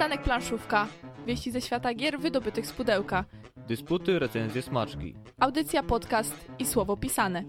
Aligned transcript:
Przystanek 0.00 0.22
Planszówka. 0.22 0.86
Wieści 1.26 1.52
ze 1.52 1.60
świata 1.60 1.94
gier 1.94 2.20
wydobytych 2.20 2.66
z 2.66 2.72
pudełka. 2.72 3.24
Dysputy, 3.56 4.18
recenzje, 4.18 4.62
smaczki. 4.62 5.14
Audycja, 5.40 5.82
podcast 5.82 6.34
i 6.58 6.66
słowo 6.66 6.96
pisane. 6.96 7.44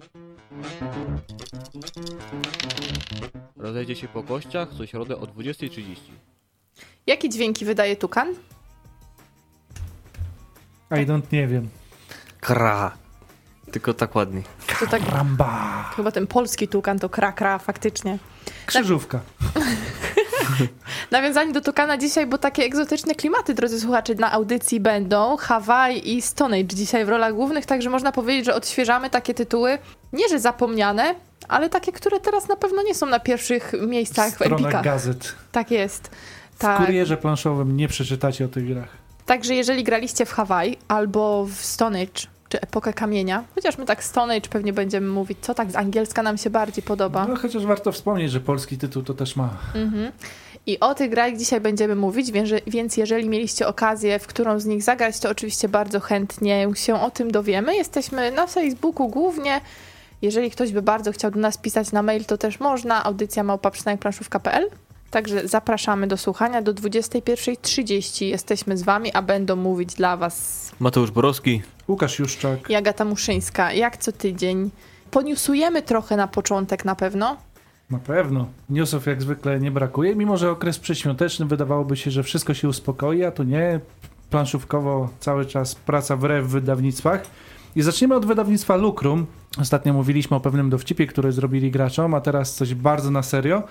Rozejdzie 3.57 3.95
się 3.95 4.07
po 4.07 4.23
kościach 4.23 4.69
co 4.77 4.85
środę 4.85 5.17
o 5.17 5.25
20.30. 5.25 5.95
Jakie 7.07 7.29
dźwięki 7.29 7.65
wydaje 7.65 7.95
tukan? 7.95 8.33
I 10.91 11.05
don't 11.05 11.31
nie 11.31 11.47
wiem. 11.47 11.69
Kra. 12.39 12.97
Tylko 13.71 13.93
tak 13.93 14.15
ładniej. 14.15 14.43
To 14.79 14.87
tak 14.87 15.01
Ramba. 15.09 15.83
chyba 15.95 16.11
ten 16.11 16.27
polski 16.27 16.67
tukan 16.67 16.99
to 16.99 17.09
krakra 17.09 17.59
faktycznie. 17.59 18.17
Krzyżówka. 18.65 19.19
Nawiązanie 21.11 21.53
do 21.53 21.61
tukana 21.61 21.97
dzisiaj, 21.97 22.27
bo 22.27 22.37
takie 22.37 22.63
egzotyczne 22.63 23.15
klimaty, 23.15 23.53
drodzy 23.53 23.79
słuchacze, 23.79 24.15
na 24.15 24.31
audycji 24.31 24.79
będą. 24.79 25.37
Hawaii 25.37 26.15
i 26.17 26.21
Stone 26.21 26.57
Age 26.57 26.75
dzisiaj 26.75 27.05
w 27.05 27.09
rolach 27.09 27.33
głównych, 27.33 27.65
także 27.65 27.89
można 27.89 28.11
powiedzieć, 28.11 28.45
że 28.45 28.55
odświeżamy 28.55 29.09
takie 29.09 29.33
tytuły, 29.33 29.77
nie 30.13 30.29
że 30.29 30.39
zapomniane, 30.39 31.15
ale 31.47 31.69
takie, 31.69 31.91
które 31.91 32.19
teraz 32.19 32.47
na 32.47 32.55
pewno 32.55 32.83
nie 32.83 32.95
są 32.95 33.05
na 33.05 33.19
pierwszych 33.19 33.71
miejscach 33.87 34.31
w 34.31 34.35
Strona 34.35 34.55
Epikach. 34.55 34.83
gazet. 34.83 35.35
Tak 35.51 35.71
jest. 35.71 36.07
W 36.55 36.59
Tak. 36.59 36.85
kurierze 36.85 37.17
planszowym 37.17 37.77
nie 37.77 37.87
przeczytacie 37.87 38.45
o 38.45 38.47
tych 38.47 38.67
grach. 38.67 38.89
Także 39.25 39.55
jeżeli 39.55 39.83
graliście 39.83 40.25
w 40.25 40.31
Hawaii 40.31 40.77
albo 40.87 41.45
w 41.45 41.53
Stone 41.55 42.01
Age, 42.01 42.27
czy 42.51 42.61
Epokę 42.61 42.93
Kamienia, 42.93 43.43
chociaż 43.55 43.77
my 43.77 43.85
tak 43.85 44.03
Stone 44.03 44.35
Age 44.35 44.49
pewnie 44.49 44.73
będziemy 44.73 45.07
mówić, 45.07 45.37
co 45.41 45.53
tak 45.53 45.71
z 45.71 45.75
angielska 45.75 46.23
nam 46.23 46.37
się 46.37 46.49
bardziej 46.49 46.83
podoba. 46.83 47.25
No 47.27 47.35
chociaż 47.35 47.65
warto 47.65 47.91
wspomnieć, 47.91 48.31
że 48.31 48.39
polski 48.39 48.77
tytuł 48.77 49.03
to 49.03 49.13
też 49.13 49.35
ma. 49.35 49.49
Mhm. 49.75 50.11
I 50.65 50.79
o 50.79 50.95
tych 50.95 51.09
grach 51.09 51.37
dzisiaj 51.37 51.61
będziemy 51.61 51.95
mówić, 51.95 52.31
więc, 52.67 52.97
jeżeli 52.97 53.29
mieliście 53.29 53.67
okazję, 53.67 54.19
w 54.19 54.27
którą 54.27 54.59
z 54.59 54.65
nich 54.65 54.83
zagrać, 54.83 55.19
to 55.19 55.29
oczywiście 55.29 55.69
bardzo 55.69 55.99
chętnie 55.99 56.67
się 56.75 57.01
o 57.01 57.11
tym 57.11 57.31
dowiemy. 57.31 57.75
Jesteśmy 57.75 58.31
na 58.31 58.47
Facebooku 58.47 59.07
głównie. 59.07 59.61
Jeżeli 60.21 60.51
ktoś 60.51 60.71
by 60.71 60.81
bardzo 60.81 61.11
chciał 61.11 61.31
do 61.31 61.39
nas 61.39 61.57
pisać 61.57 61.91
na 61.91 62.03
mail, 62.03 62.25
to 62.25 62.37
też 62.37 62.59
można. 62.59 63.03
Audycja 63.03 63.43
małpa.planszówka.pl 63.43 64.69
Także 65.11 65.47
zapraszamy 65.47 66.07
do 66.07 66.17
słuchania. 66.17 66.61
Do 66.61 66.73
21.30 66.73 68.25
jesteśmy 68.25 68.77
z 68.77 68.83
wami, 68.83 69.13
a 69.13 69.21
będą 69.21 69.55
mówić 69.55 69.93
dla 69.93 70.17
was 70.17 70.71
Mateusz 70.79 71.11
Borowski. 71.11 71.61
Łukasz 71.87 72.19
Juszczak. 72.19 72.69
i 72.69 72.75
Agata 72.75 73.05
Muszyńska, 73.05 73.73
jak 73.73 73.97
co 73.97 74.11
tydzień. 74.11 74.71
Poniusujemy 75.11 75.81
trochę 75.81 76.17
na 76.17 76.27
początek 76.27 76.85
na 76.85 76.95
pewno. 76.95 77.37
Na 77.89 77.99
pewno. 77.99 78.47
Newsów 78.69 79.05
jak 79.05 79.21
zwykle 79.21 79.59
nie 79.59 79.71
brakuje, 79.71 80.15
mimo 80.15 80.37
że 80.37 80.51
okres 80.51 80.79
przedświąteczny 80.79 81.45
wydawałoby 81.45 81.97
się, 81.97 82.11
że 82.11 82.23
wszystko 82.23 82.53
się 82.53 82.67
uspokoi, 82.69 83.23
a 83.23 83.31
tu 83.31 83.43
nie. 83.43 83.79
Planszówkowo 84.29 85.09
cały 85.19 85.45
czas 85.45 85.75
praca 85.75 86.15
wre 86.15 86.41
w 86.41 86.47
wydawnictwach. 86.47 87.23
I 87.75 87.81
zaczniemy 87.81 88.15
od 88.15 88.25
wydawnictwa 88.25 88.75
Lucrum. 88.75 89.25
Ostatnio 89.61 89.93
mówiliśmy 89.93 90.37
o 90.37 90.39
pewnym 90.39 90.69
dowcipie, 90.69 91.07
który 91.07 91.31
zrobili 91.31 91.71
graczom, 91.71 92.13
a 92.13 92.21
teraz 92.21 92.55
coś 92.55 92.75
bardzo 92.75 93.11
na 93.11 93.23
serio. 93.23 93.63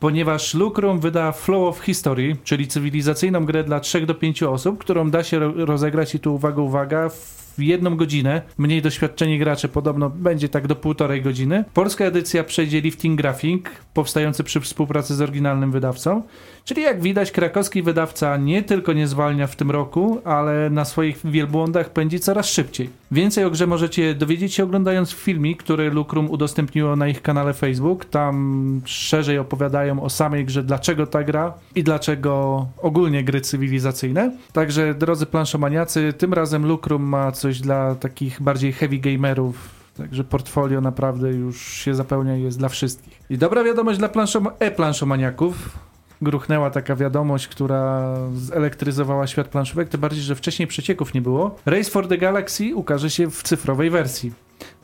Ponieważ 0.00 0.54
Lucrum 0.54 1.00
wyda 1.00 1.32
Flow 1.32 1.68
of 1.68 1.80
History, 1.80 2.36
czyli 2.44 2.68
cywilizacyjną 2.68 3.44
grę 3.44 3.64
dla 3.64 3.80
3 3.80 4.06
do 4.06 4.14
5 4.14 4.42
osób, 4.42 4.78
którą 4.78 5.10
da 5.10 5.24
się 5.24 5.38
ro- 5.38 5.52
rozegrać 5.64 6.14
i 6.14 6.20
tu 6.20 6.34
uwaga, 6.34 6.62
uwaga, 6.62 7.08
w 7.08 7.45
jedną 7.58 7.96
godzinę. 7.96 8.42
Mniej 8.58 8.82
doświadczeni 8.82 9.38
gracze 9.38 9.68
podobno 9.68 10.10
będzie 10.10 10.48
tak 10.48 10.66
do 10.66 10.76
półtorej 10.76 11.22
godziny. 11.22 11.64
Polska 11.74 12.04
edycja 12.04 12.44
przejdzie 12.44 12.80
Lifting 12.80 13.20
Graphic, 13.20 13.64
powstający 13.94 14.44
przy 14.44 14.60
współpracy 14.60 15.14
z 15.14 15.20
oryginalnym 15.20 15.72
wydawcą. 15.72 16.22
Czyli 16.64 16.82
jak 16.82 17.00
widać, 17.00 17.30
krakowski 17.30 17.82
wydawca 17.82 18.36
nie 18.36 18.62
tylko 18.62 18.92
nie 18.92 19.06
zwalnia 19.06 19.46
w 19.46 19.56
tym 19.56 19.70
roku, 19.70 20.20
ale 20.24 20.70
na 20.70 20.84
swoich 20.84 21.20
wielbłądach 21.24 21.90
pędzi 21.90 22.20
coraz 22.20 22.46
szybciej. 22.46 22.90
Więcej 23.10 23.44
o 23.44 23.50
grze 23.50 23.66
możecie 23.66 24.14
dowiedzieć 24.14 24.54
się 24.54 24.64
oglądając 24.64 25.12
filmik, 25.12 25.62
który 25.62 25.90
Lucrum 25.90 26.30
udostępniło 26.30 26.96
na 26.96 27.08
ich 27.08 27.22
kanale 27.22 27.54
Facebook. 27.54 28.04
Tam 28.04 28.80
szerzej 28.84 29.38
opowiadają 29.38 30.02
o 30.02 30.10
samej 30.10 30.44
grze, 30.44 30.62
dlaczego 30.62 31.06
ta 31.06 31.24
gra 31.24 31.54
i 31.74 31.82
dlaczego 31.82 32.66
ogólnie 32.78 33.24
gry 33.24 33.40
cywilizacyjne. 33.40 34.32
Także 34.52 34.94
drodzy 34.94 35.26
planszomaniacy, 35.26 36.12
tym 36.12 36.34
razem 36.34 36.66
Lucrum 36.66 37.02
ma 37.02 37.32
coś 37.32 37.45
dla 37.54 37.94
takich 37.94 38.42
bardziej 38.42 38.72
heavy 38.72 38.98
gamerów. 38.98 39.68
Także 39.96 40.24
portfolio 40.24 40.80
naprawdę 40.80 41.30
już 41.30 41.62
się 41.62 41.94
zapełnia 41.94 42.36
i 42.36 42.42
jest 42.42 42.58
dla 42.58 42.68
wszystkich. 42.68 43.20
I 43.30 43.38
dobra 43.38 43.64
wiadomość 43.64 43.98
dla 43.98 44.08
planszom- 44.08 44.50
e-planszomaniaków 44.58 45.78
gruchnęła 46.22 46.70
taka 46.70 46.96
wiadomość, 46.96 47.48
która 47.48 48.14
zelektryzowała 48.34 49.26
świat 49.26 49.48
planszówek, 49.48 49.88
tym 49.88 50.00
bardziej, 50.00 50.22
że 50.22 50.34
wcześniej 50.34 50.68
przecieków 50.68 51.14
nie 51.14 51.20
było. 51.20 51.56
Race 51.66 51.90
for 51.90 52.08
the 52.08 52.18
Galaxy 52.18 52.74
ukaże 52.74 53.10
się 53.10 53.30
w 53.30 53.42
cyfrowej 53.42 53.90
wersji. 53.90 54.32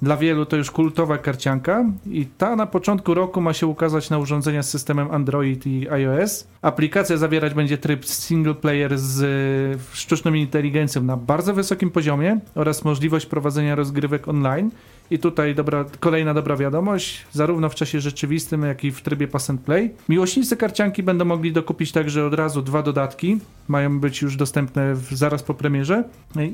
Dla 0.02 0.16
wielu 0.16 0.46
to 0.46 0.56
już 0.56 0.70
kultowa 0.70 1.18
karcianka 1.18 1.84
i 2.06 2.26
ta 2.26 2.56
na 2.56 2.66
początku 2.66 3.14
roku 3.14 3.40
ma 3.40 3.52
się 3.52 3.66
ukazać 3.66 4.10
na 4.10 4.18
urządzenia 4.18 4.62
z 4.62 4.70
systemem 4.70 5.10
Android 5.10 5.66
i 5.66 5.88
iOS. 5.88 6.46
Aplikacja 6.62 7.16
zawierać 7.16 7.54
będzie 7.54 7.78
tryb 7.78 8.06
single 8.06 8.54
player 8.54 8.98
z 8.98 9.82
sztuczną 9.92 10.34
inteligencją 10.34 11.02
na 11.02 11.16
bardzo 11.16 11.54
wysokim 11.54 11.90
poziomie 11.90 12.40
oraz 12.54 12.84
możliwość 12.84 13.26
prowadzenia 13.26 13.74
rozgrywek 13.74 14.28
online. 14.28 14.70
I 15.12 15.18
tutaj 15.18 15.54
dobra, 15.54 15.84
kolejna 16.00 16.34
dobra 16.34 16.56
wiadomość, 16.56 17.26
zarówno 17.32 17.68
w 17.68 17.74
czasie 17.74 18.00
rzeczywistym, 18.00 18.62
jak 18.62 18.84
i 18.84 18.90
w 18.92 19.02
trybie 19.02 19.28
pass 19.28 19.50
and 19.50 19.60
play. 19.60 19.94
Miłośnicy 20.08 20.56
karcianki 20.56 21.02
będą 21.02 21.24
mogli 21.24 21.52
dokupić 21.52 21.92
także 21.92 22.26
od 22.26 22.34
razu 22.34 22.62
dwa 22.62 22.82
dodatki. 22.82 23.38
Mają 23.68 24.00
być 24.00 24.22
już 24.22 24.36
dostępne 24.36 24.94
w, 24.94 25.14
zaraz 25.14 25.42
po 25.42 25.54
premierze. 25.54 26.04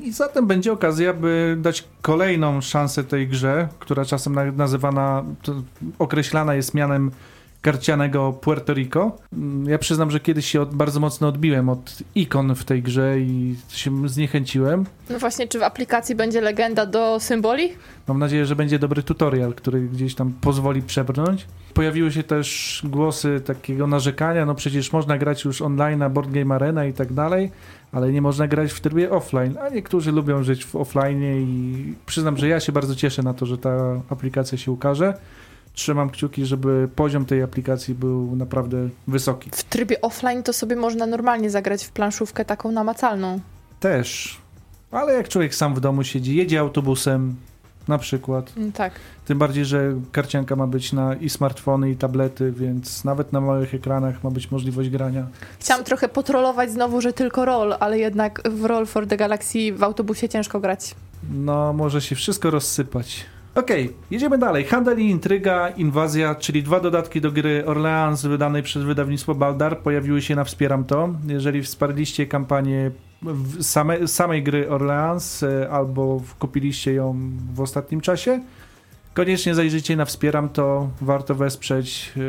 I 0.03 0.11
zatem 0.11 0.47
będzie 0.47 0.71
okazja, 0.71 1.13
by 1.13 1.57
dać 1.61 1.87
kolejną 2.01 2.61
szansę 2.61 3.03
tej 3.03 3.27
grze, 3.27 3.69
która 3.79 4.05
czasem 4.05 4.35
na, 4.35 4.51
nazywana, 4.51 5.23
określana 5.99 6.55
jest 6.55 6.73
mianem 6.73 7.11
karcianego 7.61 8.33
Puerto 8.33 8.73
Rico. 8.73 9.15
Mm, 9.33 9.69
Ja 9.69 9.77
przyznam, 9.77 10.11
że 10.11 10.19
kiedyś 10.19 10.45
się 10.45 10.61
od, 10.61 10.75
bardzo 10.75 10.99
mocno 10.99 11.27
odbiłem 11.27 11.69
od 11.69 11.97
ikon 12.15 12.55
w 12.55 12.63
tej 12.63 12.83
grze 12.83 13.19
i 13.19 13.55
się 13.69 14.09
zniechęciłem. 14.09 14.85
No 15.09 15.19
właśnie, 15.19 15.47
czy 15.47 15.59
w 15.59 15.63
aplikacji 15.63 16.15
będzie 16.15 16.41
legenda 16.41 16.85
do 16.85 17.19
symboli? 17.19 17.69
Mam 18.07 18.19
nadzieję, 18.19 18.45
że 18.45 18.55
będzie 18.55 18.79
dobry 18.79 19.03
tutorial, 19.03 19.53
który 19.53 19.81
gdzieś 19.81 20.15
tam 20.15 20.33
pozwoli 20.41 20.81
przebrnąć. 20.81 21.45
Pojawiły 21.73 22.11
się 22.11 22.23
też 22.23 22.81
głosy 22.85 23.41
takiego 23.45 23.87
narzekania, 23.87 24.45
no 24.45 24.55
przecież 24.55 24.93
można 24.93 25.17
grać 25.17 25.43
już 25.45 25.61
online 25.61 25.99
na 25.99 26.09
Board 26.09 26.31
Game 26.31 26.55
Arena 26.55 26.85
i 26.85 26.93
tak 26.93 27.13
dalej, 27.13 27.51
ale 27.91 28.11
nie 28.11 28.21
można 28.21 28.47
grać 28.47 28.71
w 28.71 28.79
trybie 28.81 29.09
offline, 29.11 29.57
a 29.57 29.69
niektórzy 29.69 30.11
lubią 30.11 30.43
żyć 30.43 30.65
w 30.65 30.75
offline 30.75 31.23
i 31.23 31.93
przyznam, 32.05 32.37
że 32.37 32.47
ja 32.47 32.59
się 32.59 32.71
bardzo 32.71 32.95
cieszę 32.95 33.23
na 33.23 33.33
to, 33.33 33.45
że 33.45 33.57
ta 33.57 34.01
aplikacja 34.09 34.57
się 34.57 34.71
ukaże. 34.71 35.13
Trzymam 35.79 36.09
kciuki, 36.09 36.45
żeby 36.45 36.89
poziom 36.95 37.25
tej 37.25 37.43
aplikacji 37.43 37.95
był 37.95 38.35
naprawdę 38.35 38.89
wysoki. 39.07 39.49
W 39.53 39.63
trybie 39.63 40.01
offline 40.01 40.43
to 40.43 40.53
sobie 40.53 40.75
można 40.75 41.05
normalnie 41.05 41.49
zagrać 41.49 41.85
w 41.85 41.91
planszówkę 41.91 42.45
taką 42.45 42.71
namacalną. 42.71 43.39
Też, 43.79 44.37
ale 44.91 45.13
jak 45.13 45.29
człowiek 45.29 45.55
sam 45.55 45.75
w 45.75 45.79
domu 45.79 46.03
siedzi, 46.03 46.35
jedzie 46.35 46.59
autobusem 46.59 47.35
na 47.87 47.97
przykład, 47.97 48.51
Mm, 48.57 48.71
Tak. 48.71 48.93
Tym 49.25 49.37
bardziej, 49.37 49.65
że 49.65 49.93
karcianka 50.11 50.55
ma 50.55 50.67
być 50.67 50.93
na 50.93 51.15
i 51.15 51.29
smartfony, 51.29 51.91
i 51.91 51.95
tablety, 51.95 52.51
więc 52.51 53.03
nawet 53.05 53.33
na 53.33 53.41
małych 53.41 53.73
ekranach 53.73 54.23
ma 54.23 54.31
być 54.31 54.51
możliwość 54.51 54.89
grania. 54.89 55.27
Chciałam 55.59 55.83
trochę 55.83 56.09
potrolować 56.09 56.71
znowu, 56.71 57.01
że 57.01 57.13
tylko 57.13 57.45
roll, 57.45 57.75
ale 57.79 57.99
jednak 57.99 58.49
w 58.49 58.65
Roll 58.65 58.85
for 58.85 59.07
the 59.07 59.17
Galaxy 59.17 59.73
w 59.73 59.83
autobusie 59.83 60.29
ciężko 60.29 60.59
grać. 60.59 60.95
No, 61.33 61.73
może 61.73 62.01
się 62.01 62.15
wszystko 62.15 62.49
rozsypać. 62.51 63.25
Okej, 63.59 63.93
jedziemy 64.11 64.37
dalej. 64.37 64.65
Handel 64.65 64.99
i 64.99 65.09
intryga, 65.09 65.69
inwazja, 65.69 66.35
czyli 66.35 66.63
dwa 66.63 66.79
dodatki 66.79 67.21
do 67.21 67.31
gry 67.31 67.63
Orleans 67.65 68.25
wydanej 68.25 68.63
przez 68.63 68.83
wydawnictwo 68.83 69.35
Baldar 69.35 69.79
pojawiły 69.79 70.21
się 70.21 70.35
na 70.35 70.43
Wspieram 70.43 70.83
to. 70.83 71.09
Jeżeli 71.27 71.63
wsparliście 71.63 72.27
kampanię 72.27 72.91
same, 73.61 74.07
samej 74.07 74.43
gry 74.43 74.69
Orleans 74.69 75.43
e, 75.43 75.69
albo 75.71 76.21
kupiliście 76.39 76.93
ją 76.93 77.15
w 77.53 77.61
ostatnim 77.61 78.01
czasie, 78.01 78.41
koniecznie 79.13 79.55
zajrzyjcie 79.55 79.95
na 79.95 80.05
Wspieram 80.05 80.49
to. 80.49 80.89
Warto 81.01 81.35
wesprzeć. 81.35 82.13
e, 82.17 82.21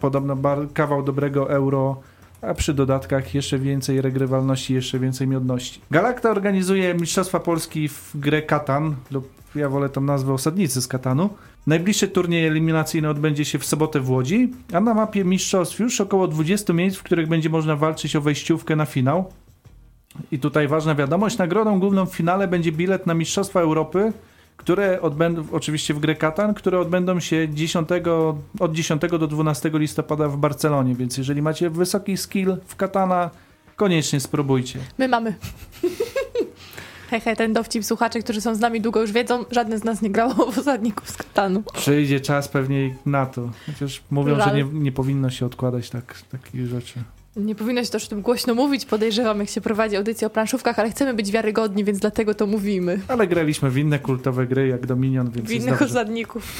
Podobno 0.00 0.36
bar- 0.36 0.72
kawał 0.74 1.02
dobrego 1.02 1.50
euro 1.50 2.00
a 2.48 2.54
przy 2.54 2.74
dodatkach 2.74 3.34
jeszcze 3.34 3.58
więcej 3.58 4.00
regrywalności, 4.00 4.74
jeszcze 4.74 4.98
więcej 4.98 5.28
miodności. 5.28 5.80
Galacta 5.90 6.30
organizuje 6.30 6.94
Mistrzostwa 6.94 7.40
Polski 7.40 7.88
w 7.88 8.10
grę 8.14 8.42
Katan, 8.42 8.94
lub 9.10 9.28
ja 9.54 9.68
wolę 9.68 9.88
tą 9.88 10.00
nazwę 10.00 10.32
Osadnicy 10.32 10.82
z 10.82 10.88
Katanu. 10.88 11.30
Najbliższy 11.66 12.08
turniej 12.08 12.46
eliminacyjny 12.46 13.08
odbędzie 13.08 13.44
się 13.44 13.58
w 13.58 13.64
sobotę 13.64 14.00
w 14.00 14.10
Łodzi, 14.10 14.52
a 14.72 14.80
na 14.80 14.94
mapie 14.94 15.24
mistrzostw 15.24 15.78
już 15.80 16.00
około 16.00 16.28
20 16.28 16.72
miejsc, 16.72 16.96
w 16.96 17.02
których 17.02 17.28
będzie 17.28 17.50
można 17.50 17.76
walczyć 17.76 18.16
o 18.16 18.20
wejściówkę 18.20 18.76
na 18.76 18.86
finał. 18.86 19.32
I 20.32 20.38
tutaj 20.38 20.68
ważna 20.68 20.94
wiadomość, 20.94 21.38
nagrodą 21.38 21.80
główną 21.80 22.06
w 22.06 22.14
finale 22.14 22.48
będzie 22.48 22.72
bilet 22.72 23.06
na 23.06 23.14
Mistrzostwa 23.14 23.60
Europy, 23.60 24.12
które 24.56 25.02
odbędą, 25.02 25.44
oczywiście 25.52 25.94
w 25.94 25.98
grę 25.98 26.14
Katan, 26.14 26.54
które 26.54 26.80
odbędą 26.80 27.20
się 27.20 27.48
10, 27.48 27.88
od 28.60 28.72
10 28.72 29.02
do 29.10 29.26
12 29.26 29.70
listopada 29.74 30.28
w 30.28 30.36
Barcelonie, 30.36 30.94
więc 30.94 31.18
jeżeli 31.18 31.42
macie 31.42 31.70
wysoki 31.70 32.16
skill 32.16 32.56
w 32.66 32.76
Katana, 32.76 33.30
koniecznie 33.76 34.20
spróbujcie. 34.20 34.78
My 34.98 35.08
mamy. 35.08 35.34
Hehe, 37.10 37.36
ten 37.36 37.52
dowcip 37.52 37.84
słuchacze, 37.84 38.20
którzy 38.20 38.40
są 38.40 38.54
z 38.54 38.60
nami 38.60 38.80
długo 38.80 39.00
już 39.00 39.12
wiedzą, 39.12 39.44
żaden 39.50 39.78
z 39.78 39.84
nas 39.84 40.02
nie 40.02 40.10
grał 40.10 40.30
w 40.52 40.58
osadników 40.58 41.10
z 41.10 41.16
Katanu. 41.16 41.62
Przyjdzie 41.74 42.20
czas 42.20 42.48
pewnie 42.48 42.94
na 43.06 43.26
to. 43.26 43.50
Chociaż 43.66 44.02
mówią, 44.10 44.36
Żal. 44.36 44.48
że 44.48 44.56
nie, 44.56 44.64
nie 44.72 44.92
powinno 44.92 45.30
się 45.30 45.46
odkładać 45.46 45.90
tak, 45.90 46.22
takich 46.32 46.66
rzeczy. 46.66 47.02
Nie 47.36 47.54
powinno 47.54 47.84
się 47.84 47.90
też 47.90 48.06
o 48.06 48.08
tym 48.08 48.22
głośno 48.22 48.54
mówić, 48.54 48.86
podejrzewam, 48.86 49.40
jak 49.40 49.48
się 49.48 49.60
prowadzi 49.60 49.96
audycję 49.96 50.26
o 50.26 50.30
planszówkach, 50.30 50.78
ale 50.78 50.90
chcemy 50.90 51.14
być 51.14 51.30
wiarygodni, 51.30 51.84
więc 51.84 51.98
dlatego 51.98 52.34
to 52.34 52.46
mówimy. 52.46 53.00
Ale 53.08 53.26
graliśmy 53.26 53.70
w 53.70 53.78
inne 53.78 53.98
kultowe 53.98 54.46
gry, 54.46 54.68
jak 54.68 54.86
Dominion, 54.86 55.30
więc 55.30 55.48
W 55.48 55.52
innych 55.52 55.82
osadników. 55.82 56.52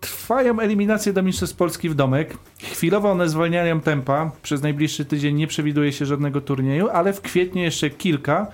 Trwają 0.00 0.60
eliminacje 0.60 1.12
do 1.12 1.22
Mistrzostw 1.22 1.56
Polski 1.56 1.88
w 1.88 1.94
domek. 1.94 2.36
Chwilowo 2.58 3.10
one 3.10 3.28
zwalniają 3.28 3.80
tempa. 3.80 4.32
Przez 4.42 4.62
najbliższy 4.62 5.04
tydzień 5.04 5.36
nie 5.36 5.46
przewiduje 5.46 5.92
się 5.92 6.06
żadnego 6.06 6.40
turnieju, 6.40 6.88
ale 6.88 7.12
w 7.12 7.20
kwietniu 7.20 7.62
jeszcze 7.62 7.90
kilka. 7.90 8.46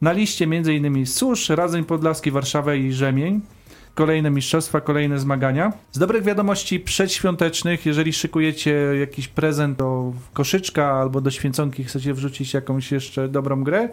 Na 0.00 0.12
liście 0.12 0.44
m.in. 0.44 1.06
Susz, 1.06 1.48
Radzeń 1.48 1.84
Podlaski, 1.84 2.30
Warszawa 2.30 2.74
i 2.74 2.92
Rzemień. 2.92 3.40
Kolejne 4.00 4.30
mistrzostwa, 4.30 4.80
kolejne 4.80 5.18
zmagania. 5.18 5.72
Z 5.92 5.98
dobrych 5.98 6.22
wiadomości 6.22 6.80
przedświątecznych, 6.80 7.86
jeżeli 7.86 8.12
szykujecie 8.12 8.70
jakiś 9.00 9.28
prezent 9.28 9.78
do 9.78 10.12
koszyczka 10.32 10.92
albo 10.92 11.20
do 11.20 11.30
święconki, 11.30 11.84
chcecie 11.84 12.14
wrzucić 12.14 12.54
jakąś 12.54 12.92
jeszcze 12.92 13.28
dobrą 13.28 13.64
grę, 13.64 13.88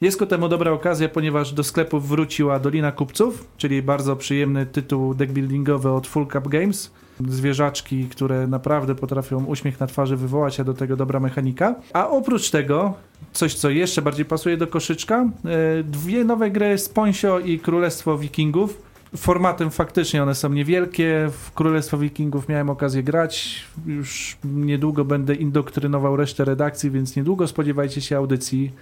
jest 0.00 0.18
ku 0.18 0.26
temu 0.26 0.48
dobra 0.48 0.72
okazja, 0.72 1.08
ponieważ 1.08 1.52
do 1.52 1.64
sklepów 1.64 2.08
wróciła 2.08 2.58
Dolina 2.58 2.92
Kupców, 2.92 3.48
czyli 3.56 3.82
bardzo 3.82 4.16
przyjemny 4.16 4.66
tytuł 4.66 5.14
deckbuildingowy 5.14 5.90
od 5.90 6.06
Full 6.06 6.26
Cup 6.26 6.48
Games. 6.48 6.90
Zwierzaczki, 7.28 8.08
które 8.08 8.46
naprawdę 8.46 8.94
potrafią 8.94 9.44
uśmiech 9.44 9.80
na 9.80 9.86
twarzy 9.86 10.16
wywołać, 10.16 10.60
a 10.60 10.64
do 10.64 10.74
tego 10.74 10.96
dobra 10.96 11.20
mechanika. 11.20 11.74
A 11.92 12.08
oprócz 12.08 12.50
tego, 12.50 12.94
coś 13.32 13.54
co 13.54 13.70
jeszcze 13.70 14.02
bardziej 14.02 14.24
pasuje 14.24 14.56
do 14.56 14.66
koszyczka, 14.66 15.28
e, 15.44 15.82
dwie 15.84 16.24
nowe 16.24 16.50
gry 16.50 16.78
Sponsio 16.78 17.38
i 17.38 17.58
Królestwo 17.58 18.18
Wikingów. 18.18 18.91
Formatem 19.16 19.70
faktycznie 19.70 20.22
one 20.22 20.34
są 20.34 20.48
niewielkie. 20.48 21.28
W 21.30 21.52
Królestwo 21.52 21.98
Wikingów 21.98 22.48
miałem 22.48 22.70
okazję 22.70 23.02
grać. 23.02 23.64
Już 23.86 24.36
niedługo 24.44 25.04
będę 25.04 25.34
indoktrynował 25.34 26.16
resztę 26.16 26.44
redakcji, 26.44 26.90
więc 26.90 27.16
niedługo 27.16 27.48
spodziewajcie 27.48 28.00
się 28.00 28.16
audycji 28.16 28.72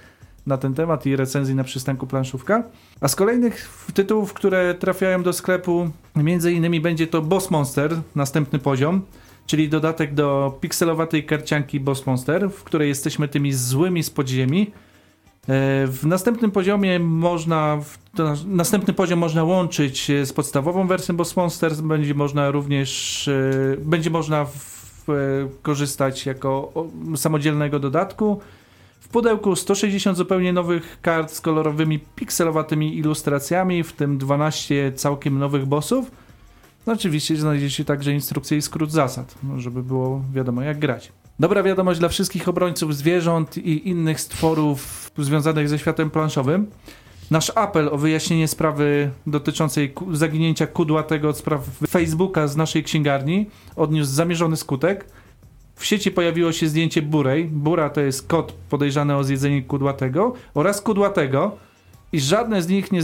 na 0.46 0.58
ten 0.58 0.74
temat 0.74 1.06
i 1.06 1.16
recenzji 1.16 1.54
na 1.54 1.64
przystanku 1.64 2.06
planszówka. 2.06 2.62
A 3.00 3.08
z 3.08 3.16
kolejnych 3.16 3.68
tytułów, 3.94 4.32
które 4.32 4.74
trafiają 4.74 5.22
do 5.22 5.32
sklepu, 5.32 5.90
między 6.16 6.52
innymi 6.52 6.80
będzie 6.80 7.06
to 7.06 7.22
Boss 7.22 7.50
Monster, 7.50 7.96
następny 8.14 8.58
poziom, 8.58 9.02
czyli 9.46 9.68
dodatek 9.68 10.14
do 10.14 10.58
pikselowatej 10.60 11.24
karcianki 11.24 11.80
Boss 11.80 12.06
Monster, 12.06 12.50
w 12.50 12.64
której 12.64 12.88
jesteśmy 12.88 13.28
tymi 13.28 13.52
złymi 13.52 14.02
z 14.02 14.10
podziemi. 14.10 14.72
E, 15.48 15.87
W 15.87 16.06
następnym 16.06 16.50
poziomie 16.50 16.98
można, 16.98 17.78
następny 18.46 18.94
poziom 18.94 19.19
można 19.19 19.44
łączyć 19.44 20.10
e, 20.10 20.26
z 20.26 20.32
podstawową 20.32 20.87
wersją 20.87 21.16
Boss 21.16 21.37
Monsters, 21.37 21.81
będzie 21.81 22.14
można 22.14 22.50
również, 22.50 23.28
e, 23.28 23.76
będzie 23.78 24.10
można 24.10 24.44
w, 24.44 25.06
korzystać 25.62 26.26
jako 26.26 26.72
samodzielnego 27.16 27.78
dodatku. 27.78 28.40
W 29.00 29.08
pudełku 29.08 29.56
160 29.56 30.16
zupełnie 30.16 30.52
nowych 30.52 30.98
kart 31.02 31.32
z 31.32 31.40
kolorowymi, 31.40 31.98
pikselowatymi 31.98 32.98
ilustracjami, 32.98 33.82
w 33.82 33.92
tym 33.92 34.19
12 34.19 34.92
całkiem 34.92 35.38
nowych 35.38 35.66
bossów. 35.66 36.10
No 36.87 36.92
oczywiście 36.92 37.37
znajdziecie 37.37 37.84
także 37.84 38.12
instrukcję 38.12 38.58
i 38.58 38.62
skrót 38.62 38.90
zasad, 38.90 39.34
żeby 39.56 39.82
było 39.82 40.22
wiadomo 40.34 40.62
jak 40.62 40.78
grać. 40.78 41.12
Dobra 41.40 41.62
wiadomość 41.62 42.00
dla 42.00 42.08
wszystkich 42.08 42.48
obrońców 42.48 42.96
zwierząt 42.96 43.58
i 43.58 43.88
innych 43.88 44.20
stworów 44.20 45.10
związanych 45.19 45.69
ze 45.69 45.78
światem 45.78 46.10
planszowym. 46.10 46.66
Nasz 47.31 47.52
apel 47.54 47.88
o 47.88 47.98
wyjaśnienie 47.98 48.48
sprawy 48.48 49.10
dotyczącej 49.26 49.94
zaginięcia 50.12 50.66
kudłatego 50.66 51.28
od 51.28 51.38
spraw 51.38 51.64
Facebooka 51.90 52.48
z 52.48 52.56
naszej 52.56 52.84
księgarni 52.84 53.46
odniósł 53.76 54.12
zamierzony 54.12 54.56
skutek. 54.56 55.06
W 55.75 55.84
sieci 55.84 56.10
pojawiło 56.10 56.52
się 56.52 56.69
zdjęcie 56.69 57.02
Burej. 57.02 57.44
Bura 57.44 57.90
to 57.90 58.00
jest 58.00 58.28
kot 58.28 58.52
podejrzany 58.52 59.16
o 59.16 59.25
zjedzenie 59.25 59.62
kudłatego 59.62 60.32
oraz 60.54 60.81
kudłatego 60.81 61.56
i 62.12 62.20
żadne 62.20 62.62
z 62.62 62.68
nich 62.68 62.92
nie, 62.92 63.00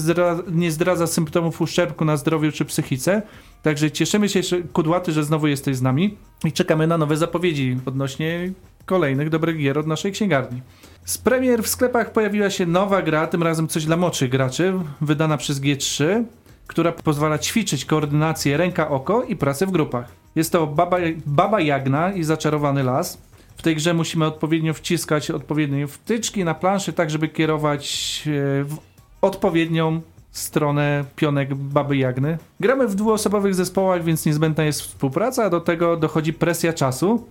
nie 0.53 0.71
zdradza 0.71 1.07
symptomów 1.07 1.61
uszczerbku 1.61 2.05
na 2.05 2.17
zdrowiu 2.17 2.53
czy 2.53 2.65
psychice. 2.65 3.23
Także 3.63 3.91
cieszymy 3.91 4.29
się, 4.29 4.41
kudłaty, 4.73 5.13
że 5.13 5.25
znowu 5.25 5.47
jesteś 5.47 5.77
z 5.77 5.83
nami 5.83 6.17
i 6.45 6.53
czekamy 6.53 6.87
na 6.87 6.99
nowe 6.99 7.17
zapowiedzi 7.17 7.79
odnośnie 7.87 8.53
kolejnych 8.87 9.31
dobrych 9.31 9.59
gier 9.59 9.79
od 9.79 9.87
naszej 9.87 10.13
księgarni. 10.13 10.63
Z 11.05 11.19
premier 11.19 11.63
w 11.63 11.69
sklepach 11.69 12.13
pojawiła 12.13 12.51
się 12.51 12.67
nowa 12.67 13.03
gra, 13.03 13.27
tym 13.27 13.43
razem 13.43 13.69
coś 13.69 13.85
dla 13.85 13.97
młodszych 13.97 14.31
graczy, 14.31 14.75
wydana 15.01 15.37
przez 15.37 15.61
G3, 15.61 16.25
która 16.67 16.93
pozwala 16.93 17.39
ćwiczyć 17.39 17.85
koordynację 17.85 18.57
ręka-oko 18.57 19.23
i 19.23 19.37
pracę 19.37 19.67
w 19.67 19.71
grupach. 19.71 20.13
Jest 20.37 20.53
to 20.53 20.67
Baba, 20.67 20.97
Baba 21.27 21.61
Jagna 21.61 22.13
i 22.13 22.25
Zaczarowany 22.25 22.83
Las. 22.83 23.19
W 23.57 23.63
tej 23.63 23.77
grze 23.77 23.95
musimy 23.95 24.25
odpowiednio 24.25 24.75
wciskać 24.75 25.31
odpowiednie 25.31 25.87
wtyczki 25.87 26.45
na 26.45 26.55
planszy, 26.55 26.93
tak 26.93 27.11
żeby 27.11 27.29
kierować 27.29 28.23
e, 28.27 28.65
w 28.65 28.77
odpowiednią 29.21 30.01
stronę 30.33 31.05
pionek 31.17 31.55
Baby 31.55 31.97
Jagny. 31.97 32.39
Gramy 32.61 32.89
w 32.89 32.95
dwuosobowych 32.95 33.55
zespołach, 33.55 34.05
więc 34.05 34.27
niezbędna 34.27 34.65
jest 34.65 34.81
współpraca, 34.81 35.45
a 35.45 35.51
do 35.51 35.61
tego 35.61 35.97
dochodzi 35.97 36.33
presja 36.33 36.73
czasu. 36.73 37.27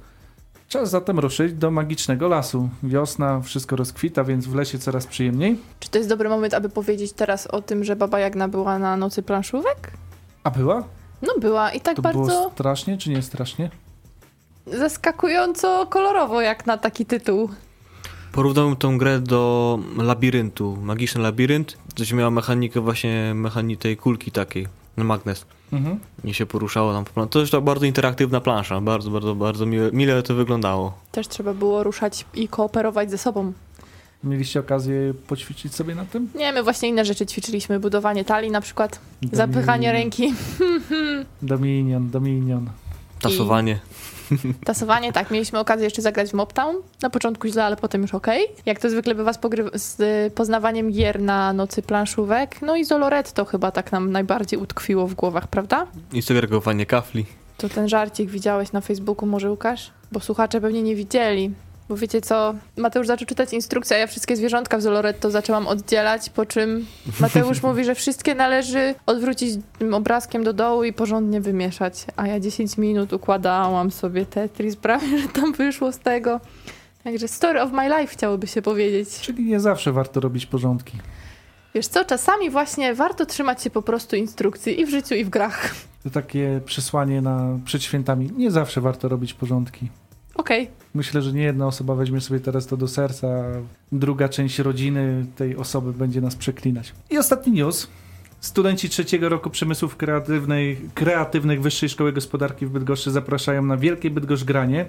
Czas 0.67 0.89
zatem 0.89 1.19
ruszyć 1.19 1.53
do 1.53 1.71
magicznego 1.71 2.27
lasu. 2.27 2.69
Wiosna, 2.83 3.41
wszystko 3.41 3.75
rozkwita, 3.75 4.23
więc 4.23 4.47
w 4.47 4.55
lesie 4.55 4.79
coraz 4.79 5.07
przyjemniej. 5.07 5.59
Czy 5.79 5.89
to 5.89 5.97
jest 5.97 6.09
dobry 6.09 6.29
moment, 6.29 6.53
aby 6.53 6.69
powiedzieć 6.69 7.13
teraz 7.13 7.47
o 7.47 7.61
tym, 7.61 7.83
że 7.83 7.95
Baba 7.95 8.19
Jagna 8.19 8.47
była 8.47 8.79
na 8.79 8.97
nocy 8.97 9.23
planszówek? 9.23 9.91
A 10.43 10.51
była? 10.51 10.83
No 11.21 11.33
była 11.39 11.71
i 11.71 11.81
tak 11.81 11.95
To 11.95 12.01
bardzo 12.01 12.19
było 12.25 12.49
strasznie, 12.53 12.97
czy 12.97 13.09
nie 13.09 13.21
strasznie? 13.21 13.69
zaskakująco 14.67 15.87
kolorowo 15.87 16.41
jak 16.41 16.65
na 16.65 16.77
taki 16.77 17.05
tytuł. 17.05 17.49
Porównałbym 18.35 18.75
tą 18.75 18.97
grę 18.97 19.19
do 19.19 19.79
labiryntu. 19.97 20.77
Magiczny 20.81 21.21
labirynt. 21.21 21.77
Coś 21.95 22.13
miała 22.13 22.31
mechanikę 22.31 22.81
właśnie 22.81 23.31
mechanii 23.35 23.77
tej 23.77 23.97
kulki 23.97 24.31
takiej. 24.31 24.67
Na 24.97 25.03
magnes. 25.03 25.45
Mhm. 25.73 25.99
Nie 26.23 26.33
się 26.33 26.45
poruszało 26.45 26.93
tam 26.93 27.05
po 27.05 27.11
plan- 27.13 27.29
To 27.29 27.39
jest 27.39 27.51
to 27.51 27.61
bardzo 27.61 27.85
interaktywna 27.85 28.41
plansza. 28.41 28.81
Bardzo, 28.81 29.11
bardzo, 29.11 29.35
bardzo 29.35 29.65
mile, 29.65 29.91
mile 29.91 30.23
to 30.23 30.35
wyglądało. 30.35 30.93
Też 31.11 31.27
trzeba 31.27 31.53
było 31.53 31.83
ruszać 31.83 32.25
i 32.33 32.47
kooperować 32.47 33.11
ze 33.11 33.17
sobą. 33.17 33.53
Mieliście 34.23 34.59
okazję 34.59 35.13
poćwiczyć 35.27 35.75
sobie 35.75 35.95
na 35.95 36.05
tym? 36.05 36.29
Nie, 36.35 36.53
my 36.53 36.63
właśnie 36.63 36.89
inne 36.89 37.05
rzeczy 37.05 37.25
ćwiczyliśmy. 37.25 37.79
Budowanie 37.79 38.25
talii 38.25 38.51
na 38.51 38.61
przykład, 38.61 38.99
zapychanie 39.31 39.91
ręki, 39.91 40.33
Dominion, 41.41 42.09
Dominion. 42.09 42.69
Tasowanie. 43.21 43.79
Tasowanie. 44.65 45.13
Tak, 45.13 45.31
mieliśmy 45.31 45.59
okazję 45.59 45.83
jeszcze 45.83 46.01
zagrać 46.01 46.29
w 46.29 46.33
Moptown. 46.33 46.75
Na 47.01 47.09
początku 47.09 47.47
źle, 47.47 47.65
ale 47.65 47.75
potem 47.75 48.01
już 48.01 48.13
okej. 48.13 48.47
Jak 48.65 48.79
to 48.79 48.89
zwykle 48.89 49.15
bywa 49.15 49.33
z, 49.33 49.37
pogry- 49.39 49.77
z 49.77 49.99
y, 49.99 50.31
poznawaniem 50.35 50.91
gier 50.91 51.21
na 51.21 51.53
nocy 51.53 51.81
planszówek. 51.81 52.61
No 52.61 52.75
i 52.75 52.85
Zoloretto 52.85 53.45
chyba 53.45 53.71
tak 53.71 53.91
nam 53.91 54.11
najbardziej 54.11 54.59
utkwiło 54.59 55.07
w 55.07 55.13
głowach, 55.13 55.47
prawda? 55.47 55.87
I 56.13 56.21
segregowanie 56.21 56.85
kafli. 56.85 57.25
To 57.57 57.69
ten 57.69 57.89
żarcik 57.89 58.29
widziałeś 58.29 58.71
na 58.71 58.81
Facebooku, 58.81 59.25
może 59.29 59.51
Łukasz? 59.51 59.91
Bo 60.11 60.19
słuchacze 60.19 60.61
pewnie 60.61 60.83
nie 60.83 60.95
widzieli. 60.95 61.51
Bo 61.89 61.97
wiecie 61.97 62.21
co, 62.21 62.55
Mateusz 62.77 63.07
zaczął 63.07 63.27
czytać 63.27 63.53
instrukcję, 63.53 63.97
a 63.97 63.99
ja 63.99 64.07
wszystkie 64.07 64.35
zwierzątka 64.35 64.77
w 64.77 64.81
Zoloretto 64.81 65.31
zaczęłam 65.31 65.67
oddzielać, 65.67 66.29
po 66.29 66.45
czym 66.45 66.85
Mateusz 67.19 67.63
mówi, 67.63 67.85
że 67.85 67.95
wszystkie 67.95 68.35
należy 68.35 68.95
odwrócić 69.05 69.59
tym 69.79 69.93
obrazkiem 69.93 70.43
do 70.43 70.53
dołu 70.53 70.83
i 70.83 70.93
porządnie 70.93 71.41
wymieszać. 71.41 72.05
A 72.15 72.27
ja 72.27 72.39
10 72.39 72.77
minut 72.77 73.13
układałam 73.13 73.91
sobie 73.91 74.25
Tetris, 74.25 74.75
prawie, 74.75 75.17
że 75.19 75.27
tam 75.27 75.53
wyszło 75.53 75.91
z 75.91 75.99
tego. 75.99 76.39
Także 77.03 77.27
story 77.27 77.61
of 77.61 77.71
my 77.71 77.89
life 77.89 78.07
chciałoby 78.07 78.47
się 78.47 78.61
powiedzieć. 78.61 79.19
Czyli 79.21 79.43
nie 79.43 79.59
zawsze 79.59 79.91
warto 79.91 80.19
robić 80.19 80.45
porządki. 80.45 80.97
Wiesz 81.75 81.87
co, 81.87 82.05
czasami 82.05 82.49
właśnie 82.49 82.93
warto 82.93 83.25
trzymać 83.25 83.63
się 83.63 83.69
po 83.69 83.81
prostu 83.81 84.15
instrukcji 84.15 84.81
i 84.81 84.85
w 84.85 84.89
życiu, 84.89 85.15
i 85.15 85.25
w 85.25 85.29
grach. 85.29 85.75
To 86.03 86.09
takie 86.09 86.61
przesłanie 86.65 87.21
na, 87.21 87.59
przed 87.65 87.83
świętami. 87.83 88.31
Nie 88.37 88.51
zawsze 88.51 88.81
warto 88.81 89.07
robić 89.07 89.33
porządki. 89.33 89.89
Okej. 90.35 90.69
Myślę, 90.93 91.21
że 91.21 91.33
nie 91.33 91.43
jedna 91.43 91.67
osoba 91.67 91.95
weźmie 91.95 92.21
sobie 92.21 92.39
teraz 92.39 92.67
to 92.67 92.77
do 92.77 92.87
serca, 92.87 93.27
druga 93.91 94.29
część 94.29 94.59
rodziny 94.59 95.25
tej 95.35 95.55
osoby 95.55 95.93
będzie 95.93 96.21
nas 96.21 96.35
przeklinać. 96.35 96.93
I 97.09 97.17
ostatni 97.17 97.53
news. 97.53 97.87
Studenci 98.39 98.89
trzeciego 98.89 99.29
roku 99.29 99.49
przemysłów 99.49 99.95
kreatywnej, 99.95 100.77
kreatywnych 100.93 101.61
Wyższej 101.61 101.89
Szkoły 101.89 102.13
Gospodarki 102.13 102.65
w 102.65 102.69
Bydgoszczy 102.69 103.11
zapraszają 103.11 103.65
na 103.65 103.77
Wielkie 103.77 104.09
Bydgoszcz 104.09 104.43
Granie, 104.43 104.85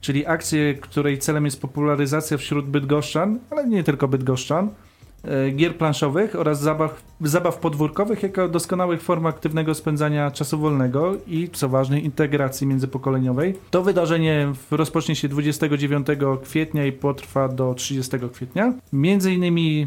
czyli 0.00 0.26
akcję, 0.26 0.74
której 0.74 1.18
celem 1.18 1.44
jest 1.44 1.60
popularyzacja 1.60 2.36
wśród 2.38 2.66
bydgoszczan, 2.66 3.38
ale 3.50 3.68
nie 3.68 3.84
tylko 3.84 4.08
bydgoszczan, 4.08 4.70
gier 5.56 5.76
planszowych 5.76 6.36
oraz 6.36 6.60
zabaw, 6.60 7.02
zabaw 7.20 7.58
podwórkowych 7.58 8.22
jako 8.22 8.48
doskonałych 8.48 9.02
form 9.02 9.26
aktywnego 9.26 9.74
spędzania 9.74 10.30
czasu 10.30 10.58
wolnego 10.58 11.16
i, 11.26 11.48
co 11.52 11.68
ważne, 11.68 12.00
integracji 12.00 12.66
międzypokoleniowej. 12.66 13.54
To 13.70 13.82
wydarzenie 13.82 14.52
rozpocznie 14.70 15.16
się 15.16 15.28
29 15.28 16.06
kwietnia 16.42 16.86
i 16.86 16.92
potrwa 16.92 17.48
do 17.48 17.74
30 17.74 18.16
kwietnia. 18.32 18.72
Między 18.92 19.32
innymi 19.32 19.86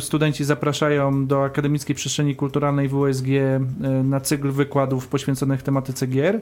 studenci 0.00 0.44
zapraszają 0.44 1.26
do 1.26 1.44
Akademickiej 1.44 1.96
Przestrzeni 1.96 2.36
Kulturalnej 2.36 2.88
WSG 2.88 3.28
e, 3.28 3.60
na 4.04 4.20
cykl 4.20 4.50
wykładów 4.50 5.08
poświęconych 5.08 5.62
tematyce 5.62 6.06
gier. 6.06 6.40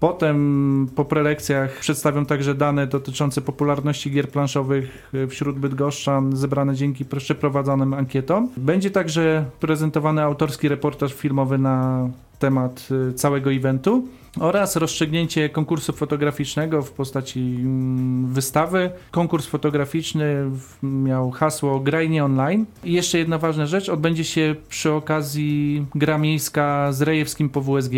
Potem 0.00 0.88
po 0.94 1.04
prelekcjach 1.04 1.80
przedstawią 1.80 2.26
także 2.26 2.54
dane 2.54 2.86
dotyczące 2.86 3.40
popularności 3.40 4.10
gier 4.10 4.28
planszowych 4.28 5.12
wśród 5.28 5.58
bydgoszczan 5.58 6.36
zebrane 6.36 6.74
dzięki 6.74 7.04
przeprowadzonym 7.04 7.94
ankietom. 7.94 8.48
Będzie 8.56 8.90
także 8.90 9.44
prezentowany 9.60 10.22
autorski 10.22 10.68
reportaż 10.68 11.14
filmowy 11.14 11.58
na 11.58 12.08
temat 12.38 12.88
y, 13.10 13.12
całego 13.12 13.52
eventu 13.52 14.08
oraz 14.40 14.76
rozstrzygnięcie 14.76 15.48
konkursu 15.48 15.92
fotograficznego 15.92 16.82
w 16.82 16.90
postaci 16.92 17.40
mm, 17.40 18.26
wystawy. 18.32 18.90
Konkurs 19.10 19.46
fotograficzny 19.46 20.50
miał 20.82 21.30
hasło 21.30 21.80
Graj 21.80 22.10
nie 22.10 22.24
online. 22.24 22.66
I 22.84 22.92
jeszcze 22.92 23.18
jedna 23.18 23.38
ważna 23.38 23.66
rzecz, 23.66 23.88
odbędzie 23.88 24.24
się 24.24 24.54
przy 24.68 24.92
okazji 24.92 25.86
gra 25.94 26.18
miejska 26.18 26.92
z 26.92 27.02
Rejewskim 27.02 27.48
po 27.48 27.60
WSG. 27.60 27.94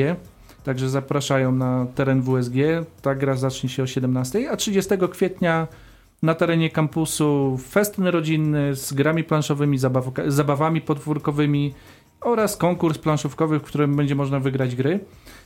Także 0.64 0.88
zapraszają 0.88 1.52
na 1.52 1.86
teren 1.94 2.22
WSG. 2.22 2.54
Ta 3.02 3.14
gra 3.14 3.34
zacznie 3.34 3.68
się 3.68 3.82
o 3.82 3.86
17, 3.86 4.50
a 4.50 4.56
30 4.56 4.90
kwietnia 5.10 5.66
na 6.22 6.34
terenie 6.34 6.70
kampusu 6.70 7.58
festyn 7.68 8.06
rodzinny 8.06 8.76
z 8.76 8.92
grami 8.92 9.24
planszowymi, 9.24 9.78
zabaw 9.78 10.04
zabawami 10.26 10.80
podwórkowymi 10.80 11.74
oraz 12.20 12.56
konkurs 12.56 12.98
planszówkowy, 12.98 13.58
w 13.58 13.62
którym 13.62 13.96
będzie 13.96 14.14
można 14.14 14.40
wygrać 14.40 14.76
gry. 14.76 15.00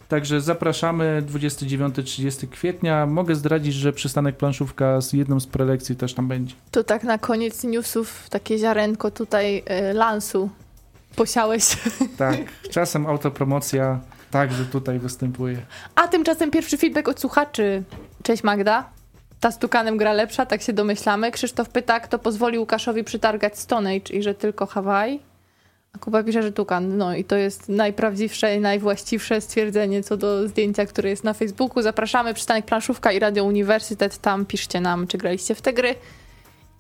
Także 0.09 0.41
zapraszamy 0.41 1.23
29-30 1.27 2.49
kwietnia. 2.49 3.07
Mogę 3.07 3.35
zdradzić, 3.35 3.75
że 3.75 3.93
przystanek 3.93 4.37
planszówka 4.37 5.01
z 5.01 5.13
jedną 5.13 5.41
z 5.41 5.47
prelekcji 5.47 5.97
też 5.97 6.15
tam 6.15 6.29
będzie. 6.29 6.55
To 6.71 6.85
tak 6.85 7.05
na 7.05 7.19
koniec 7.19 7.65
newsów 7.65 8.27
takie 8.31 8.59
ziarenko 8.59 9.11
tutaj 9.11 9.63
y, 9.91 9.93
lansu 9.93 10.51
posiałeś. 11.17 11.77
Tak, 12.17 12.37
czasem 12.71 13.07
autopromocja 13.07 14.01
także 14.33 14.65
tutaj 14.65 14.99
występuje. 14.99 15.59
A 15.95 16.09
tymczasem 16.09 16.51
pierwszy 16.51 16.79
feedback 16.79 17.09
od 17.09 17.21
słuchaczy. 17.21 17.83
Cześć 18.23 18.45
Magda. 18.45 18.91
Ta 19.41 19.51
z 19.51 19.59
Tukanem 19.59 19.97
gra 19.97 20.13
lepsza, 20.13 20.47
tak 20.47 20.63
się 20.63 20.73
domyślamy. 20.73 21.31
Krzysztof 21.31 21.69
pyta, 21.69 22.01
kto 22.01 22.19
pozwolił 22.19 22.61
Łukaszowi 22.61 23.05
przytargać 23.05 23.59
Stone 23.59 23.91
Age 23.91 24.15
i 24.15 24.23
że 24.23 24.35
tylko 24.35 24.67
Hawaii. 24.67 25.21
A 25.93 25.99
Kuba 25.99 26.23
pisze, 26.23 26.43
że 26.43 26.53
Tukan. 26.53 26.97
No 26.97 27.15
i 27.15 27.25
to 27.25 27.37
jest 27.37 27.69
najprawdziwsze 27.69 28.57
i 28.57 28.61
najwłaściwsze 28.61 29.41
stwierdzenie 29.41 30.03
co 30.03 30.17
do 30.17 30.49
zdjęcia, 30.49 30.87
które 30.87 31.11
jest 31.11 31.25
na 31.25 31.35
Facebooku. 31.35 31.83
Zapraszamy 31.83 32.35
przystanek 32.35 32.65
Planszówka 32.65 33.13
i 33.13 33.19
Radio 33.19 33.45
Uniwersytet. 33.45 34.19
Tam 34.19 34.47
piszcie 34.47 34.81
nam, 34.81 35.07
czy 35.07 35.19
graliście 35.19 35.55
w 35.55 35.63
te 35.63 35.73
gry. 35.73 35.95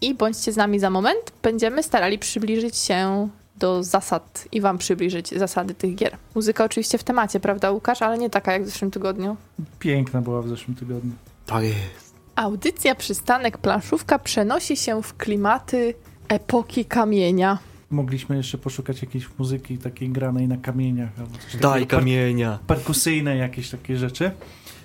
I 0.00 0.14
bądźcie 0.14 0.52
z 0.52 0.56
nami 0.56 0.78
za 0.78 0.90
moment. 0.90 1.32
Będziemy 1.42 1.82
starali 1.82 2.18
przybliżyć 2.18 2.76
się 2.76 3.28
do 3.62 3.82
zasad 3.82 4.48
i 4.52 4.60
wam 4.60 4.78
przybliżyć 4.78 5.28
zasady 5.38 5.74
tych 5.74 5.94
gier. 5.94 6.16
Muzyka 6.34 6.64
oczywiście 6.64 6.98
w 6.98 7.04
temacie, 7.04 7.40
prawda 7.40 7.70
Łukasz? 7.70 8.02
Ale 8.02 8.18
nie 8.18 8.30
taka 8.30 8.52
jak 8.52 8.62
w 8.62 8.66
zeszłym 8.66 8.90
tygodniu. 8.90 9.36
Piękna 9.78 10.20
była 10.20 10.42
w 10.42 10.48
zeszłym 10.48 10.76
tygodniu. 10.76 11.12
Tak 11.46 11.64
jest. 11.64 12.14
Audycja 12.36 12.94
Przystanek 12.94 13.58
Planszówka 13.58 14.18
przenosi 14.18 14.76
się 14.76 15.02
w 15.02 15.16
klimaty 15.16 15.94
epoki 16.28 16.84
kamienia. 16.84 17.58
Mogliśmy 17.90 18.36
jeszcze 18.36 18.58
poszukać 18.58 19.02
jakiejś 19.02 19.28
muzyki 19.38 19.78
takiej 19.78 20.08
granej 20.08 20.48
na 20.48 20.56
kamieniach. 20.56 21.10
Albo 21.18 21.38
coś 21.38 21.56
Daj 21.56 21.72
takiego 21.72 21.96
kamienia. 21.96 22.58
Per 22.66 22.76
perkusyjne 22.76 23.36
jakieś 23.36 23.70
takie 23.70 23.96
rzeczy. 23.96 24.30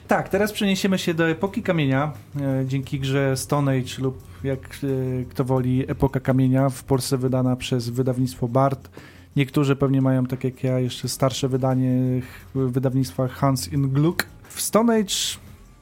Tak, 0.07 0.29
teraz 0.29 0.51
przeniesiemy 0.51 0.97
się 0.97 1.13
do 1.13 1.29
epoki 1.29 1.63
kamienia, 1.63 2.11
e, 2.41 2.65
dzięki 2.65 2.99
grze 2.99 3.37
Stone 3.37 3.71
Age 3.71 4.01
lub 4.01 4.23
jak 4.43 4.59
e, 4.59 5.25
kto 5.25 5.45
woli 5.45 5.91
Epoka 5.91 6.19
Kamienia, 6.19 6.69
w 6.69 6.83
Polsce 6.83 7.17
wydana 7.17 7.55
przez 7.55 7.89
wydawnictwo 7.89 8.47
BART. 8.47 8.89
Niektórzy 9.35 9.75
pewnie 9.75 10.01
mają, 10.01 10.25
tak 10.25 10.43
jak 10.43 10.63
ja, 10.63 10.79
jeszcze 10.79 11.09
starsze 11.09 11.49
wydanie 11.49 12.21
wydawnictwa 12.55 13.27
Hans 13.27 13.73
in 13.73 13.89
Gluck. 13.89 14.25
W 14.49 14.61
Stone 14.61 14.95
Age 14.95 15.15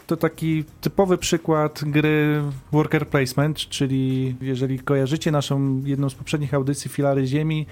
to 0.08 0.17
taki 0.17 0.63
typowy 0.82 1.17
przykład 1.17 1.84
gry 1.84 2.41
worker 2.72 3.08
placement, 3.08 3.58
czyli 3.58 4.36
jeżeli 4.41 4.79
kojarzycie 4.79 5.32
naszą 5.32 5.82
jedną 5.86 6.10
z 6.10 6.15
poprzednich 6.15 6.53
audycji 6.53 6.91
Filary 6.91 7.27
Ziemi, 7.27 7.65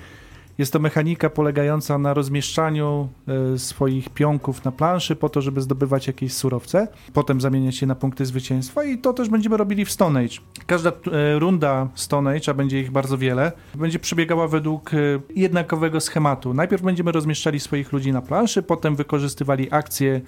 jest 0.57 0.73
to 0.73 0.79
mechanika 0.79 1.29
polegająca 1.29 1.97
na 1.97 2.13
rozmieszczaniu 2.13 3.09
e, 3.53 3.57
swoich 3.57 4.09
pionków 4.09 4.65
na 4.65 4.71
planszy 4.71 5.15
po 5.15 5.29
to, 5.29 5.41
żeby 5.41 5.61
zdobywać 5.61 6.07
jakieś 6.07 6.33
surowce, 6.33 6.87
potem 7.13 7.41
zamieniać 7.41 7.81
je 7.81 7.87
na 7.87 7.95
punkty 7.95 8.25
zwycięstwa 8.25 8.83
i 8.83 8.97
to 8.97 9.13
też 9.13 9.29
będziemy 9.29 9.57
robili 9.57 9.85
w 9.85 9.91
Stone 9.91 10.19
Age. 10.19 10.37
Każda 10.65 10.89
e, 10.89 11.39
runda 11.39 11.87
Stone 11.95 12.31
Age, 12.31 12.51
a 12.51 12.53
będzie 12.53 12.79
ich 12.79 12.91
bardzo 12.91 13.17
wiele, 13.17 13.51
będzie 13.75 13.99
przebiegała 13.99 14.47
według 14.47 14.93
e, 14.93 14.97
jednakowego 15.35 16.01
schematu. 16.01 16.53
Najpierw 16.53 16.83
będziemy 16.83 17.11
rozmieszczali 17.11 17.59
swoich 17.59 17.93
ludzi 17.93 18.11
na 18.11 18.21
planszy, 18.21 18.63
potem 18.63 18.95
wykorzystywali 18.95 19.67
akcje 19.71 20.21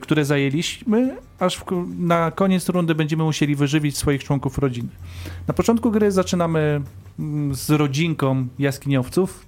które 0.00 0.24
zajęliśmy, 0.24 1.16
aż 1.38 1.58
w, 1.58 1.64
na 1.98 2.30
koniec 2.30 2.68
rundy 2.68 2.94
będziemy 2.94 3.24
musieli 3.24 3.56
wyżywić 3.56 3.96
swoich 3.98 4.24
członków 4.24 4.58
rodziny. 4.58 4.88
Na 5.48 5.54
początku 5.54 5.90
gry 5.90 6.12
zaczynamy 6.12 6.80
z 7.52 7.70
rodzinką 7.70 8.46
jaskiniowców, 8.58 9.46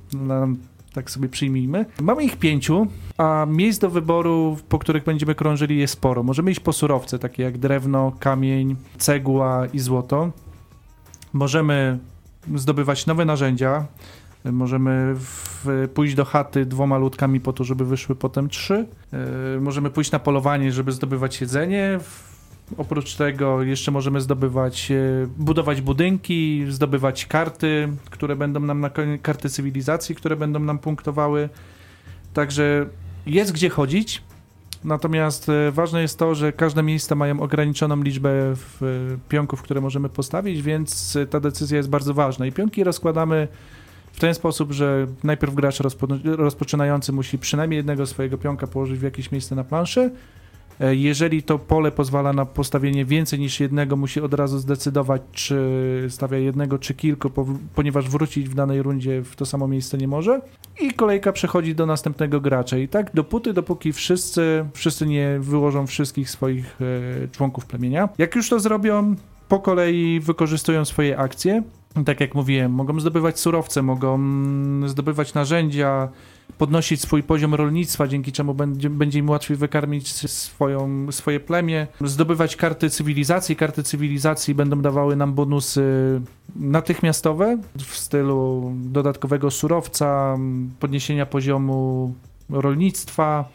tak 0.93 1.11
sobie 1.11 1.29
przyjmijmy. 1.29 1.87
Mamy 2.01 2.25
ich 2.25 2.37
pięciu, 2.37 2.87
a 3.19 3.47
miejsc 3.49 3.79
do 3.79 3.91
wyboru, 3.91 4.57
po 4.69 4.79
których 4.79 5.05
będziemy 5.05 5.35
krążyli 5.35 5.79
jest 5.79 5.93
sporo. 5.93 6.23
Możemy 6.23 6.51
iść 6.51 6.61
po 6.61 6.73
surowce, 6.73 7.19
takie 7.19 7.43
jak 7.43 7.59
drewno, 7.59 8.13
kamień, 8.19 8.77
cegła 8.99 9.67
i 9.73 9.79
złoto. 9.79 10.31
Możemy 11.33 11.99
zdobywać 12.55 13.07
nowe 13.07 13.25
narzędzia, 13.25 13.87
Możemy 14.45 15.15
w, 15.15 15.89
pójść 15.95 16.15
do 16.15 16.25
chaty 16.25 16.67
dwoma 16.67 16.99
ludkami 16.99 17.41
po 17.41 17.53
to, 17.53 17.65
żeby 17.65 17.85
wyszły 17.85 18.15
potem 18.17 18.49
trzy. 18.49 18.87
Yy, 19.53 19.61
możemy 19.61 19.91
pójść 19.91 20.11
na 20.11 20.19
polowanie, 20.19 20.73
żeby 20.73 20.93
zdobywać 20.93 21.41
jedzenie. 21.41 21.99
Oprócz 22.77 23.15
tego 23.15 23.63
jeszcze 23.63 23.91
możemy 23.91 24.21
zdobywać, 24.21 24.91
yy, 24.91 25.29
budować 25.37 25.81
budynki, 25.81 26.65
zdobywać 26.69 27.27
karty, 27.27 27.89
które 28.11 28.37
będą 28.37 28.61
nam 28.61 28.81
na 28.81 28.91
karty 29.23 29.49
cywilizacji, 29.49 30.15
które 30.15 30.37
będą 30.37 30.61
nam 30.61 30.79
punktowały. 30.79 31.49
Także 32.35 32.87
jest 33.27 33.53
gdzie 33.53 33.69
chodzić. 33.69 34.23
Natomiast 34.85 35.49
yy, 35.49 35.73
ważne 35.73 36.03
jest 36.03 36.19
to, 36.19 36.35
że 36.35 36.53
każde 36.53 36.83
miejsca 36.83 37.15
mają 37.15 37.41
ograniczoną 37.41 38.03
liczbę 38.03 38.55
pionków, 39.29 39.63
które 39.63 39.81
możemy 39.81 40.09
postawić, 40.09 40.63
więc 40.63 41.19
ta 41.31 41.41
decyzja 41.41 41.77
jest 41.77 41.89
bardzo 41.89 42.15
ważna. 42.15 42.47
I 42.47 42.53
pionki 42.53 42.85
rozkładamy 42.85 43.49
w 44.13 44.21
ten 44.21 44.35
sposób, 44.35 44.73
że 44.73 45.07
najpierw 45.25 45.55
gracz 45.55 45.81
rozpo, 45.81 46.07
rozpoczynający 46.25 47.13
musi 47.13 47.39
przynajmniej 47.39 47.77
jednego 47.77 48.07
swojego 48.07 48.39
pionka 48.39 48.67
położyć 48.67 48.99
w 48.99 49.03
jakieś 49.03 49.33
miejsce 49.33 49.55
na 49.55 49.65
planszy. 49.65 50.11
E, 50.81 50.95
jeżeli 50.95 51.43
to 51.43 51.59
pole 51.59 51.93
pozwala 51.93 52.33
na 52.33 52.45
postawienie 52.45 53.05
więcej 53.05 53.39
niż 53.39 53.61
jednego, 53.61 53.97
musi 53.97 54.21
od 54.21 54.35
razu 54.35 54.59
zdecydować, 54.59 55.23
czy 55.33 56.07
stawia 56.09 56.39
jednego, 56.39 56.79
czy 56.79 56.95
kilku, 56.95 57.31
ponieważ 57.75 58.09
wrócić 58.09 58.49
w 58.49 58.55
danej 58.55 58.83
rundzie 58.83 59.23
w 59.23 59.37
to 59.37 59.47
samo 59.47 59.69
miejsce 59.69 59.99
nie 59.99 60.09
może. 60.09 60.41
I 60.81 60.93
kolejka 60.93 61.33
przechodzi 61.33 61.75
do 61.75 61.87
następnego 61.87 62.41
gracza. 62.41 62.79
I 62.79 62.89
tak 62.89 63.11
dopóty, 63.15 63.53
dopóki 63.53 63.93
wszyscy, 63.93 64.65
wszyscy 64.75 65.07
nie 65.07 65.39
wyłożą 65.41 65.87
wszystkich 65.87 66.31
swoich 66.31 66.79
e, 67.25 67.29
członków 67.29 67.67
plemienia. 67.67 68.09
Jak 68.19 68.35
już 68.35 68.49
to 68.49 68.61
zrobią, 68.61 69.17
po 69.49 69.59
kolei 69.59 70.21
wykorzystują 70.21 70.85
swoje 70.85 71.19
akcje 71.19 71.63
tak 72.05 72.21
jak 72.21 72.35
mówiłem, 72.35 72.73
mogą 72.73 73.01
zdobywać 73.01 73.41
surowce, 73.41 73.83
mogą 73.83 74.19
zdobywać 74.87 75.35
narzędzia, 75.35 76.09
podnosić 76.59 77.01
swój 77.01 77.23
poziom 77.23 77.55
rolnictwa, 77.55 78.09
dzięki 78.09 78.33
czemu 78.33 78.55
będzie, 78.55 78.91
będzie 78.91 79.19
im 79.19 79.31
łatwiej 79.31 79.57
wykarmić 79.57 80.31
swoją, 80.31 81.13
swoje 81.13 81.41
plemię, 81.41 81.87
zdobywać 82.01 82.57
karty 82.57 82.91
cywilizacji. 82.91 83.57
Karty 83.57 83.83
cywilizacji 83.83 84.55
będą 84.55 84.83
dawały 84.83 85.17
nam 85.17 85.35
bonusy 85.35 85.83
natychmiastowe 86.57 87.59
w 87.77 87.97
stylu 87.97 88.73
dodatkowego 88.77 89.51
surowca, 89.51 90.37
podniesienia 90.81 91.27
poziomu 91.27 92.15
rolnictwa. 92.51 93.49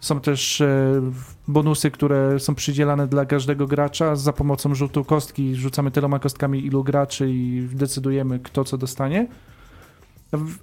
Są 0.00 0.20
też 0.20 0.60
e, 0.60 1.02
bonusy, 1.48 1.90
które 1.90 2.40
są 2.40 2.54
przydzielane 2.54 3.06
dla 3.06 3.24
każdego 3.24 3.66
gracza 3.66 4.16
za 4.16 4.32
pomocą 4.32 4.74
rzutu 4.74 5.04
kostki. 5.04 5.54
Rzucamy 5.54 5.90
tyloma 5.90 6.18
kostkami 6.18 6.66
ilu 6.66 6.84
graczy 6.84 7.30
i 7.30 7.68
decydujemy, 7.72 8.38
kto 8.38 8.64
co 8.64 8.78
dostanie. 8.78 9.26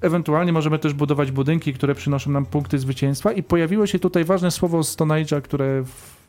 Ewentualnie 0.01 0.53
możemy 0.53 0.79
też 0.79 0.93
budować 0.93 1.31
budynki, 1.31 1.73
które 1.73 1.95
przynoszą 1.95 2.31
nam 2.31 2.45
punkty 2.45 2.79
zwycięstwa. 2.79 3.31
I 3.31 3.43
pojawiło 3.43 3.87
się 3.87 3.99
tutaj 3.99 4.25
ważne 4.25 4.51
słowo 4.51 4.83
Stone 4.83 5.15
Age'a, 5.15 5.41
które 5.41 5.83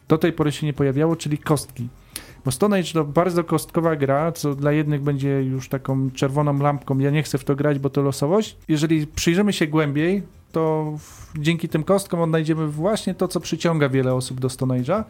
do 0.09 0.19
tej 0.19 0.33
pory 0.33 0.53
się 0.53 0.67
nie 0.67 0.73
pojawiało, 0.73 1.17
czyli 1.17 1.39
kostki. 1.39 1.89
Bo 2.45 2.51
Stone 2.51 2.79
Age 2.79 2.93
to 2.93 3.05
bardzo 3.05 3.45
kostkowa 3.45 3.97
gra, 3.97 4.33
co 4.33 4.55
dla 4.55 4.73
jednych 4.73 5.03
będzie 5.03 5.43
już 5.43 5.69
taką 5.69 6.11
czerwoną 6.11 6.59
lampką. 6.59 6.99
Ja 6.99 7.11
nie 7.11 7.23
chcę 7.23 7.39
w 7.39 7.45
to 7.45 7.57
grać, 7.57 7.79
bo 7.79 7.91
to 7.91 8.03
losowość. 8.03 8.57
Jeżeli 8.69 9.07
przyjrzymy 9.07 9.53
się 9.53 9.67
głębiej, 9.67 10.23
to 10.53 10.93
dzięki 11.39 11.69
tym 11.69 11.85
kostkom 11.85 12.21
odnajdziemy 12.21 12.69
właśnie 12.69 13.15
to, 13.15 13.29
co 13.29 13.41
przyciąga 13.41 13.89
wiele 13.89 14.15
osób 14.15 14.41
do 14.41 14.49
Stone 14.49 14.81
Age'a, 14.81 15.05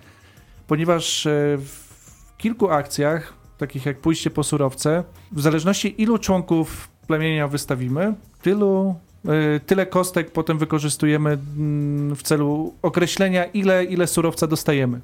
ponieważ 0.66 1.26
e, 1.26 1.31
w 1.59 2.37
kilku 2.38 2.71
akcjach, 2.71 3.33
takich 3.59 3.87
jak 3.87 4.00
pójście 4.00 4.31
po 4.31 4.45
surowce, 4.45 5.04
w 5.33 5.40
zależności 5.40 6.02
ilu 6.02 6.19
członków 6.19 6.88
plemienia 7.06 7.49
wystawimy, 7.49 8.14
tylu 8.42 8.94
e, 9.25 9.61
tyle 9.61 9.87
kostek 9.87 10.30
potem 10.30 10.58
wykorzystujemy 10.58 11.30
mm, 11.30 12.16
w 12.16 12.23
celu 12.23 12.75
określenia, 12.82 13.44
ile, 13.44 13.84
ile 13.84 14.06
surowca 14.06 14.46
dostajemy. 14.46 15.00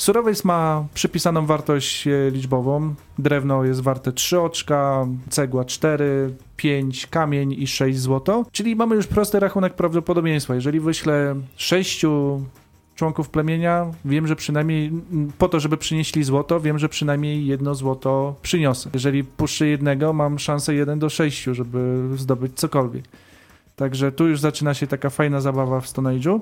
Surowiec 0.00 0.44
ma 0.44 0.84
przypisaną 0.94 1.46
wartość 1.46 2.06
e, 2.06 2.30
liczbową. 2.30 2.94
Drewno 3.18 3.64
jest 3.64 3.80
warte 3.80 4.12
3 4.12 4.40
oczka, 4.40 5.06
cegła 5.30 5.64
4, 5.64 6.34
5, 6.56 7.06
kamień 7.06 7.52
i 7.52 7.66
6 7.66 7.98
złoto. 7.98 8.44
Czyli 8.52 8.76
mamy 8.76 8.96
już 8.96 9.06
prosty 9.06 9.40
rachunek 9.40 9.74
prawdopodobieństwa. 9.74 10.54
Jeżeli 10.54 10.80
wyślę 10.80 11.34
6 11.56 12.04
członków 13.00 13.30
plemienia, 13.30 13.86
wiem, 14.04 14.26
że 14.26 14.36
przynajmniej 14.36 14.92
po 15.38 15.48
to, 15.48 15.60
żeby 15.60 15.76
przynieśli 15.76 16.24
złoto, 16.24 16.60
wiem, 16.60 16.78
że 16.78 16.88
przynajmniej 16.88 17.46
jedno 17.46 17.74
złoto 17.74 18.34
przyniosę. 18.42 18.90
Jeżeli 18.94 19.24
puszczę 19.24 19.66
jednego, 19.66 20.12
mam 20.12 20.38
szansę 20.38 20.74
1 20.74 20.98
do 20.98 21.08
6, 21.08 21.44
żeby 21.44 22.08
zdobyć 22.16 22.52
cokolwiek. 22.54 23.04
Także 23.76 24.12
tu 24.12 24.28
już 24.28 24.40
zaczyna 24.40 24.74
się 24.74 24.86
taka 24.86 25.10
fajna 25.10 25.40
zabawa 25.40 25.80
w 25.80 25.88
Stone 25.88 26.10
Age'u. 26.10 26.40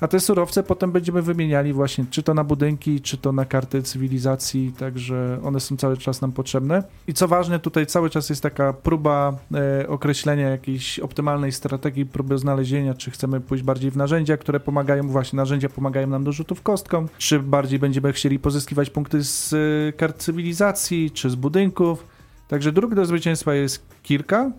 A 0.00 0.08
te 0.08 0.20
surowce 0.20 0.62
potem 0.62 0.92
będziemy 0.92 1.22
wymieniali 1.22 1.72
właśnie, 1.72 2.04
czy 2.10 2.22
to 2.22 2.34
na 2.34 2.44
budynki, 2.44 3.00
czy 3.00 3.18
to 3.18 3.32
na 3.32 3.44
karty 3.44 3.82
cywilizacji, 3.82 4.72
także 4.78 5.38
one 5.44 5.60
są 5.60 5.76
cały 5.76 5.96
czas 5.96 6.20
nam 6.20 6.32
potrzebne. 6.32 6.82
I 7.06 7.14
co 7.14 7.28
ważne, 7.28 7.58
tutaj 7.58 7.86
cały 7.86 8.10
czas 8.10 8.30
jest 8.30 8.42
taka 8.42 8.72
próba 8.72 9.38
e, 9.54 9.88
określenia 9.88 10.48
jakiejś 10.48 10.98
optymalnej 10.98 11.52
strategii, 11.52 12.06
próby 12.06 12.38
znalezienia, 12.38 12.94
czy 12.94 13.10
chcemy 13.10 13.40
pójść 13.40 13.64
bardziej 13.64 13.90
w 13.90 13.96
narzędzia, 13.96 14.36
które 14.36 14.60
pomagają, 14.60 15.08
właśnie 15.08 15.36
narzędzia 15.36 15.68
pomagają 15.68 16.06
nam 16.06 16.24
do 16.24 16.32
rzutów 16.32 16.62
kostką, 16.62 17.06
czy 17.18 17.40
bardziej 17.40 17.78
będziemy 17.78 18.12
chcieli 18.12 18.38
pozyskiwać 18.38 18.90
punkty 18.90 19.24
z 19.24 19.52
e, 19.52 19.92
kart 19.92 20.18
cywilizacji, 20.18 21.10
czy 21.10 21.30
z 21.30 21.34
budynków. 21.34 22.06
Także 22.48 22.72
dróg 22.72 22.94
do 22.94 23.04
zwycięstwa 23.04 23.54
jest 23.54 23.86
kilka, 24.02 24.50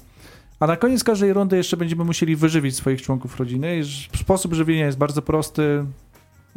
a 0.60 0.68
na 0.68 0.76
koniec 0.78 1.04
każdej 1.04 1.34
rundy 1.34 1.58
jeszcze 1.58 1.78
będziemy 1.78 2.04
musieli 2.04 2.36
wyżywić 2.36 2.76
swoich 2.76 3.02
członków 3.02 3.40
rodziny. 3.40 3.82
Sposób 4.16 4.54
żywienia 4.54 4.86
jest 4.86 4.98
bardzo 4.98 5.22
prosty 5.22 5.86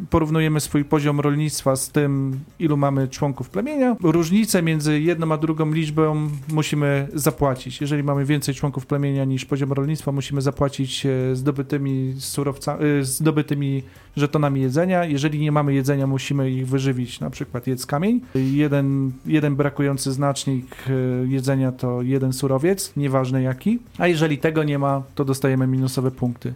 porównujemy 0.09 0.59
swój 0.59 0.85
poziom 0.85 1.19
rolnictwa 1.19 1.75
z 1.75 1.89
tym, 1.89 2.39
ilu 2.59 2.77
mamy 2.77 3.07
członków 3.07 3.49
plemienia. 3.49 3.95
Różnicę 4.03 4.61
między 4.61 4.99
jedną 4.99 5.31
a 5.31 5.37
drugą 5.37 5.71
liczbą 5.71 6.29
musimy 6.51 7.07
zapłacić. 7.13 7.81
Jeżeli 7.81 8.03
mamy 8.03 8.25
więcej 8.25 8.55
członków 8.55 8.85
plemienia 8.85 9.25
niż 9.25 9.45
poziom 9.45 9.73
rolnictwa, 9.73 10.11
musimy 10.11 10.41
zapłacić 10.41 11.05
e, 11.05 11.35
zdobytymi 11.35 12.13
surowcami, 12.19 12.85
e, 12.85 13.03
zdobytymi 13.03 13.83
żetonami 14.17 14.61
jedzenia. 14.61 15.05
Jeżeli 15.05 15.39
nie 15.39 15.51
mamy 15.51 15.73
jedzenia, 15.73 16.07
musimy 16.07 16.51
ich 16.51 16.67
wyżywić, 16.67 17.19
na 17.19 17.29
przykład 17.29 17.67
jedz 17.67 17.85
kamień. 17.85 18.21
Jeden, 18.35 19.11
jeden 19.25 19.55
brakujący 19.55 20.11
znacznik 20.11 20.75
e, 20.87 20.91
jedzenia 21.27 21.71
to 21.71 22.01
jeden 22.01 22.33
surowiec, 22.33 22.93
nieważne 22.97 23.41
jaki. 23.41 23.79
A 23.97 24.07
jeżeli 24.07 24.37
tego 24.37 24.63
nie 24.63 24.79
ma, 24.79 25.03
to 25.15 25.25
dostajemy 25.25 25.67
minusowe 25.67 26.11
punkty. 26.11 26.53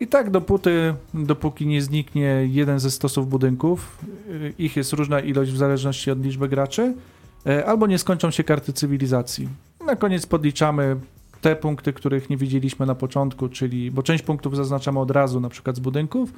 I 0.00 0.06
tak 0.06 0.30
dopóty, 0.30 0.94
dopóki 1.14 1.66
nie 1.66 1.82
zniknie 1.82 2.48
jeden 2.50 2.80
ze 2.80 2.90
stosów 2.90 3.28
budynków, 3.28 3.98
y, 4.28 4.54
ich 4.58 4.76
jest 4.76 4.92
różna 4.92 5.20
ilość 5.20 5.50
w 5.52 5.56
zależności 5.56 6.10
od 6.10 6.24
liczby 6.24 6.48
graczy, 6.48 6.94
y, 7.46 7.66
albo 7.66 7.86
nie 7.86 7.98
skończą 7.98 8.30
się 8.30 8.44
karty 8.44 8.72
cywilizacji. 8.72 9.48
Na 9.86 9.96
koniec 9.96 10.26
podliczamy 10.26 10.96
te 11.40 11.56
punkty, 11.56 11.92
których 11.92 12.30
nie 12.30 12.36
widzieliśmy 12.36 12.86
na 12.86 12.94
początku, 12.94 13.48
czyli, 13.48 13.90
bo 13.90 14.02
część 14.02 14.24
punktów 14.24 14.56
zaznaczamy 14.56 15.00
od 15.00 15.10
razu, 15.10 15.40
na 15.40 15.48
przykład 15.48 15.76
z 15.76 15.80
budynków, 15.80 16.32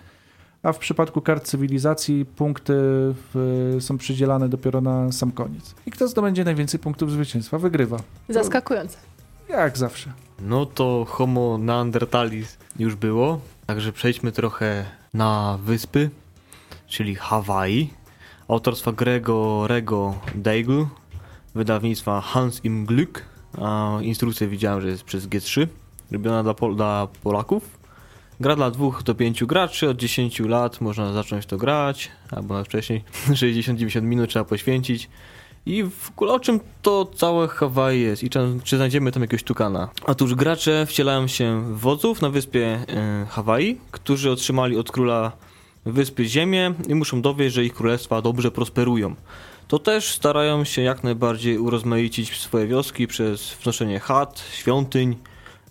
a 0.63 0.73
w 0.73 0.79
przypadku 0.79 1.21
kart 1.21 1.45
cywilizacji 1.45 2.25
punkty 2.25 2.75
w, 2.75 3.77
są 3.81 3.99
przydzielane 3.99 4.49
dopiero 4.49 4.81
na 4.81 5.13
sam 5.13 5.33
koniec. 5.33 5.75
I 5.87 5.91
kto 5.91 6.09
zdobędzie 6.09 6.45
najwięcej 6.45 6.81
punktów 6.81 7.13
zwycięstwa, 7.13 7.59
wygrywa. 7.59 7.97
Zaskakujące. 8.29 8.99
Jak 9.49 9.79
zawsze. 9.79 10.13
No 10.41 10.67
to 10.67 11.07
Homo 11.09 11.59
neandertalis 11.59 12.59
już 12.79 12.95
było, 12.95 13.41
także 13.67 13.93
przejdźmy 13.93 14.33
trochę 14.33 14.85
na 15.15 15.59
wyspy, 15.63 16.11
czyli 16.87 17.15
Hawaii. 17.15 17.91
Autorstwa 18.49 18.93
Gregorego 18.93 20.15
Daigle, 20.35 20.87
wydawnictwa 21.55 22.21
Hans 22.21 22.65
im 22.65 22.87
Glück, 22.87 23.21
a 23.61 23.99
instrukcję 24.03 24.49
widziałem, 24.49 24.81
że 24.81 24.89
jest 24.89 25.05
przez 25.05 25.29
G3, 25.29 25.67
robiona 26.13 26.43
dla, 26.43 26.55
Pol 26.55 26.77
dla 26.77 27.09
Polaków. 27.23 27.79
Gra 28.41 28.57
dla 28.57 28.71
2 28.71 29.03
do 29.05 29.15
5 29.15 29.45
graczy, 29.45 29.89
od 29.89 29.97
10 29.97 30.41
lat 30.41 30.81
można 30.81 31.13
zacząć 31.13 31.47
to 31.47 31.57
grać, 31.57 32.11
albo 32.31 32.65
wcześniej, 32.65 33.05
60-90 33.29 34.03
minut 34.03 34.31
trzeba 34.31 34.45
poświęcić. 34.45 35.09
I 35.67 35.85
w 35.85 36.11
ogóle 36.11 36.33
o 36.33 36.41
czym 36.41 36.61
to 36.83 37.11
całe 37.15 37.49
Hawaii 37.49 38.03
jest 38.03 38.23
i 38.23 38.31
czy, 38.31 38.41
czy 38.65 38.77
znajdziemy 38.77 39.13
tam 39.13 39.23
jakiegoś 39.23 39.43
tukana? 39.43 39.89
Otóż 40.07 40.35
gracze 40.35 40.87
wcielają 40.87 41.27
się 41.27 41.75
w 41.75 41.79
wodzów 41.79 42.23
na 42.23 42.31
wyspie 42.31 42.67
e, 42.67 43.27
Hawaii, 43.29 43.81
którzy 43.91 44.31
otrzymali 44.31 44.77
od 44.77 44.93
króla 44.93 45.33
wyspy 45.87 46.25
ziemię 46.25 46.75
i 46.89 46.95
muszą 46.95 47.23
dowieść, 47.23 47.55
że 47.55 47.65
ich 47.65 47.75
królestwa 47.75 48.23
dobrze 48.23 48.51
prosperują. 48.51 49.15
To 49.69 49.79
też 49.79 50.13
starają 50.13 50.65
się 50.65 50.83
jak 50.83 51.05
najbardziej 51.05 51.59
urozmaicić 51.59 52.41
swoje 52.41 52.67
wioski 52.67 53.07
przez 53.07 53.55
wnoszenie 53.55 54.01
chat, 54.01 54.45
świątyń, 54.53 55.17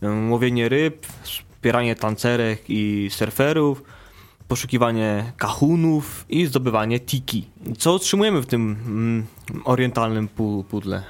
e, 0.02 0.30
łowienie 0.30 0.70
ryb, 0.70 1.06
wspieranie 1.24 1.96
tancerek 1.96 2.64
i 2.70 3.10
surferów, 3.12 3.84
poszukiwanie 4.48 5.32
kahunów 5.38 6.26
i 6.30 6.46
zdobywanie 6.46 7.00
tiki. 7.00 7.48
Co 7.78 7.94
otrzymujemy 7.94 8.42
w 8.42 8.46
tym 8.46 8.78
mm, 8.88 9.26
orientalnym 9.66 10.28
pudle? 10.70 11.04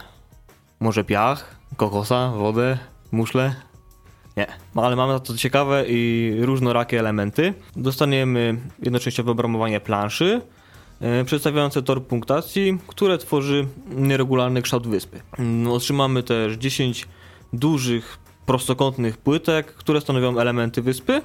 Może 0.79 1.03
piach, 1.03 1.55
kokosa, 1.77 2.31
wodę, 2.31 2.77
muszle? 3.11 3.55
Nie, 4.37 4.47
no, 4.75 4.85
ale 4.85 4.95
mamy 4.95 5.19
to 5.19 5.37
ciekawe 5.37 5.85
i 5.87 6.33
różnorakie 6.41 6.99
elementy. 6.99 7.53
Dostaniemy 7.75 8.57
jednocześnie 8.83 9.23
obramowanie 9.23 9.79
planszy, 9.79 10.41
e, 11.01 11.25
przedstawiające 11.25 11.83
tor 11.83 12.03
punktacji, 12.03 12.77
które 12.87 13.17
tworzy 13.17 13.67
nieregularny 13.89 14.61
kształt 14.61 14.87
wyspy. 14.87 15.21
Mm, 15.39 15.71
otrzymamy 15.71 16.23
też 16.23 16.53
10 16.53 17.07
dużych 17.53 18.19
prostokątnych 18.45 19.17
płytek, 19.17 19.73
które 19.73 20.01
stanowią 20.01 20.39
elementy 20.39 20.81
wyspy 20.81 21.21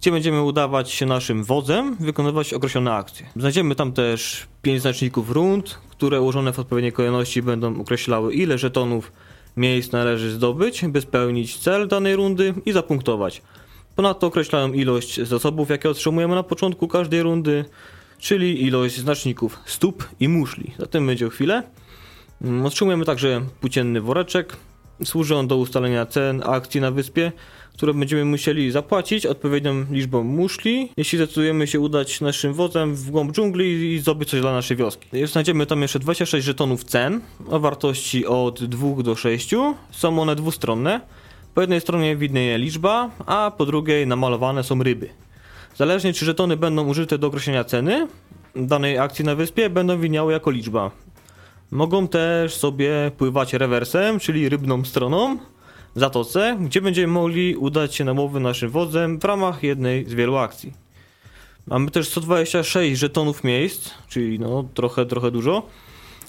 gdzie 0.00 0.10
będziemy 0.12 0.42
udawać 0.42 0.90
się 0.90 1.06
naszym 1.06 1.44
wodzem, 1.44 1.96
wykonywać 2.00 2.54
określone 2.54 2.94
akcje. 2.94 3.26
Znajdziemy 3.36 3.74
tam 3.74 3.92
też 3.92 4.46
pięć 4.62 4.82
znaczników 4.82 5.30
rund, 5.30 5.78
które 5.90 6.20
ułożone 6.20 6.52
w 6.52 6.58
odpowiedniej 6.58 6.92
kolejności 6.92 7.42
będą 7.42 7.80
określały 7.80 8.34
ile 8.34 8.58
żetonów 8.58 9.12
miejsc 9.56 9.92
należy 9.92 10.30
zdobyć, 10.30 10.84
by 10.88 11.00
spełnić 11.00 11.58
cel 11.58 11.88
danej 11.88 12.16
rundy 12.16 12.54
i 12.66 12.72
zapunktować. 12.72 13.42
Ponadto 13.96 14.26
określają 14.26 14.72
ilość 14.72 15.20
zasobów, 15.20 15.70
jakie 15.70 15.90
otrzymujemy 15.90 16.34
na 16.34 16.42
początku 16.42 16.88
każdej 16.88 17.22
rundy, 17.22 17.64
czyli 18.18 18.62
ilość 18.62 18.96
znaczników 18.96 19.58
stóp 19.66 20.08
i 20.20 20.28
muszli. 20.28 20.74
Zatem 20.78 21.06
będzie 21.06 21.26
o 21.26 21.30
chwilę. 21.30 21.62
Mm, 22.42 22.66
otrzymujemy 22.66 23.04
także 23.04 23.40
płócienny 23.60 24.00
woreczek. 24.00 24.56
Służy 25.04 25.36
on 25.36 25.48
do 25.48 25.56
ustalenia 25.56 26.06
cen 26.06 26.42
akcji 26.46 26.80
na 26.80 26.90
wyspie, 26.90 27.32
które 27.78 27.94
będziemy 27.94 28.24
musieli 28.24 28.70
zapłacić 28.70 29.26
odpowiednią 29.26 29.84
liczbą 29.90 30.24
muszli, 30.24 30.92
jeśli 30.96 31.18
zdecydujemy 31.18 31.66
się 31.66 31.80
udać 31.80 32.20
naszym 32.20 32.54
wozem 32.54 32.94
w 32.94 33.10
głąb 33.10 33.32
dżungli 33.32 33.94
i 33.94 33.98
zdobyć 33.98 34.30
coś 34.30 34.40
dla 34.40 34.52
naszej 34.52 34.76
wioski. 34.76 35.26
Znajdziemy 35.26 35.66
tam 35.66 35.82
jeszcze 35.82 35.98
26 35.98 36.46
żetonów 36.46 36.84
cen 36.84 37.20
o 37.48 37.60
wartości 37.60 38.26
od 38.26 38.64
2 38.64 39.02
do 39.02 39.14
6. 39.14 39.54
Są 39.90 40.22
one 40.22 40.36
dwustronne. 40.36 41.00
Po 41.54 41.60
jednej 41.60 41.80
stronie 41.80 42.16
widnieje 42.16 42.58
liczba, 42.58 43.10
a 43.26 43.52
po 43.58 43.66
drugiej 43.66 44.06
namalowane 44.06 44.64
są 44.64 44.82
ryby. 44.82 45.08
Zależnie 45.76 46.12
czy 46.12 46.24
żetony 46.24 46.56
będą 46.56 46.86
użyte 46.88 47.18
do 47.18 47.26
określenia 47.26 47.64
ceny 47.64 48.08
danej 48.56 48.98
akcji 48.98 49.24
na 49.24 49.34
wyspie, 49.34 49.70
będą 49.70 50.00
widniały 50.00 50.32
jako 50.32 50.50
liczba. 50.50 50.90
Mogą 51.70 52.08
też 52.08 52.54
sobie 52.54 53.10
pływać 53.18 53.54
rewersem, 53.54 54.18
czyli 54.18 54.48
rybną 54.48 54.84
stroną, 54.84 55.38
zatoce, 55.94 56.58
gdzie 56.60 56.80
będziemy 56.80 57.12
mogli 57.12 57.56
udać 57.56 57.94
się 57.94 58.04
na 58.04 58.12
łowy 58.12 58.40
naszym 58.40 58.70
wodzem 58.70 59.18
w 59.18 59.24
ramach 59.24 59.62
jednej 59.62 60.04
z 60.04 60.14
wielu 60.14 60.36
akcji. 60.36 60.72
Mamy 61.66 61.90
też 61.90 62.08
126 62.08 63.00
żetonów 63.00 63.44
miejsc, 63.44 63.90
czyli 64.08 64.38
no 64.38 64.64
trochę, 64.74 65.06
trochę 65.06 65.30
dużo, 65.30 65.62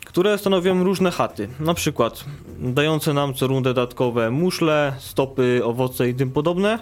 które 0.05 0.37
stanowią 0.37 0.83
różne 0.83 1.11
chaty. 1.11 1.49
Na 1.59 1.73
przykład 1.73 2.25
dające 2.59 3.13
nam 3.13 3.33
co 3.33 3.47
rundę 3.47 3.69
dodatkowe 3.69 4.31
muszle, 4.31 4.93
stopy, 4.99 5.61
owoce 5.63 6.09
i 6.09 6.13
tym 6.13 6.31
podobne, 6.31 6.79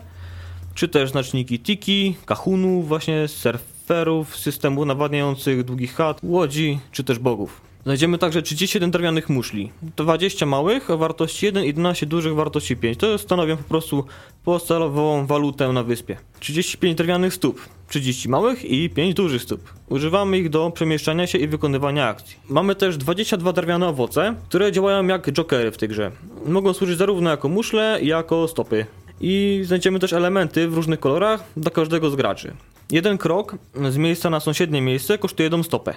czy 0.73 0.87
też 0.87 1.11
znaczniki 1.11 1.59
tiki, 1.59 2.15
kahunów, 2.25 2.87
właśnie 2.87 3.27
surferów, 3.27 4.37
systemów 4.37 4.85
nawadniających 4.85 5.63
długich 5.63 5.95
chat, 5.95 6.19
łodzi, 6.23 6.79
czy 6.91 7.03
też 7.03 7.19
bogów. 7.19 7.66
Znajdziemy 7.87 8.17
także 8.17 8.41
31 8.41 8.91
drewnianych 8.91 9.29
muszli. 9.29 9.71
20 9.97 10.45
małych 10.45 10.89
o 10.89 10.97
wartości 10.97 11.45
1 11.45 11.63
i 11.63 11.67
11 11.67 12.05
dużych 12.05 12.35
wartości 12.35 12.77
5. 12.77 12.97
To 12.97 13.17
stanowią 13.17 13.57
po 13.57 13.63
prostu 13.63 14.05
podstawową 14.43 15.25
walutę 15.25 15.73
na 15.73 15.83
wyspie. 15.83 16.17
35 16.39 16.97
drewnianych 16.97 17.33
stóp, 17.33 17.61
30 17.89 18.29
małych 18.29 18.65
i 18.65 18.89
5 18.89 19.13
dużych 19.15 19.41
stóp. 19.41 19.73
Używamy 19.89 20.37
ich 20.37 20.49
do 20.49 20.71
przemieszczania 20.71 21.27
się 21.27 21.37
i 21.37 21.47
wykonywania 21.47 22.07
akcji. 22.07 22.35
Mamy 22.49 22.75
też 22.75 22.97
22 22.97 23.53
drewniane 23.53 23.87
owoce, 23.87 24.35
które 24.49 24.71
działają 24.71 25.07
jak 25.07 25.31
jokery 25.31 25.71
w 25.71 25.77
tej 25.77 25.89
grze. 25.89 26.11
Mogą 26.45 26.73
służyć 26.73 26.97
zarówno 26.97 27.29
jako 27.29 27.49
muszle, 27.49 27.99
jak 28.01 28.03
jako 28.03 28.47
stopy. 28.47 28.85
I 29.21 29.61
znajdziemy 29.63 29.99
też 29.99 30.13
elementy 30.13 30.67
w 30.67 30.73
różnych 30.73 30.99
kolorach 30.99 31.43
dla 31.57 31.71
każdego 31.71 32.09
z 32.09 32.15
graczy. 32.15 32.53
Jeden 32.91 33.17
krok 33.17 33.55
z 33.89 33.97
miejsca 33.97 34.29
na 34.29 34.39
sąsiednie 34.39 34.81
miejsce 34.81 35.17
kosztuje 35.17 35.45
jedną 35.45 35.63
stopę. 35.63 35.93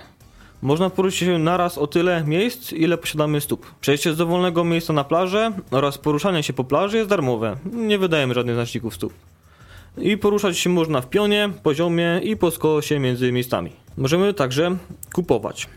Można 0.62 0.90
poruszyć 0.90 1.18
się 1.18 1.38
naraz 1.38 1.78
o 1.78 1.86
tyle 1.86 2.24
miejsc, 2.24 2.72
ile 2.72 2.98
posiadamy 2.98 3.40
stóp. 3.40 3.74
Przejście 3.80 4.12
z 4.12 4.16
dowolnego 4.16 4.64
miejsca 4.64 4.92
na 4.92 5.04
plażę 5.04 5.52
oraz 5.70 5.98
poruszanie 5.98 6.42
się 6.42 6.52
po 6.52 6.64
plaży 6.64 6.96
jest 6.96 7.10
darmowe. 7.10 7.56
Nie 7.72 7.98
wydajemy 7.98 8.34
żadnych 8.34 8.54
znaczników 8.54 8.94
stóp. 8.94 9.12
I 9.98 10.16
poruszać 10.16 10.58
się 10.58 10.70
można 10.70 11.00
w 11.00 11.08
pionie, 11.08 11.50
poziomie 11.62 12.20
i 12.22 12.36
po 12.36 12.50
skosie 12.50 12.98
między 12.98 13.32
miejscami. 13.32 13.70
Możemy 13.96 14.34
także 14.34 14.76
kupować. 15.12 15.68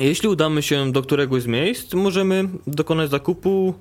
Jeśli 0.00 0.28
udamy 0.28 0.62
się 0.62 0.92
do 0.92 1.02
któregoś 1.02 1.42
z 1.42 1.46
miejsc, 1.46 1.94
możemy 1.94 2.48
dokonać 2.66 3.10
zakupu 3.10 3.74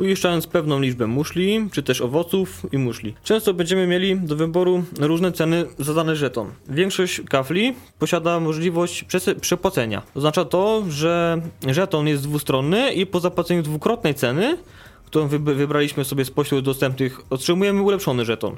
uiszczając 0.00 0.46
pewną 0.46 0.80
liczbę 0.80 1.06
muszli, 1.06 1.68
czy 1.72 1.82
też 1.82 2.00
owoców 2.00 2.66
i 2.72 2.78
muszli. 2.78 3.14
Często 3.24 3.54
będziemy 3.54 3.86
mieli 3.86 4.16
do 4.20 4.36
wyboru 4.36 4.84
różne 5.00 5.32
ceny 5.32 5.66
za 5.78 5.94
dany 5.94 6.16
żeton. 6.16 6.50
Większość 6.68 7.20
kafli 7.28 7.74
posiada 7.98 8.40
możliwość 8.40 9.04
przepłacenia. 9.40 10.02
Oznacza 10.14 10.44
to, 10.44 10.84
że 10.88 11.40
żeton 11.66 12.08
jest 12.08 12.22
dwustronny 12.22 12.92
i 12.92 13.06
po 13.06 13.20
zapłaceniu 13.20 13.62
dwukrotnej 13.62 14.14
ceny, 14.14 14.58
którą 15.06 15.28
wybraliśmy 15.28 16.04
sobie 16.04 16.24
spośród 16.24 16.64
dostępnych, 16.64 17.20
otrzymujemy 17.30 17.82
ulepszony 17.82 18.24
żeton. 18.24 18.56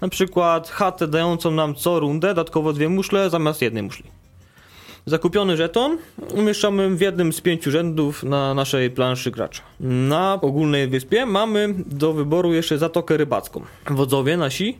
Na 0.00 0.08
przykład 0.08 0.68
chatę 0.68 1.08
dającą 1.08 1.50
nam 1.50 1.74
co 1.74 2.00
rundę 2.00 2.28
dodatkowo 2.28 2.72
dwie 2.72 2.88
muszle 2.88 3.30
zamiast 3.30 3.62
jednej 3.62 3.82
muszli. 3.82 4.23
Zakupiony 5.06 5.56
żeton 5.56 5.98
umieszczamy 6.34 6.96
w 6.96 7.00
jednym 7.00 7.32
z 7.32 7.40
pięciu 7.40 7.70
rzędów 7.70 8.22
na 8.22 8.54
naszej 8.54 8.90
planszy 8.90 9.30
gracza. 9.30 9.62
Na 9.80 10.38
ogólnej 10.42 10.88
wyspie 10.88 11.26
mamy 11.26 11.74
do 11.86 12.12
wyboru 12.12 12.52
jeszcze 12.52 12.78
zatokę 12.78 13.16
rybacką. 13.16 13.62
Wodzowie 13.90 14.36
nasi 14.36 14.78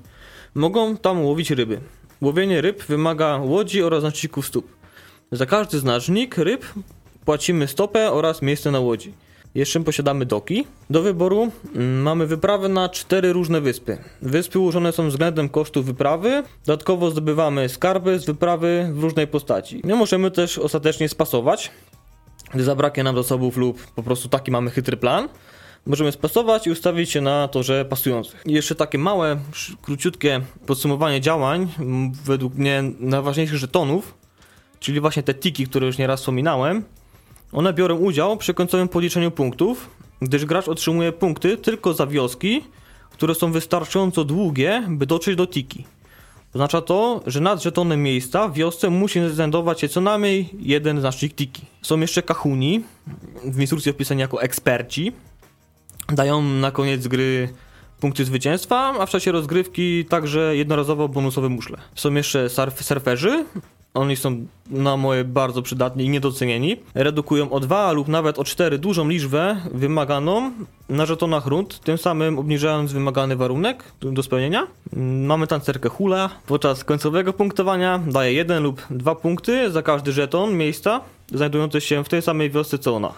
mogą 0.54 0.96
tam 0.96 1.24
łowić 1.24 1.50
ryby. 1.50 1.80
Łowienie 2.20 2.60
ryb 2.60 2.84
wymaga 2.84 3.36
łodzi 3.36 3.82
oraz 3.82 4.00
znaczników 4.00 4.46
stóp. 4.46 4.66
Za 5.32 5.46
każdy 5.46 5.78
znacznik 5.78 6.38
ryb 6.38 6.64
płacimy 7.24 7.68
stopę 7.68 8.12
oraz 8.12 8.42
miejsce 8.42 8.70
na 8.70 8.80
łodzi. 8.80 9.12
Jeszcze 9.54 9.80
posiadamy 9.80 10.26
doki. 10.26 10.66
Do 10.90 11.02
wyboru 11.02 11.52
mm, 11.74 12.02
mamy 12.02 12.26
wyprawy 12.26 12.68
na 12.68 12.88
cztery 12.88 13.32
różne 13.32 13.60
wyspy. 13.60 13.98
Wyspy 14.22 14.58
ułożone 14.58 14.92
są 14.92 15.08
względem 15.08 15.48
kosztów 15.48 15.86
wyprawy. 15.86 16.42
Dodatkowo 16.66 17.10
zdobywamy 17.10 17.68
skarby 17.68 18.18
z 18.18 18.24
wyprawy 18.24 18.90
w 18.92 19.02
różnej 19.02 19.26
postaci. 19.26 19.80
Nie 19.84 19.94
możemy 19.94 20.30
też 20.30 20.58
ostatecznie 20.58 21.08
spasować, 21.08 21.70
gdy 22.54 22.64
zabraknie 22.64 23.04
nam 23.04 23.16
zasobów 23.16 23.56
lub 23.56 23.86
po 23.86 24.02
prostu 24.02 24.28
taki 24.28 24.50
mamy 24.50 24.70
chytry 24.70 24.96
plan. 24.96 25.28
Możemy 25.86 26.12
spasować 26.12 26.66
i 26.66 26.70
ustawić 26.70 27.10
się 27.10 27.20
na 27.20 27.48
torze 27.48 27.84
pasujących. 27.84 28.42
Jeszcze 28.46 28.74
takie 28.74 28.98
małe, 28.98 29.36
króciutkie 29.82 30.40
podsumowanie 30.66 31.20
działań, 31.20 31.68
według 32.24 32.54
mnie 32.54 32.82
najważniejszych 33.00 33.58
żetonów, 33.58 34.14
czyli 34.80 35.00
właśnie 35.00 35.22
te 35.22 35.34
tiki, 35.34 35.66
które 35.66 35.86
już 35.86 35.98
nieraz 35.98 36.20
wspominałem. 36.20 36.84
One 37.54 37.72
biorą 37.72 37.96
udział 37.96 38.36
przy 38.36 38.54
końcowym 38.54 38.88
policzeniu 38.88 39.30
punktów, 39.30 39.90
gdyż 40.22 40.44
gracz 40.44 40.68
otrzymuje 40.68 41.12
punkty 41.12 41.56
tylko 41.56 41.94
za 41.94 42.06
wioski, 42.06 42.64
które 43.10 43.34
są 43.34 43.52
wystarczająco 43.52 44.24
długie, 44.24 44.84
by 44.88 45.06
dotrzeć 45.06 45.36
do 45.36 45.46
tiki. 45.46 45.84
Oznacza 46.54 46.80
to, 46.80 47.22
że 47.26 47.40
nad 47.40 47.62
żetonem 47.62 48.02
miejsca 48.02 48.48
w 48.48 48.54
wiosce 48.54 48.90
musi 48.90 49.28
znajdować 49.28 49.80
się 49.80 49.88
co 49.88 50.00
najmniej 50.00 50.48
jeden 50.58 51.00
znacznik 51.00 51.34
tiki. 51.34 51.62
Są 51.82 52.00
jeszcze 52.00 52.22
kahuni, 52.22 52.84
w 53.44 53.60
instrukcji 53.60 53.90
opisani 53.90 54.20
jako 54.20 54.42
eksperci. 54.42 55.12
Dają 56.08 56.42
na 56.42 56.70
koniec 56.70 57.08
gry 57.08 57.48
punkty 58.00 58.24
zwycięstwa, 58.24 58.94
a 59.00 59.06
w 59.06 59.10
czasie 59.10 59.32
rozgrywki 59.32 60.04
także 60.04 60.56
jednorazowo 60.56 61.08
bonusowe 61.08 61.48
muszle. 61.48 61.78
Są 61.94 62.14
jeszcze 62.14 62.48
surf 62.48 62.84
surferzy, 62.84 63.44
oni 63.94 64.16
są 64.16 64.46
na 64.70 64.96
moje 64.96 65.24
bardzo 65.24 65.62
przydatni 65.62 66.04
i 66.04 66.08
niedocenieni. 66.08 66.76
Redukują 66.94 67.50
o 67.50 67.60
2 67.60 67.92
lub 67.92 68.08
nawet 68.08 68.38
o 68.38 68.44
4 68.44 68.78
dużą 68.78 69.08
liczbę 69.08 69.56
wymaganą 69.74 70.52
na 70.88 71.06
żetonach 71.06 71.46
rund, 71.46 71.80
tym 71.80 71.98
samym 71.98 72.38
obniżając 72.38 72.92
wymagany 72.92 73.36
warunek 73.36 73.84
do 74.00 74.22
spełnienia. 74.22 74.66
Mamy 75.26 75.46
tancerkę 75.46 75.88
hula. 75.88 76.30
Podczas 76.46 76.84
końcowego 76.84 77.32
punktowania 77.32 78.00
daje 78.06 78.32
1 78.32 78.62
lub 78.62 78.82
2 78.90 79.14
punkty 79.14 79.70
za 79.70 79.82
każdy 79.82 80.12
żeton 80.12 80.56
miejsca 80.56 81.00
znajdujący 81.34 81.80
się 81.80 82.04
w 82.04 82.08
tej 82.08 82.22
samej 82.22 82.50
wiosce 82.50 82.78
co 82.78 82.96
ona. 82.96 83.12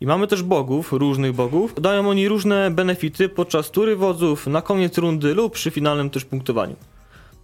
I 0.00 0.06
mamy 0.06 0.26
też 0.26 0.42
bogów, 0.42 0.92
różnych 0.92 1.32
bogów. 1.32 1.74
Dają 1.80 2.08
oni 2.08 2.28
różne 2.28 2.70
benefity 2.70 3.28
podczas 3.28 3.70
tury 3.70 3.96
wodzów, 3.96 4.46
na 4.46 4.62
koniec 4.62 4.98
rundy 4.98 5.34
lub 5.34 5.52
przy 5.52 5.70
finalnym 5.70 6.10
też 6.10 6.24
punktowaniu. 6.24 6.76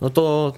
No 0.01 0.11
to 0.11 0.53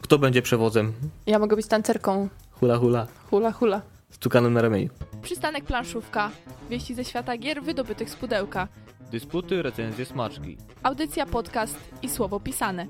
kto 0.00 0.18
będzie 0.18 0.42
przewozem? 0.42 0.92
Ja 1.26 1.38
mogę 1.38 1.56
być 1.56 1.66
tancerką. 1.66 2.28
Hula 2.50 2.76
hula. 2.76 3.06
Hula 3.30 3.52
hula. 3.52 3.82
Z 4.10 4.18
tukanem 4.18 4.52
na 4.52 4.62
ramieniu. 4.62 4.88
Przystanek 5.22 5.64
planszówka. 5.64 6.30
Wieści 6.70 6.94
ze 6.94 7.04
świata 7.04 7.36
gier 7.38 7.62
wydobytych 7.62 8.10
z 8.10 8.16
pudełka. 8.16 8.68
Dysputy, 9.10 9.62
recenzje, 9.62 10.04
smaczki. 10.04 10.56
Audycja, 10.82 11.26
podcast 11.26 11.76
i 12.02 12.08
słowo 12.08 12.40
pisane. 12.40 12.86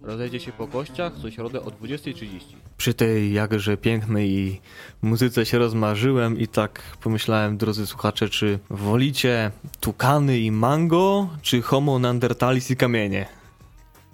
Rozejdzie 0.00 0.40
się 0.40 0.52
po 0.52 0.68
kościach 0.68 1.12
co 1.22 1.30
środę 1.30 1.60
o 1.62 1.70
20.30. 1.70 2.40
Przy 2.76 2.94
tej 2.94 3.32
jakże 3.32 3.76
pięknej 3.76 4.60
muzyce 5.02 5.46
się 5.46 5.58
rozmarzyłem 5.58 6.38
i 6.38 6.48
tak 6.48 6.82
pomyślałem, 7.02 7.56
drodzy 7.56 7.86
słuchacze, 7.86 8.28
czy 8.28 8.58
wolicie 8.70 9.50
tukany 9.80 10.38
i 10.38 10.50
mango, 10.50 11.28
czy 11.42 11.62
homo 11.62 11.98
neandertalis 11.98 12.70
i 12.70 12.76
kamienie? 12.76 13.37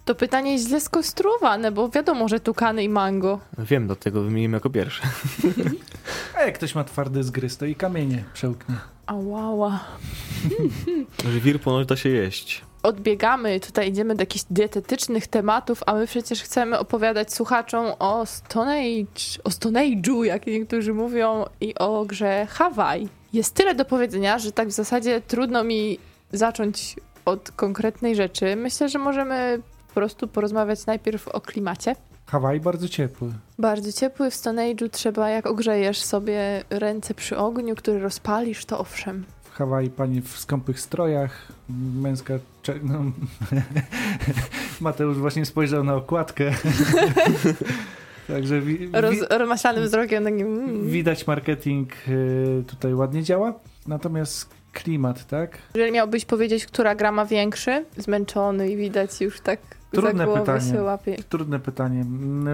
To 0.05 0.15
pytanie 0.15 0.53
jest 0.53 0.69
źle 0.69 0.81
skonstruowane, 0.81 1.73
bo 1.73 1.89
wiadomo, 1.89 2.29
że 2.29 2.41
tukany 2.41 2.85
i 2.85 2.89
mango. 2.89 3.41
Wiem, 3.59 3.87
do 3.87 3.97
tego 3.97 4.23
wymieniłem 4.23 4.53
jako 4.53 4.71
pierwsze. 4.71 5.03
A 6.39 6.43
jak 6.43 6.55
ktoś 6.55 6.75
ma 6.75 6.85
twardy 6.85 7.23
zgryz, 7.23 7.57
to 7.57 7.67
i 7.67 7.75
kamienie 7.75 8.25
przełknie. 8.35 8.75
Ałała. 9.07 9.85
Żwir 11.35 11.61
ponoć 11.61 11.89
da 11.89 11.97
się 11.97 12.09
jeść. 12.09 12.63
Odbiegamy, 12.83 13.61
tutaj 13.61 13.89
idziemy 13.89 14.15
do 14.15 14.23
jakichś 14.23 14.45
dietetycznych 14.51 15.27
tematów, 15.27 15.83
a 15.87 15.95
my 15.95 16.07
przecież 16.07 16.43
chcemy 16.43 16.79
opowiadać 16.79 17.35
słuchaczom 17.35 17.87
o 17.99 18.27
Stone 18.27 18.73
Age, 18.73 19.43
o 19.45 19.51
Stone 19.51 19.81
Age'u, 19.81 20.23
jak 20.23 20.47
niektórzy 20.47 20.95
mówią, 20.95 21.45
i 21.61 21.75
o 21.75 22.05
grze 22.05 22.47
Hawaii. 22.51 23.09
Jest 23.33 23.55
tyle 23.55 23.75
do 23.75 23.85
powiedzenia, 23.85 24.39
że 24.39 24.53
tak 24.53 24.69
w 24.69 24.73
zasadzie 24.73 25.21
trudno 25.21 25.65
mi 25.65 25.99
zacząć 26.33 26.97
od 27.25 27.51
konkretnej 27.51 28.17
rzeczy. 28.17 28.57
Myślę, 28.57 28.89
że 28.89 28.99
możemy 28.99 29.63
po 29.95 30.01
prostu 30.01 30.29
porozmawiać 30.29 30.87
najpierw 30.87 31.29
o 31.29 31.41
klimacie. 31.41 31.97
Hawaj 32.27 32.61
bardzo 32.61 32.89
ciepły. 32.89 33.33
Bardzo 33.59 33.93
ciepły. 33.93 34.31
W 34.31 34.35
Stone 34.35 34.63
Age'u 34.63 34.91
trzeba, 34.91 35.29
jak 35.31 35.47
ogrzejesz 35.47 36.03
sobie 36.03 36.65
ręce 36.71 37.15
przy 37.15 37.37
ogniu, 37.39 37.75
który 37.75 38.01
rozpalisz, 38.01 38.65
to 38.65 38.79
owszem. 38.79 39.25
W 39.43 39.51
Hawaii 39.57 39.91
pani 39.91 40.21
w 40.21 40.39
skąpych 40.39 40.81
strojach, 40.81 41.49
męska... 42.01 42.35
No, 42.83 42.99
Mateusz 44.81 45.19
właśnie 45.19 45.47
spojrzał 45.47 45.85
na 45.85 45.95
okładkę. 45.95 46.55
Także 48.29 48.61
wi- 48.61 48.79
wi- 48.79 48.89
wzrokiem. 49.81 50.27
Mm. 50.27 50.89
Widać 50.89 51.27
marketing 51.27 51.93
y, 52.09 52.65
tutaj 52.67 52.95
ładnie 52.95 53.23
działa. 53.23 53.53
Natomiast 53.87 54.49
klimat, 54.73 55.27
tak? 55.27 55.59
Jeżeli 55.75 55.93
miałbyś 55.93 56.25
powiedzieć, 56.25 56.67
która 56.67 56.95
gra 56.95 57.13
ma 57.13 57.27
większy, 57.27 57.85
zmęczony 57.97 58.71
i 58.71 58.77
widać 58.77 59.21
już 59.21 59.41
tak 59.41 59.61
Trudne 59.95 60.27
pytanie. 60.27 61.17
Trudne 61.29 61.59
pytanie. 61.61 62.05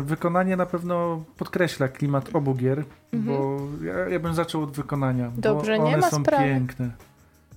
Wykonanie 0.03 0.57
na 0.57 0.67
pewno 0.67 1.25
podkreśla 1.37 1.89
klimat 1.89 2.31
obu 2.33 2.55
gier, 2.55 2.85
mhm. 3.13 3.39
bo 3.39 3.61
ja, 3.85 4.09
ja, 4.09 4.21
bym 4.21 4.35
zaczął 4.35 4.63
od 4.63 4.71
wykonania. 4.71 5.33
Dobrze, 5.37 5.79
nie 5.79 5.95
one 5.95 6.11
są 6.11 6.23
sprawy. 6.23 6.45
piękne. 6.45 6.91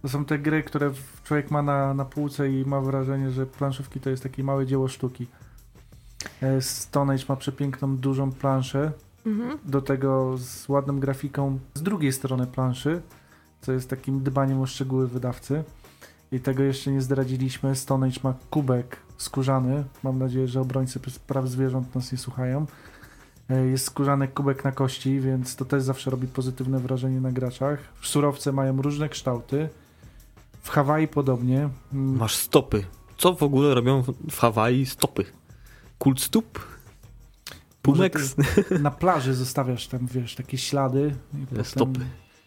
To 0.01 0.09
są 0.09 0.25
te 0.25 0.39
gry, 0.39 0.63
które 0.63 0.91
człowiek 1.23 1.51
ma 1.51 1.61
na, 1.61 1.93
na 1.93 2.05
półce 2.05 2.51
i 2.51 2.65
ma 2.65 2.81
wrażenie, 2.81 3.31
że 3.31 3.45
planszówki 3.45 3.99
to 3.99 4.09
jest 4.09 4.23
takie 4.23 4.43
małe 4.43 4.65
dzieło 4.65 4.87
sztuki. 4.87 5.27
E, 6.41 6.61
Stone 6.61 7.13
Age 7.13 7.23
ma 7.29 7.35
przepiękną, 7.35 7.97
dużą 7.97 8.31
planszę. 8.31 8.91
Mhm. 9.25 9.57
Do 9.65 9.81
tego 9.81 10.37
z 10.37 10.69
ładną 10.69 10.99
grafiką 10.99 11.59
z 11.73 11.83
drugiej 11.83 12.13
strony 12.13 12.47
planszy, 12.47 13.01
co 13.61 13.71
jest 13.71 13.89
takim 13.89 14.23
dbaniem 14.23 14.61
o 14.61 14.65
szczegóły 14.65 15.07
wydawcy. 15.07 15.63
I 16.31 16.39
tego 16.39 16.63
jeszcze 16.63 16.91
nie 16.91 17.01
zdradziliśmy. 17.01 17.75
Stone 17.75 18.07
Age 18.07 18.19
ma 18.23 18.33
kubek 18.49 18.97
skórzany. 19.23 19.83
Mam 20.03 20.19
nadzieję, 20.19 20.47
że 20.47 20.61
obrońcy 20.61 20.99
praw 21.27 21.47
zwierząt 21.47 21.95
nas 21.95 22.11
nie 22.11 22.17
słuchają. 22.17 22.65
E, 23.49 23.65
Jest 23.65 23.85
skórzany 23.85 24.27
kubek 24.27 24.63
na 24.63 24.71
kości, 24.71 25.19
więc 25.19 25.55
to 25.55 25.65
też 25.65 25.83
zawsze 25.83 26.11
robi 26.11 26.27
pozytywne 26.27 26.79
wrażenie 26.79 27.21
na 27.21 27.31
graczach. 27.31 27.79
Surowce 28.01 28.51
mają 28.51 28.81
różne 28.81 29.09
kształty. 29.09 29.69
W 30.61 30.69
Hawaii 30.69 31.07
podobnie. 31.07 31.69
Mm, 31.93 32.17
Masz 32.17 32.35
stopy. 32.35 32.83
Co 33.17 33.33
w 33.33 33.43
ogóle 33.43 33.73
robią 33.73 34.01
w- 34.01 34.35
Hawaii 34.39 34.85
stopy? 34.85 35.25
Kult 35.99 36.21
stóp? 36.21 36.59
Pumex? 37.81 38.35
Na 38.81 38.91
plaży 38.91 39.33
zostawiasz 39.33 39.87
tam, 39.87 40.07
wiesz, 40.07 40.35
takie 40.35 40.57
ślady. 40.57 41.15
Stopy. 41.63 41.99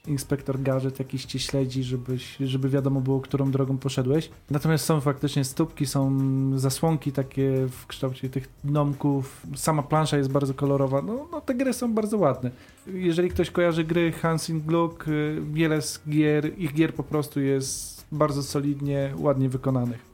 Inspektor 0.09 0.63
gadżet 0.63 0.99
jakiś 0.99 1.25
cię 1.25 1.39
śledzi, 1.39 1.83
żebyś, 1.83 2.37
żeby 2.37 2.69
wiadomo 2.69 3.01
było, 3.01 3.21
którą 3.21 3.51
drogą 3.51 3.79
poszedłeś. 3.79 4.31
Natomiast 4.51 4.85
są 4.85 5.01
faktycznie 5.01 5.45
stópki, 5.45 5.87
są 5.87 6.19
zasłonki 6.59 7.13
takie 7.13 7.67
w 7.71 7.87
kształcie 7.87 8.29
tych 8.29 8.49
domków. 8.65 9.47
Sama 9.57 9.83
plansza 9.83 10.17
jest 10.17 10.31
bardzo 10.31 10.55
kolorowa. 10.55 11.03
No, 11.03 11.29
no 11.33 11.41
te 11.41 11.55
gry 11.55 11.73
są 11.73 11.95
bardzo 11.95 12.19
ładne. 12.19 12.51
Jeżeli 12.87 13.29
ktoś 13.29 13.51
kojarzy 13.51 13.85
gry 13.85 14.13
Hansing 14.13 14.65
Gluck, 14.65 15.09
y, 15.09 15.43
wiele 15.53 15.83
z 15.83 16.01
gier, 16.09 16.59
ich 16.59 16.75
gier 16.75 16.95
po 16.95 17.03
prostu 17.03 17.41
jest 17.41 18.07
bardzo 18.13 18.43
solidnie, 18.43 19.15
ładnie 19.17 19.49
wykonanych. 19.49 20.06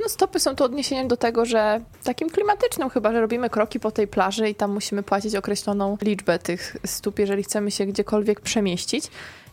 No 0.00 0.08
stopy 0.08 0.40
są 0.40 0.56
tu 0.56 0.64
odniesieniem 0.64 1.08
do 1.08 1.16
tego, 1.16 1.44
że 1.44 1.80
takim 2.04 2.30
klimatycznym 2.30 2.90
chyba, 2.90 3.12
że 3.12 3.20
robimy 3.20 3.50
kroki 3.50 3.80
po 3.80 3.90
tej 3.90 4.08
plaży 4.08 4.48
i 4.48 4.54
tam 4.54 4.72
musimy 4.72 5.02
płacić 5.02 5.34
określoną 5.34 5.96
liczbę 6.02 6.38
tych 6.38 6.76
stóp, 6.86 7.18
jeżeli 7.18 7.42
chcemy 7.42 7.70
się 7.70 7.86
gdziekolwiek 7.86 8.40
przemieścić. 8.40 9.10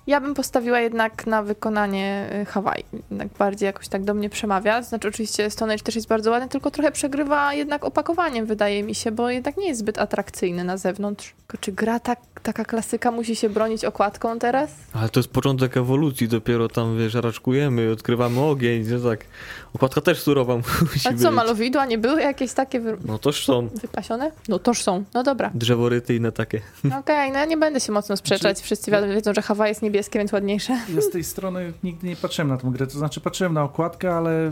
Ja 0.08 0.22
bym 0.22 0.34
postawiła 0.34 0.80
jednak 0.80 1.28
na 1.28 1.44
wykonanie 1.44 2.30
y, 2.42 2.46
Hawaii. 2.46 2.86
Jednak 3.12 3.28
bardziej 3.40 3.68
jakoś 3.68 3.88
tak 3.88 4.04
do 4.04 4.14
mnie 4.14 4.30
przemawia. 4.30 4.82
Znaczy 4.82 5.08
oczywiście 5.08 5.50
Stone 5.50 5.74
Age 5.74 5.84
też 5.84 5.96
jest 5.96 6.08
bardzo 6.08 6.32
ładny, 6.32 6.50
tylko 6.50 6.72
trochę 6.72 6.92
przegrywa 6.92 7.54
jednak 7.54 7.86
opakowaniem, 7.86 8.46
wydaje 8.46 8.84
mi 8.84 8.96
się, 8.96 9.12
bo 9.12 9.30
jednak 9.30 9.58
nie 9.58 9.68
jest 9.68 9.80
zbyt 9.80 9.98
atrakcyjny 9.98 10.64
na 10.64 10.78
zewnątrz. 10.78 11.34
Tylko 11.48 11.64
czy 11.64 11.72
gra 11.72 12.00
tak, 12.00 12.20
taka 12.44 12.66
klasyka 12.66 13.12
musi 13.12 13.36
się 13.36 13.50
bronić 13.50 13.86
okładką 13.86 14.40
teraz? 14.40 14.72
Ale 14.94 15.10
to 15.10 15.20
jest 15.20 15.30
początek 15.30 15.78
ewolucji, 15.78 16.28
dopiero 16.28 16.68
tam, 16.68 16.98
wiesz, 16.98 17.14
raczkujemy, 17.14 17.92
odkrywamy 17.92 18.42
ogień, 18.42 18.88
nie 18.92 19.00
tak. 19.00 19.26
Okładka 19.74 20.02
też 20.02 20.22
surowa 20.22 20.56
musi 20.94 21.08
A 21.08 21.12
być. 21.12 21.22
co, 21.22 21.32
malowidła 21.32 21.86
nie 21.86 21.98
były 21.98 22.22
jakieś 22.22 22.54
takie 22.54 22.80
wy... 22.80 22.98
No 23.06 23.18
toż 23.20 23.46
są. 23.46 23.68
wypasione? 23.68 24.32
No 24.50 24.60
toż 24.60 24.82
są. 24.84 25.04
No 25.14 25.24
dobra. 25.24 25.52
Drzeworyty 25.54 26.16
inne 26.16 26.32
takie. 26.32 26.62
Okej, 27.00 27.32
no 27.32 27.40
ja 27.40 27.46
nie 27.46 27.58
będę 27.58 27.80
się 27.80 27.92
mocno 27.92 28.18
sprzeczać. 28.18 28.60
Wszyscy 28.62 28.92
wi- 28.92 29.14
wiedzą, 29.16 29.34
że 29.34 29.42
Hawaii 29.42 29.72
jest 29.72 29.82
niebieskie, 29.98 30.20
więc 30.20 30.32
ładniejsze. 30.32 30.74
Ja 30.96 31.02
z 31.02 31.10
tej 31.10 31.24
strony 31.24 31.74
nigdy 31.84 32.08
nie 32.08 32.16
patrzyłem 32.16 32.48
na 32.50 32.58
tą 32.58 32.72
grę. 32.72 32.88
To 32.88 32.98
znaczy 32.98 33.22
patrzyłem 33.22 33.54
na 33.54 33.64
okładkę, 33.64 34.16
ale 34.16 34.52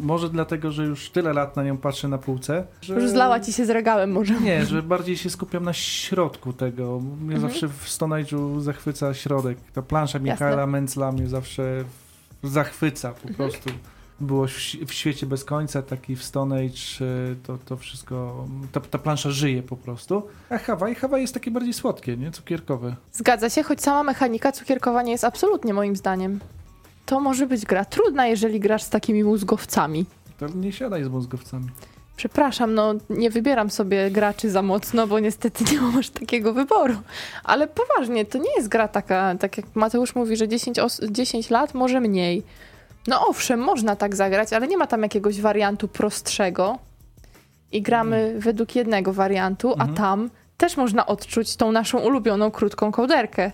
może 0.00 0.30
dlatego, 0.30 0.70
że 0.70 0.84
już 0.84 1.10
tyle 1.10 1.32
lat 1.32 1.56
na 1.56 1.64
nią 1.64 1.76
patrzę 1.76 2.08
na 2.08 2.18
półce. 2.18 2.66
Że... 2.80 2.94
Już 2.94 3.10
zlała 3.10 3.40
ci 3.40 3.52
się 3.52 3.66
z 3.66 3.70
regałem 3.70 4.12
może. 4.12 4.40
Nie, 4.40 4.64
że 4.64 4.82
bardziej 4.82 5.16
się 5.16 5.30
skupiam 5.30 5.64
na 5.64 5.72
środku 5.72 6.52
tego. 6.52 7.00
Mnie 7.00 7.34
Mhm. 7.34 7.40
zawsze 7.40 7.68
w 7.68 7.88
Stone 7.88 8.16
Age'u 8.16 8.60
zachwyca 8.60 9.14
środek. 9.14 9.58
Ta 9.74 9.82
plansza 9.82 10.18
Jasne. 10.18 10.32
Michaela 10.32 10.66
Mencla 10.66 11.12
mnie 11.12 11.28
zawsze 11.28 11.84
zachwyca 12.42 13.12
po 13.12 13.28
Mhm. 13.28 13.50
Było 14.20 14.46
w, 14.86 14.92
świecie 14.92 15.26
bez 15.26 15.44
końca, 15.44 15.82
taki 15.82 16.16
w 16.16 16.24
Stone 16.24 16.56
Age, 16.56 17.04
y, 17.06 17.36
to, 17.46 17.58
to 17.64 17.76
wszystko, 17.76 18.44
ta, 18.72 18.80
ta 18.80 18.98
plansza 18.98 19.30
żyje 19.30 19.62
po 19.62 19.76
prostu. 19.76 20.22
A 20.50 20.58
Hawaii, 20.58 20.94
Hawaii 20.94 21.22
jest 21.22 21.34
takie 21.34 21.50
bardziej 21.50 21.72
słodkie, 21.72 22.16
nie? 22.16 22.30
Cukierkowe. 22.30 22.96
Zgadza 23.12 23.50
się, 23.50 23.62
choć 23.62 23.80
sama 23.82 24.02
mechanika 24.02 24.52
cukierkowa 24.52 25.02
nie 25.02 25.12
jest 25.12 25.24
absolutnie 25.24 25.74
moim 25.74 25.96
zdaniem. 25.96 26.40
To 27.06 27.20
może 27.20 27.46
być 27.46 27.64
gra 27.66 27.84
trudna, 27.84 28.26
jeżeli 28.26 28.60
grasz 28.60 28.82
z 28.82 28.90
takimi 28.90 29.24
mózgowcami. 29.24 30.06
To 30.38 30.46
nie 30.48 30.72
siadaj 30.72 31.04
z 31.04 31.08
mózgowcami. 31.08 31.66
Przepraszam, 32.16 32.74
no 32.74 32.94
nie 33.10 33.30
wybieram 33.30 33.70
sobie 33.70 34.10
graczy 34.10 34.50
za 34.50 34.62
mocno, 34.62 35.06
bo 35.06 35.18
niestety 35.20 35.64
nie 35.72 35.80
mam 35.80 35.98
aż 35.98 36.10
takiego 36.10 36.52
wyboru. 36.52 36.94
Ale 37.44 37.68
poważnie, 37.68 38.24
to 38.24 38.38
nie 38.38 38.56
jest 38.56 38.68
gra 38.68 38.88
taka, 38.88 39.34
tak 39.34 39.56
jak 39.56 39.66
Mateusz 39.74 40.14
mówi, 40.14 40.36
że 40.36 40.48
10, 40.48 40.78
os- 40.78 41.00
10 41.10 41.50
lat, 41.50 41.74
może 41.74 42.00
mniej. 42.00 42.42
No 43.06 43.26
owszem, 43.28 43.60
można 43.60 43.96
tak 43.96 44.16
zagrać, 44.16 44.52
ale 44.52 44.68
nie 44.68 44.76
ma 44.78 44.86
tam 44.86 45.02
jakiegoś 45.02 45.40
wariantu 45.40 45.88
prostszego. 45.88 46.78
I 47.72 47.82
gramy 47.82 48.34
według 48.38 48.76
jednego 48.76 49.12
wariantu, 49.12 49.72
Mhm. 49.72 49.90
a 49.90 49.94
tam 49.96 50.30
też 50.56 50.76
można 50.76 51.06
odczuć 51.06 51.56
tą 51.56 51.72
naszą 51.72 51.98
ulubioną 51.98 52.50
krótką 52.50 52.92
kołderkę. 52.92 53.52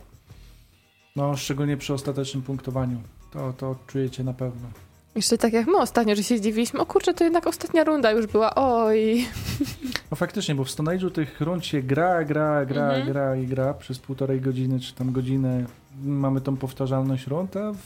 No, 1.17 1.37
szczególnie 1.37 1.77
przy 1.77 1.95
ostatecznym 1.95 2.43
punktowaniu. 2.43 2.97
To, 3.33 3.53
to 3.53 3.71
odczujecie 3.71 4.25
na 4.25 4.33
pewno. 4.33 4.69
Jeszcze 5.15 5.39
tak 5.39 5.53
jak 5.53 5.67
my 5.67 5.77
ostatnio, 5.79 6.17
że 6.17 6.23
się 6.23 6.39
zdziwiliśmy, 6.39 6.81
o 6.81 6.87
kurczę, 6.87 7.15
to 7.15 7.25
jednak 7.25 7.47
ostatnia 7.47 7.85
runda 7.85 8.11
już 8.11 8.27
była, 8.27 8.55
oj. 8.55 9.27
No 10.11 10.17
faktycznie, 10.17 10.55
bo 10.55 10.65
w 10.65 10.71
Stone 10.71 10.97
Age'u 10.97 11.11
tych 11.11 11.41
rund 11.41 11.67
się 11.67 11.83
gra, 11.83 12.25
gra, 12.25 12.65
gra, 12.67 12.85
Mhm. 12.89 13.07
gra 13.13 13.37
i 13.37 13.47
gra 13.47 13.75
przez 13.75 13.99
półtorej 13.99 14.41
godziny, 14.41 14.81
czy 14.81 14.95
tam 14.95 15.13
godzinę 15.13 15.65
mamy 16.05 16.41
tą 16.41 16.57
powtarzalność 16.57 17.27
rund, 17.27 17.57
a 17.57 17.73
w 17.73 17.77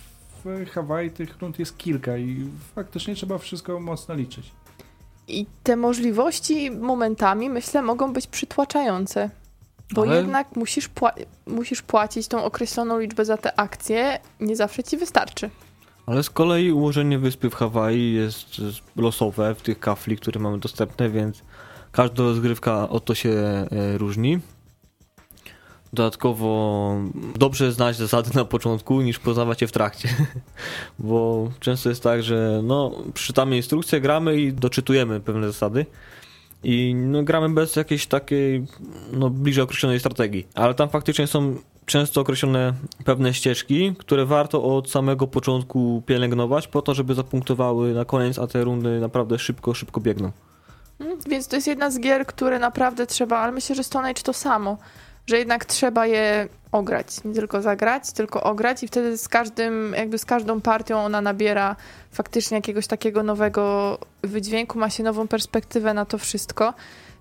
Hawaii 0.74 1.11
tych 1.11 1.38
rund 1.40 1.59
jest 1.59 1.78
kilka 1.78 2.16
i 2.16 2.46
faktycznie 2.74 3.14
trzeba 3.14 3.38
wszystko 3.38 3.80
mocno 3.80 4.14
liczyć. 4.14 4.50
I 5.28 5.46
te 5.62 5.76
możliwości 5.76 6.70
momentami, 6.70 7.50
myślę, 7.50 7.82
mogą 7.82 8.12
być 8.12 8.26
przytłaczające. 8.26 9.30
Bo 9.94 10.02
Ale- 10.02 10.16
jednak 10.16 10.56
musisz, 10.56 10.88
pła- 10.90 11.24
musisz 11.46 11.82
płacić 11.82 12.28
tą 12.28 12.44
określoną 12.44 12.98
liczbę 12.98 13.24
za 13.24 13.37
te 13.37 13.61
akcje, 13.61 14.18
nie 14.40 14.56
zawsze 14.56 14.85
ci 14.85 14.96
wystarczy. 14.96 15.50
Ale 16.06 16.22
z 16.22 16.30
kolei 16.30 16.72
ułożenie 16.72 17.18
wyspy 17.18 17.50
w 17.50 17.54
Hawaii 17.54 18.14
jest 18.14 18.46
losowe 18.96 19.54
w 19.54 19.62
tych 19.62 19.80
kafli, 19.80 20.16
które 20.16 20.40
mamy 20.40 20.59
dostępne, 20.59 21.11
więc 21.11 21.42
każda 21.92 22.22
rozgrywka 22.22 22.88
o 22.88 23.00
to 23.00 23.14
się 23.14 23.30
e, 23.30 23.66
różni. 23.98 24.38
Dodatkowo 25.96 26.94
dobrze 27.37 27.72
znać 27.72 27.96
zasady 27.96 28.30
na 28.35 28.44
początku 28.44 29.00
niż 29.00 29.18
poznawać 29.18 29.62
je 29.62 29.68
w 29.68 29.72
trakcie, 29.72 30.09
bo 30.98 31.48
często 31.61 31.88
jest 31.88 32.02
tak, 32.02 32.22
że 32.22 32.61
no, 32.64 32.92
przeczytamy 33.14 33.56
instrukcję, 33.56 34.00
gramy 34.00 34.40
i 34.40 34.52
doczytujemy 34.52 35.20
pewne 35.20 35.46
zasady. 35.46 35.87
I 36.64 36.94
no, 36.94 37.22
gramy 37.22 37.48
bez 37.48 37.76
jakiejś 37.76 38.06
takiej 38.06 38.66
no, 39.12 39.30
bliżej 39.30 39.64
określonej 39.64 40.00
strategii, 40.00 40.46
ale 40.54 40.74
tam 40.74 40.88
faktycznie 40.88 41.26
są 41.26 41.56
często 41.87 42.20
określone 42.20 42.72
pewne 43.04 43.35
ścieżki, 43.35 43.94
które 43.98 44.26
warto 44.26 44.76
od 44.76 44.90
samego 44.90 45.26
początku 45.26 46.02
pielęgnować 46.06 46.68
po 46.68 46.82
to, 46.82 46.94
żeby 46.94 47.14
zapunktowały 47.14 47.94
na 47.94 48.04
koniec, 48.04 48.38
a 48.38 48.46
te 48.46 48.64
rundy 48.64 49.00
naprawdę 49.00 49.38
szybko, 49.38 49.74
szybko 49.74 50.00
biegną. 50.00 50.30
Mm, 51.00 51.18
Więc 51.28 51.48
to 51.48 51.56
jest 51.56 51.68
jedna 51.68 51.90
z 51.90 52.00
gier, 52.00 52.26
które 52.26 52.59
naprawdę 52.59 53.06
trzeba, 53.06 53.38
ale 53.38 53.52
myślę, 53.52 53.76
że 53.76 53.85
Stone 53.85 54.09
Age 54.09 54.22
to 54.22 54.32
samo, 54.32 54.78
że 55.27 55.39
jednak 55.39 55.65
trzeba 55.65 56.07
je 56.07 56.49
ograć, 56.73 57.25
nie 57.25 57.35
tylko 57.35 57.62
zagrać, 57.62 58.12
tylko 58.12 58.43
ograć 58.43 58.83
i 58.83 58.89
wtedy 58.89 59.19
z 59.19 59.29
każdym, 59.29 59.95
jakby 59.97 60.19
z 60.19 60.25
każdą 60.25 60.61
partią 60.61 60.99
ona 60.99 61.21
nabiera 61.21 61.77
faktycznie 62.12 62.57
jakiegoś 62.57 62.87
takiego 62.87 63.23
nowego 63.23 63.99
wydźwięku, 64.23 64.79
ma 64.79 64.91
się 64.91 65.03
nową 65.03 65.29
perspektywę 65.29 65.95
na 65.95 66.05
to 66.05 66.19
wszystko. 66.19 66.75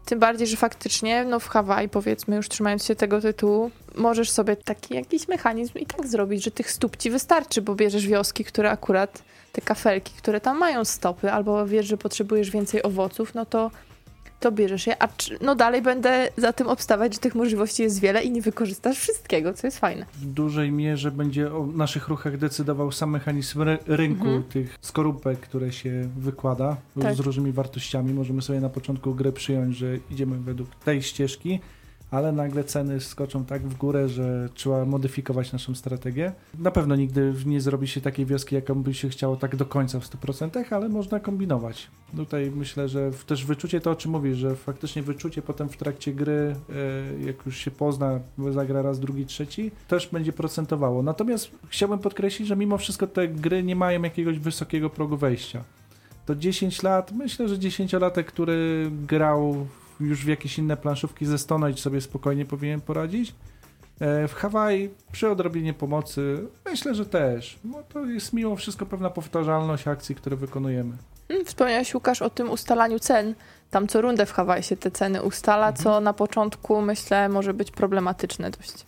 Tym 0.05 0.19
bardziej, 0.19 0.47
że 0.47 0.57
faktycznie, 0.57 1.25
no 1.25 1.39
w 1.39 1.47
Hawaii 1.47 1.89
powiedzmy, 1.89 2.35
już 2.35 2.49
trzymając 2.49 2.85
się 2.85 2.95
tego 2.95 3.21
tytułu, 3.21 3.71
możesz 3.95 4.31
sobie 4.31 4.55
taki 4.55 4.93
jakiś 4.95 5.27
mechanizm 5.27 5.77
i 5.79 5.85
tak 5.85 6.07
zrobić, 6.07 6.43
że 6.43 6.51
tych 6.51 6.71
stóp 6.71 6.97
ci 6.97 7.09
wystarczy, 7.09 7.61
bo 7.61 7.75
bierzesz 7.75 8.07
wioski, 8.07 8.45
które 8.45 8.71
akurat, 8.71 9.23
te 9.51 9.61
kafelki, 9.61 10.13
które 10.17 10.41
tam 10.41 10.57
mają 10.57 10.85
stopy, 10.85 11.31
albo 11.31 11.65
wiesz, 11.65 11.85
że 11.85 11.97
potrzebujesz 11.97 12.51
więcej 12.51 12.83
owoców, 12.83 13.35
no 13.35 13.45
to, 13.45 13.71
to 14.39 14.51
bierzesz 14.51 14.87
je. 14.87 15.03
A 15.03 15.07
no 15.41 15.55
dalej 15.55 15.81
będę 15.81 16.29
za 16.37 16.53
tym 16.53 16.67
obstawać, 16.67 17.13
że 17.13 17.19
tych 17.19 17.35
możliwości 17.35 17.83
jest 17.83 17.99
wiele 17.99 18.23
i 18.23 18.31
nie 18.31 18.41
wykorzystasz 18.41 18.97
wszystkiego, 18.99 19.53
co 19.53 19.67
jest 19.67 19.79
fajne. 19.79 20.05
W 20.13 20.25
dużej 20.25 20.71
mierze 20.71 21.11
będzie 21.11 21.53
o 21.53 21.65
naszych 21.65 22.07
ruchach 22.07 22.37
decydował 22.37 22.91
sam 22.91 23.09
mechanizm 23.09 23.61
ry- 23.61 23.77
rynku, 23.87 24.25
Mhm. 24.25 24.43
tych 24.43 24.77
skorupek, 24.81 25.39
które 25.39 25.71
się 25.71 26.09
wykłada 26.17 26.77
Tak. 27.01 27.15
z 27.15 27.19
różnymi 27.19 27.51
wartościami. 27.51 28.13
Możemy 28.13 28.41
sobie 28.41 28.59
na 28.61 28.69
początku 28.69 29.15
gry 29.15 29.31
przyjąć, 29.31 29.77
że 29.77 29.97
idziemy 30.11 30.37
według 30.39 30.69
tej 30.75 31.01
ścieżki, 31.01 31.59
ale 32.11 32.31
nagle 32.31 32.63
ceny 32.63 32.99
skoczą 32.99 33.45
tak 33.45 33.67
w 33.67 33.77
górę, 33.77 34.09
że 34.09 34.49
trzeba 34.53 34.85
modyfikować 34.85 35.53
naszą 35.53 35.75
strategię. 35.75 36.31
Na 36.59 36.71
pewno 36.71 36.95
nigdy 36.95 37.33
nie 37.45 37.61
zrobi 37.61 37.87
się 37.87 38.01
takiej 38.01 38.25
wioski, 38.25 38.55
jaką 38.55 38.83
by 38.83 38.93
się 38.93 39.09
chciało 39.09 39.35
tak 39.35 39.55
do 39.55 39.65
końca 39.65 39.99
w 39.99 40.09
100%, 40.09 40.73
ale 40.73 40.89
można 40.89 41.19
kombinować. 41.19 41.87
Tutaj 42.15 42.51
myślę, 42.55 42.89
że 42.89 43.11
też 43.27 43.45
wyczucie 43.45 43.81
to, 43.81 43.91
o 43.91 43.95
czym 43.95 44.11
mówisz, 44.11 44.37
że 44.37 44.55
faktycznie 44.55 45.03
wyczucie 45.03 45.41
potem 45.41 45.69
w 45.69 45.77
trakcie 45.77 46.13
gry, 46.13 46.55
e, 47.21 47.25
jak 47.25 47.45
już 47.45 47.57
się 47.57 47.71
pozna, 47.71 48.19
zagra 48.51 48.81
raz, 48.81 48.99
drugi, 48.99 49.25
trzeci, 49.25 49.71
też 49.87 50.07
będzie 50.07 50.33
procentowało. 50.33 51.03
Natomiast 51.03 51.51
chciałbym 51.67 51.99
podkreślić, 51.99 52.47
że 52.47 52.55
mimo 52.55 52.77
wszystko 52.77 53.07
te 53.07 53.27
gry 53.27 53.63
nie 53.63 53.75
mają 53.75 54.01
jakiegoś 54.01 54.39
wysokiego 54.39 54.89
progu 54.89 55.17
wejścia. 55.17 55.63
To 56.25 56.35
10 56.35 56.83
lat, 56.83 57.11
myślę, 57.11 57.49
że 57.49 57.55
10-latek, 57.55 58.23
który 58.23 58.91
grał 59.07 59.67
już 59.99 60.25
w 60.25 60.27
jakieś 60.27 60.57
inne 60.57 60.77
planszówki 60.77 61.25
ze 61.25 61.37
Stone 61.37 61.67
Age 61.67 61.77
sobie 61.77 62.01
spokojnie 62.01 62.45
powinien 62.45 62.81
poradzić. 62.81 63.35
E, 63.99 64.27
W 64.27 64.33
Hawaii 64.33 64.89
przy 65.11 65.29
odrobinie 65.29 65.73
pomocy 65.73 66.47
myślę, 66.65 66.95
że 66.95 67.05
też. 67.05 67.59
Bo 67.63 67.83
to 67.83 68.05
jest 68.05 68.33
mimo 68.33 68.55
wszystko 68.55 68.85
pewna 68.85 69.09
powtarzalność 69.09 69.87
akcji, 69.87 70.15
które 70.15 70.35
wykonujemy. 70.35 70.97
Mm, 71.29 71.45
Wspomniałeś, 71.45 71.93
Łukasz, 71.95 72.21
o 72.21 72.29
tym 72.29 72.49
ustalaniu 72.51 72.99
cen. 72.99 73.35
tam 73.71 73.87
co 73.87 74.01
rundę 74.01 74.25
w 74.25 74.31
Hawaii 74.31 74.63
się 74.63 74.77
te 74.77 74.91
ceny 74.91 75.23
ustala, 75.23 75.67
Mhm. 75.67 75.83
co 75.83 75.99
na 76.01 76.13
początku 76.13 76.81
myślę 76.81 77.29
może 77.29 77.53
być 77.53 77.71
problematyczne 77.71 78.51
dość. 78.51 78.85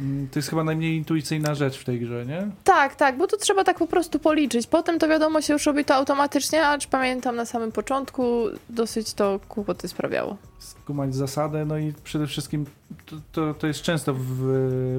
Mm, 0.00 0.28
To 0.28 0.38
jest 0.38 0.48
chyba 0.50 0.64
najmniej 0.64 0.96
intuicyjna 0.96 1.54
rzecz 1.54 1.78
w 1.78 1.84
tej 1.84 2.00
grze, 2.00 2.26
nie? 2.26 2.48
Tak, 2.64 2.96
tak, 2.96 3.18
bo 3.18 3.26
to 3.26 3.36
trzeba 3.36 3.64
tak 3.64 3.78
po 3.78 3.86
prostu 3.86 4.18
policzyć. 4.18 4.66
Potem 4.66 4.98
to 4.98 5.08
wiadomo 5.08 5.40
się 5.40 5.52
już 5.52 5.66
robi 5.66 5.84
to 5.84 5.94
automatycznie, 5.94 6.66
acz 6.66 6.86
pamiętam 6.86 7.36
na 7.36 7.44
samym 7.46 7.72
początku 7.72 8.44
dosyć 8.70 9.14
to 9.14 9.40
kłopoty 9.48 9.88
sprawiało. 9.88 10.36
Skumać 10.58 11.14
zasadę, 11.14 11.64
no 11.64 11.78
i 11.78 11.92
przede 12.04 12.26
wszystkim 12.26 12.66
to, 13.06 13.16
to, 13.32 13.54
to 13.54 13.66
jest 13.66 13.82
często 13.82 14.14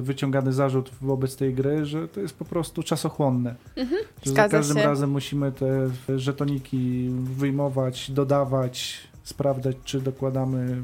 wyciągany 0.00 0.52
zarzut 0.52 0.90
wobec 1.02 1.36
tej 1.36 1.54
gry, 1.54 1.86
że 1.86 2.08
to 2.08 2.20
jest 2.20 2.34
po 2.34 2.44
prostu 2.44 2.82
czasochłonne. 2.82 3.54
Mhm, 3.76 4.00
Że 4.26 4.32
za 4.32 4.48
każdym 4.48 4.76
się. 4.76 4.82
razem 4.84 5.10
musimy 5.10 5.52
te 5.52 5.90
żetoniki 6.18 7.08
wyjmować, 7.12 8.10
dodawać, 8.10 9.00
sprawdzać, 9.28 9.76
czy 9.84 10.00
dokładamy 10.00 10.82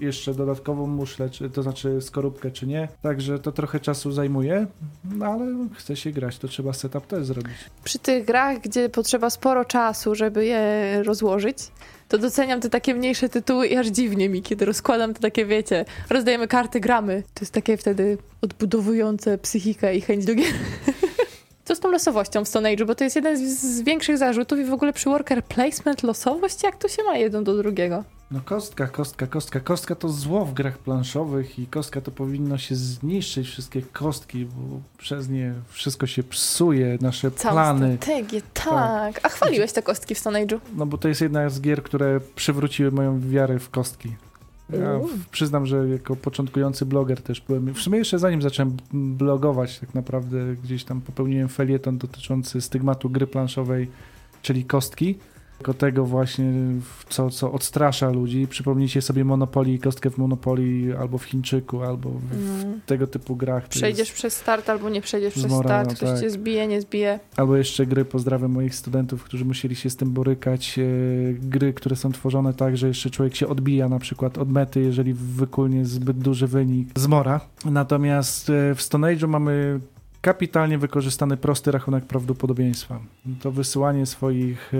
jeszcze 0.00 0.34
dodatkową 0.34 0.86
muszlę, 0.86 1.30
czy, 1.30 1.50
to 1.50 1.62
znaczy 1.62 2.00
skorupkę, 2.00 2.50
czy 2.50 2.66
nie. 2.66 2.88
Także 3.02 3.38
to 3.38 3.52
trochę 3.52 3.80
czasu 3.80 4.12
zajmuje, 4.12 4.66
no 5.04 5.26
ale 5.26 5.46
chce 5.74 5.96
się 5.96 6.10
grać, 6.10 6.38
to 6.38 6.48
trzeba 6.48 6.72
setup 6.72 7.06
też 7.06 7.26
zrobić. 7.26 7.54
Przy 7.84 7.98
tych 7.98 8.24
grach, 8.24 8.60
gdzie 8.60 8.88
potrzeba 8.88 9.30
sporo 9.30 9.64
czasu, 9.64 10.14
żeby 10.14 10.44
je 10.44 11.02
rozłożyć, 11.02 11.58
to 12.08 12.18
doceniam 12.18 12.60
te 12.60 12.70
takie 12.70 12.94
mniejsze 12.94 13.28
tytuły 13.28 13.66
i 13.66 13.76
aż 13.76 13.86
dziwnie 13.86 14.28
mi, 14.28 14.42
kiedy 14.42 14.64
rozkładam 14.64 15.14
to 15.14 15.20
takie, 15.20 15.46
wiecie, 15.46 15.84
rozdajemy 16.10 16.48
karty, 16.48 16.80
gramy. 16.80 17.22
To 17.34 17.40
jest 17.40 17.52
takie 17.52 17.76
wtedy 17.76 18.18
odbudowujące 18.40 19.38
psychikę 19.38 19.96
i 19.96 20.00
chęć 20.00 20.24
do 20.24 20.34
gier. 20.34 20.52
Co 21.66 21.74
z 21.74 21.80
tą 21.80 21.90
losowością 21.90 22.44
w 22.44 22.48
Stone 22.48 22.72
Age? 22.72 22.84
Bo 22.84 22.94
to 22.94 23.04
jest 23.04 23.16
jeden 23.16 23.36
z, 23.36 23.60
z 23.60 23.82
większych 23.82 24.18
zarzutów 24.18 24.58
i 24.58 24.64
w 24.64 24.72
ogóle 24.72 24.92
przy 24.92 25.08
worker 25.10 25.44
placement 25.44 26.02
losowość, 26.02 26.62
jak 26.62 26.76
to 26.76 26.88
się 26.88 27.02
ma 27.02 27.16
jeden 27.16 27.44
do 27.44 27.56
drugiego? 27.56 28.04
No 28.30 28.40
kostka, 28.44 28.86
kostka, 28.86 29.26
kostka. 29.26 29.60
Kostka 29.60 29.94
to 29.94 30.08
zło 30.08 30.44
w 30.44 30.54
grach 30.54 30.78
planszowych 30.78 31.58
i 31.58 31.66
kostka 31.66 32.00
to 32.00 32.10
powinno 32.10 32.58
się 32.58 32.74
zniszczyć 32.74 33.48
wszystkie 33.48 33.82
kostki, 33.82 34.44
bo 34.44 34.80
przez 34.98 35.28
nie 35.28 35.54
wszystko 35.68 36.06
się 36.06 36.22
psuje, 36.22 36.98
nasze 37.00 37.30
Całą 37.30 37.54
plany. 37.54 37.96
strategię, 38.02 38.42
tak. 38.54 39.20
A 39.22 39.28
chwaliłeś 39.28 39.72
te 39.72 39.82
kostki 39.82 40.14
w 40.14 40.18
Stone 40.18 40.46
Age'u? 40.46 40.58
No 40.76 40.86
bo 40.86 40.98
to 40.98 41.08
jest 41.08 41.20
jedna 41.20 41.48
z 41.50 41.60
gier, 41.60 41.82
które 41.82 42.20
przywróciły 42.36 42.90
moją 42.90 43.20
wiarę 43.20 43.58
w 43.58 43.70
kostki. 43.70 44.16
Ja 44.72 45.00
przyznam, 45.30 45.66
że 45.66 45.88
jako 45.88 46.16
początkujący 46.16 46.86
bloger 46.86 47.22
też 47.22 47.40
byłem. 47.40 47.74
W 47.74 47.80
sumie 47.80 47.98
jeszcze 47.98 48.18
zanim 48.18 48.42
zacząłem 48.42 48.76
blogować, 48.92 49.78
tak 49.78 49.94
naprawdę 49.94 50.56
gdzieś 50.64 50.84
tam 50.84 51.00
popełniłem 51.00 51.48
felieton 51.48 51.98
dotyczący 51.98 52.60
stygmatu 52.60 53.10
gry 53.10 53.26
planszowej, 53.26 53.88
czyli 54.42 54.64
kostki. 54.64 55.18
Jako 55.60 55.74
tego 55.74 56.04
właśnie, 56.04 56.52
co, 57.08 57.30
co 57.30 57.52
odstrasza 57.52 58.10
ludzi. 58.10 58.46
Przypomnijcie 58.50 59.02
sobie 59.02 59.24
Monopoly, 59.24 59.78
kostkę 59.78 60.10
w 60.10 60.18
Monopoly 60.18 60.98
albo 60.98 61.18
w 61.18 61.24
Chińczyku, 61.24 61.82
albo 61.82 62.10
w, 62.10 62.32
Mm. 62.64 62.80
tego 62.86 63.06
typu 63.06 63.36
grach. 63.36 63.68
Przejdziesz 63.68 64.12
przez 64.12 64.36
start 64.36 64.70
albo 64.70 64.88
nie 64.90 65.00
przejdziesz 65.00 65.32
przez 65.34 65.46
Zmora, 65.46 65.68
start, 65.68 65.94
ktoś 65.96 66.08
tak. 66.10 66.20
cię 66.20 66.30
zbije, 66.30 66.66
nie 66.66 66.80
zbije. 66.80 67.20
Albo 67.36 67.56
jeszcze 67.56 67.86
gry, 67.86 68.04
pozdrawiam 68.04 68.52
moich 68.52 68.74
studentów, 68.74 69.24
którzy 69.24 69.44
musieli 69.44 69.76
się 69.76 69.90
z 69.90 69.96
tym 69.96 70.10
borykać. 70.10 70.78
E, 70.78 70.82
gry, 71.32 71.72
które 71.72 71.96
są 71.96 72.12
tworzone 72.12 72.54
tak, 72.54 72.76
że 72.76 72.88
jeszcze 72.88 73.10
człowiek 73.10 73.36
się 73.36 73.48
odbija 73.48 73.88
na 73.88 73.98
przykład 73.98 74.38
od 74.38 74.50
mety, 74.50 74.80
jeżeli 74.80 75.14
wykulnie 75.14 75.84
zbyt 75.84 76.18
duży 76.18 76.46
wynik 76.46 76.88
z 76.98 77.06
mora. 77.06 77.40
Natomiast 77.64 78.50
e, 78.50 78.74
w 78.74 78.82
Stone 78.82 79.14
Age'u 79.14 79.28
mamy 79.28 79.80
kapitalnie 80.26 80.78
wykorzystany 80.78 81.36
prosty 81.36 81.70
rachunek 81.70 82.04
prawdopodobieństwa. 82.04 83.00
To 83.40 83.52
wysyłanie 83.52 84.06
swoich, 84.06 84.72
e, 84.74 84.78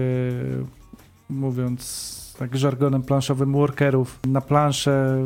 mówiąc 1.30 2.34
tak 2.38 2.56
żargonem 2.56 3.02
planszowym, 3.02 3.52
workerów 3.52 4.18
na 4.24 4.40
planszę, 4.40 5.22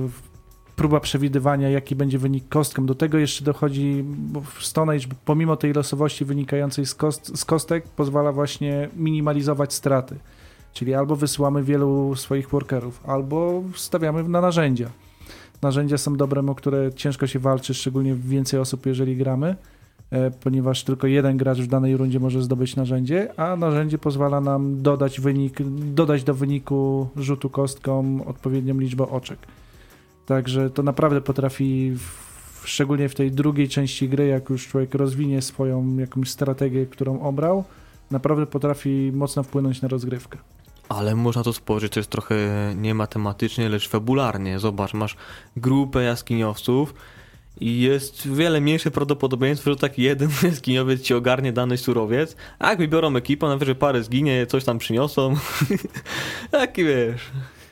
próba 0.76 1.00
przewidywania, 1.00 1.70
jaki 1.70 1.96
będzie 1.96 2.18
wynik 2.18 2.48
kostką. 2.48 2.87
Do 2.87 2.94
tego 2.94 3.18
jeszcze 3.18 3.44
dochodzi, 3.44 4.04
w 4.56 4.64
Stone 4.64 4.92
Age, 4.92 5.06
pomimo 5.24 5.56
tej 5.56 5.72
losowości 5.72 6.24
wynikającej 6.24 6.87
z, 6.87 6.94
kost, 6.94 7.38
z 7.38 7.44
kostek, 7.44 7.85
pozwala 7.88 8.33
właśnie 8.33 8.88
minimalizować 8.96 9.72
straty. 9.72 10.16
Czyli 10.72 10.94
albo 10.94 11.16
wysyłamy 11.16 11.62
wielu 11.62 12.16
swoich 12.16 12.48
workerów, 12.48 13.00
albo 13.06 13.62
stawiamy 13.74 14.28
na 14.28 14.40
narzędzia. 14.40 14.90
Narzędzia 15.62 15.98
są 15.98 16.16
dobrem, 16.16 16.48
o 16.48 16.54
które 16.54 16.92
ciężko 16.92 17.26
się 17.26 17.38
walczy, 17.38 17.74
szczególnie 17.74 18.14
więcej 18.14 18.61
osób, 18.61 18.87
jeżeli 18.87 19.16
gramy, 19.16 19.56
ponieważ 20.40 20.85
tylko 20.85 21.07
jeden 21.07 21.37
gracz 21.37 21.59
w 21.59 21.66
danej 21.66 21.96
rundzie 21.96 22.20
może 22.20 22.42
zdobyć 22.42 22.77
narzędzie, 22.77 23.40
a 23.40 23.57
narzędzie 23.57 23.99
pozwala 23.99 24.40
nam 24.40 24.83
dodać 24.83 25.20
wynik, 25.20 25.62
dodać 25.94 26.25
do 26.25 26.35
wyniku 26.35 27.09
rzutu 27.16 27.51
kostką 27.51 28.25
odpowiednią 28.27 28.79
liczbę 28.79 29.09
oczek. 29.09 29.38
Także 30.27 30.70
to 30.70 30.83
naprawdę 30.83 31.20
potrafi, 31.20 31.92
w, 31.96 32.68
szczególnie 32.68 33.09
w 33.09 33.14
tej 33.14 33.33
drugiej 33.33 33.68
części 33.68 34.09
gry, 34.09 34.27
jak 34.27 34.51
już 34.51 34.68
człowiek 34.68 34.94
rozwinie 34.94 35.42
swoją 35.42 35.96
jakąś 35.96 36.31
strategię, 36.31 36.87
którą 36.87 37.20
obrał, 37.20 37.64
naprawdę 38.11 38.46
potrafi 38.46 39.12
mocno 39.14 39.42
wpłynąć 39.42 39.83
na 39.83 39.88
rozgrywkę. 39.88 40.38
Ale 40.88 41.16
można 41.16 41.42
to 41.42 41.53
spojrzeć, 41.53 41.92
to 41.92 42.01
jest 42.01 42.11
trochę 42.11 42.35
nie 42.77 42.94
matematycznie, 42.94 43.68
lecz 43.68 43.88
fabularnie. 43.88 44.59
Zobacz, 44.59 44.94
masz 44.94 45.16
grupę 45.57 46.03
jaskiniowców 46.03 46.94
i 47.60 47.80
jest 47.80 48.28
wiele 48.28 48.60
mniejsze 48.60 48.90
prawdopodobieństwo, 48.90 49.70
że 49.70 49.76
taki 49.76 50.02
jeden 50.02 50.28
jaskiniowiec 50.42 51.00
ci 51.02 51.14
ogarnie 51.14 51.52
dany 51.52 51.78
surowiec, 51.78 52.36
a 52.58 52.70
jak 52.70 52.78
wybiorą 52.78 53.16
ekipę, 53.16 53.46
najwyżej 53.46 53.74
parę 53.74 54.02
zginie, 54.02 54.46
coś 54.46 54.64
tam 54.64 54.78
przyniosą. 54.78 55.34
Taki 56.50 56.84
wiesz, 56.84 57.20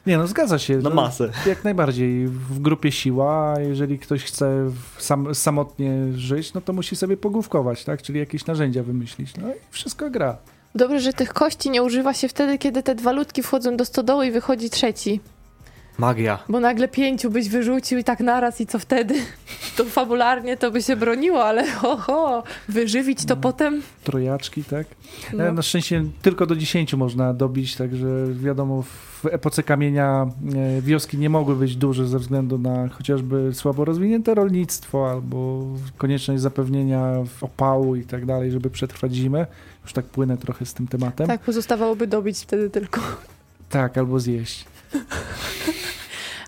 Nie 0.07 0.19
no, 0.19 0.27
zgadza 0.27 0.59
się. 0.59 0.77
na 0.77 0.89
No, 0.89 0.95
masę. 0.97 1.33
Jak 1.47 1.65
najbardziej. 1.65 2.27
W 2.27 2.59
grupie 2.61 2.93
siła, 2.93 3.55
a 3.57 3.61
jeżeli 3.61 3.99
ktoś 3.99 4.25
chce 4.25 4.71
sam, 4.99 5.35
samotnie 5.35 5.93
żyć, 6.15 6.55
no 6.55 6.61
to 6.61 6.73
musi 6.73 6.97
sobie 6.97 7.17
pogłówkować, 7.17 7.85
tak? 7.85 8.03
Czyli 8.03 8.19
jakieś 8.19 8.47
narzędzia 8.47 8.83
wymyślić. 8.83 9.37
No 9.37 9.49
i 9.49 9.53
wszystko 9.71 10.11
gra. 10.11 10.37
Dobrze, 10.75 11.01
że 11.01 11.13
tych 11.13 11.33
kości 11.33 11.71
nie 11.71 11.83
używa 11.83 12.15
się 12.15 12.29
wtedy, 12.29 12.59
kiedy 12.59 12.83
te 12.83 12.95
dwa 12.95 13.13
ludki 13.13 13.43
wchodzą 13.43 13.77
do 13.77 13.85
stodoły 13.85 14.27
i 14.27 14.31
wychodzi 14.31 14.71
trzeci. 14.71 15.21
Magia. 15.99 16.39
Bo 16.49 16.61
nagle 16.61 16.89
pięciu 16.89 17.31
byś 17.31 17.49
wyrzucił 17.49 17.99
i 17.99 18.05
tak 18.05 18.21
naraz 18.21 18.61
i 18.61 18.67
co 18.67 18.79
wtedy? 18.79 19.15
To 19.77 19.85
fabularnie 19.85 20.57
to 20.57 20.71
by 20.71 20.83
się 20.83 20.97
broniło, 20.97 21.45
ale 21.45 21.71
ho, 21.73 21.97
ho 21.97 22.43
wyżywić 22.69 23.25
to 23.25 23.35
No. 23.35 23.41
potem? 23.41 23.83
Trojaczki, 24.05 24.65
tak? 24.65 24.87
No. 25.33 25.45
E, 25.45 25.53
Na 25.53 25.63
szczęście 25.63 26.05
tylko 26.23 26.47
do 26.47 26.57
10 26.57 26.95
można 26.95 27.35
dobić, 27.35 27.77
także 27.77 28.07
wiadomo, 28.33 28.83
w 28.83 29.27
epoce 29.27 29.63
kamienia 29.63 30.27
e, 30.79 30.83
wioski 30.83 31.19
nie 31.19 31.31
mogły 31.31 31.57
być 31.57 31.77
duże 31.77 32.07
ze 32.09 32.19
względu 32.19 32.59
na 32.59 32.89
chociażby 32.89 33.51
słabo 33.55 33.85
rozwinięte 33.85 34.35
rolnictwo 34.35 35.11
albo 35.11 35.65
konieczność 35.97 36.43
zapewnienia 36.43 37.13
opału 37.41 37.97
i 37.97 38.05
tak 38.05 38.27
dalej, 38.27 38.51
żeby 38.51 38.71
przetrwać 38.71 39.15
zimę. 39.15 39.47
Już 39.83 39.93
tak 39.93 40.05
płynę 40.05 40.37
trochę 40.37 40.67
z 40.67 40.75
tym 40.75 40.87
tematem. 40.89 41.27
Tak, 41.27 41.41
pozostawałoby 41.41 42.07
dobić 42.07 42.39
wtedy 42.39 42.71
tylko. 42.71 43.01
Tak, 43.71 43.99
albo 43.99 44.21
zjeść. 44.21 44.65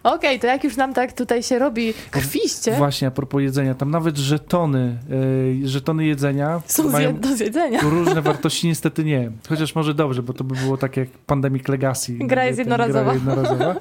Okej, 0.03 0.41
to 0.41 0.47
jak 0.47 0.65
już 0.65 0.77
nam 0.77 0.95
tak 0.95 1.13
tutaj 1.13 1.43
się 1.43 1.59
robi 1.59 1.95
krwiście, 2.11 2.77
Właśnie, 2.77 3.09
a 3.09 3.11
propos 3.11 3.43
jedzenia, 3.43 3.75
tam 3.75 3.91
nawet 3.91 4.19
żetony, 4.19 4.99
e, 5.65 5.69
żetony 5.69 6.07
jedzenia 6.07 6.63
są 6.67 6.89
zje- 6.91 7.19
do 7.21 7.37
zjedzenia. 7.37 7.81
różne 7.83 8.23
wartości, 8.31 8.67
niestety 8.67 9.05
nie. 9.05 9.31
Chociaż 9.49 9.75
może 9.75 9.95
dobrze, 9.95 10.23
bo 10.23 10.33
to 10.33 10.45
by 10.45 10.55
było 10.55 10.77
tak 10.77 10.97
jak 10.97 11.09
Pandemic 11.09 11.69
Legacy. 11.69 12.13
Gra 12.21 12.45
jest 12.45 12.59
jednorazowa. 12.59 13.03
Gra 13.05 13.15
jednorazowa. 13.15 13.75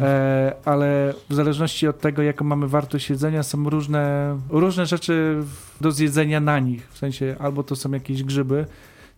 E, 0.00 0.52
ale 0.64 1.14
w 1.30 1.34
zależności 1.34 1.88
od 1.88 2.00
tego, 2.00 2.22
jaką 2.22 2.44
mamy 2.44 2.68
wartość 2.68 3.10
jedzenia, 3.10 3.42
są 3.42 3.70
różne, 3.70 4.36
różne 4.50 4.86
rzeczy 4.86 5.36
do 5.80 5.92
zjedzenia 5.92 6.40
na 6.40 6.58
nich. 6.58 6.88
W 6.90 6.98
sensie 6.98 7.36
albo 7.38 7.62
to 7.62 7.76
są 7.76 7.90
jakieś 7.92 8.22
grzyby, 8.22 8.66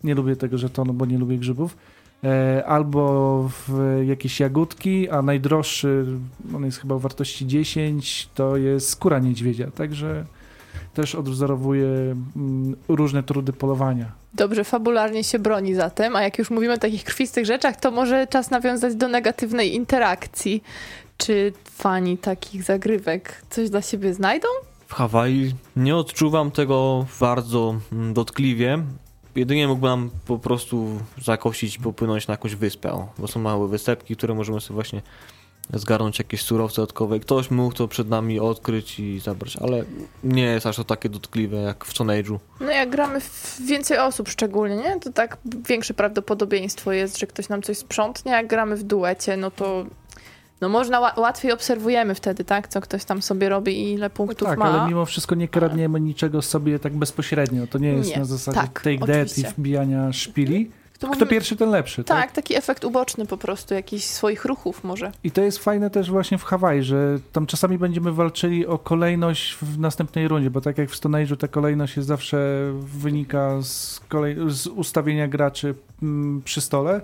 nie 0.03 0.15
lubię 0.15 0.35
tego 0.35 0.57
żetonu, 0.57 0.93
bo 0.93 1.05
nie 1.05 1.17
lubię 1.17 1.37
grzybów, 1.37 1.77
albo 2.65 3.43
w 3.49 3.99
jakieś 4.05 4.39
jagódki, 4.39 5.09
a 5.09 5.21
najdroższy, 5.21 6.05
on 6.55 6.65
jest 6.65 6.77
chyba 6.77 6.95
o 6.95 6.99
wartości 6.99 7.47
10, 7.47 8.29
to 8.35 8.57
jest 8.57 8.89
skóra 8.89 9.19
niedźwiedzia. 9.19 9.71
Także 9.71 10.25
też 10.93 11.15
odwzorowuje 11.15 11.87
mm, 11.87 12.75
różne 12.87 13.23
trudy 13.23 13.53
polowania. 13.53 14.11
Dobrze, 14.33 14.63
fabularnie 14.63 15.23
się 15.23 15.39
broni 15.39 15.75
zatem, 15.75 16.15
a 16.15 16.21
jak 16.21 16.39
już 16.39 16.49
mówimy 16.49 16.73
o 16.73 16.77
takich 16.77 17.03
krwistych 17.03 17.45
rzeczach, 17.45 17.79
to 17.79 17.91
może 17.91 18.27
czas 18.27 18.51
nawiązać 18.51 18.95
do 18.95 19.07
negatywnej 19.07 19.75
interakcji. 19.75 20.63
Czy 21.17 21.53
fani 21.65 22.17
takich 22.17 22.63
zagrywek 22.63 23.41
coś 23.49 23.69
dla 23.69 23.81
siebie 23.81 24.13
znajdą? 24.13 24.47
W 24.87 24.93
Hawaii 24.93 25.55
nie 25.75 25.95
odczuwam 25.95 26.51
tego 26.51 27.05
bardzo 27.19 27.75
mm, 27.91 28.13
dotkliwie. 28.13 28.83
Jedynie 29.35 29.67
mógłby 29.67 29.87
nam 29.87 30.09
po 30.25 30.39
prostu 30.39 30.99
zakosić, 31.21 31.77
popłynąć 31.77 32.27
na 32.27 32.31
jakąś 32.31 32.55
wyspę, 32.55 33.07
bo 33.17 33.27
są 33.27 33.39
małe 33.39 33.67
wysepki, 33.67 34.15
które 34.15 34.33
możemy 34.33 34.61
sobie 34.61 34.75
właśnie 34.75 35.01
zgarnąć 35.73 36.19
jakieś 36.19 36.41
surowce 36.41 36.75
dodatkowe. 36.75 37.19
Ktoś 37.19 37.51
mógł 37.51 37.75
to 37.75 37.87
przed 37.87 38.09
nami 38.09 38.39
odkryć 38.39 38.99
i 38.99 39.19
zabrać, 39.19 39.57
ale 39.57 39.83
nie 40.23 40.43
jest 40.43 40.65
aż 40.65 40.75
to 40.75 40.83
takie 40.83 41.09
dotkliwe 41.09 41.57
jak 41.57 41.85
w 41.85 41.91
Stone 41.91 42.23
Age'u. 42.23 42.39
No 42.59 42.71
jak 42.71 42.89
gramy 42.89 43.19
w 43.19 43.61
więcej 43.65 43.97
osób 43.97 44.29
szczególnie, 44.29 44.75
nie? 44.75 44.99
To 44.99 45.11
tak 45.11 45.37
większe 45.67 45.93
prawdopodobieństwo 45.93 46.91
jest, 46.91 47.19
że 47.19 47.27
ktoś 47.27 47.49
nam 47.49 47.61
coś 47.61 47.77
sprzątnie. 47.77 48.31
Jak 48.31 48.47
gramy 48.47 48.75
w 48.75 48.83
duecie, 48.83 49.37
no 49.37 49.51
to 49.51 49.85
no 50.61 50.69
można 50.69 50.99
łatwiej 50.99 51.51
obserwujemy 51.51 52.15
wtedy, 52.15 52.43
tak? 52.43 52.67
Co 52.67 52.81
ktoś 52.81 53.05
tam 53.05 53.21
sobie 53.21 53.49
robi 53.49 53.79
i 53.83 53.93
ile 53.93 54.09
punktów 54.09 54.41
no 54.41 54.49
tak, 54.49 54.59
ma. 54.59 54.65
ale 54.65 54.89
mimo 54.89 55.05
wszystko 55.05 55.35
nie 55.35 55.47
kradniemy 55.47 55.99
niczego 55.99 56.41
sobie 56.41 56.79
tak 56.79 56.93
bezpośrednio. 56.93 57.67
To 57.67 57.77
nie 57.77 57.89
jest 57.89 58.09
Nie. 58.09 58.17
na 58.19 58.25
zasadzie 58.25 58.59
Tak, 58.59 58.81
take 58.81 58.97
that 58.97 59.37
i 59.37 59.43
wbijania 59.43 60.13
szpili. 60.13 60.71
To 60.93 61.07
Kto 61.07 61.07
mówimy- 61.07 61.29
pierwszy, 61.29 61.55
ten 61.55 61.69
lepszy. 61.69 62.03
Tak. 62.03 62.21
Tak, 62.21 62.31
taki 62.31 62.55
efekt 62.55 62.85
uboczny 62.85 63.25
po 63.25 63.37
prostu, 63.37 63.73
jakichś 63.73 64.03
swoich 64.05 64.45
ruchów 64.45 64.83
może. 64.83 65.11
I 65.23 65.31
to 65.31 65.41
jest 65.41 65.59
fajne 65.59 65.89
też 65.89 66.11
właśnie 66.11 66.37
w 66.37 66.43
Hawaii, 66.43 66.83
że 66.83 67.19
tam 67.31 67.45
czasami 67.45 67.77
będziemy 67.77 68.11
walczyli 68.11 68.67
o 68.67 68.77
kolejność 68.77 69.55
w 69.61 69.79
następnej 69.79 70.27
rundzie, 70.27 70.49
bo 70.49 70.61
tak 70.61 70.77
jak 70.77 70.89
w 70.89 70.95
Stone 70.95 71.17
Age'u 71.25 71.37
ta 71.37 71.47
kolejność 71.47 71.95
jest 71.95 72.07
zawsze 72.07 72.71
wynika 72.81 73.61
z, 73.61 74.01
kolej, 74.09 74.35
z 74.47 74.67
ustawienia 74.67 75.27
graczy 75.27 75.75
mm, 76.03 76.41
przy 76.45 76.61
stole, 76.61 77.01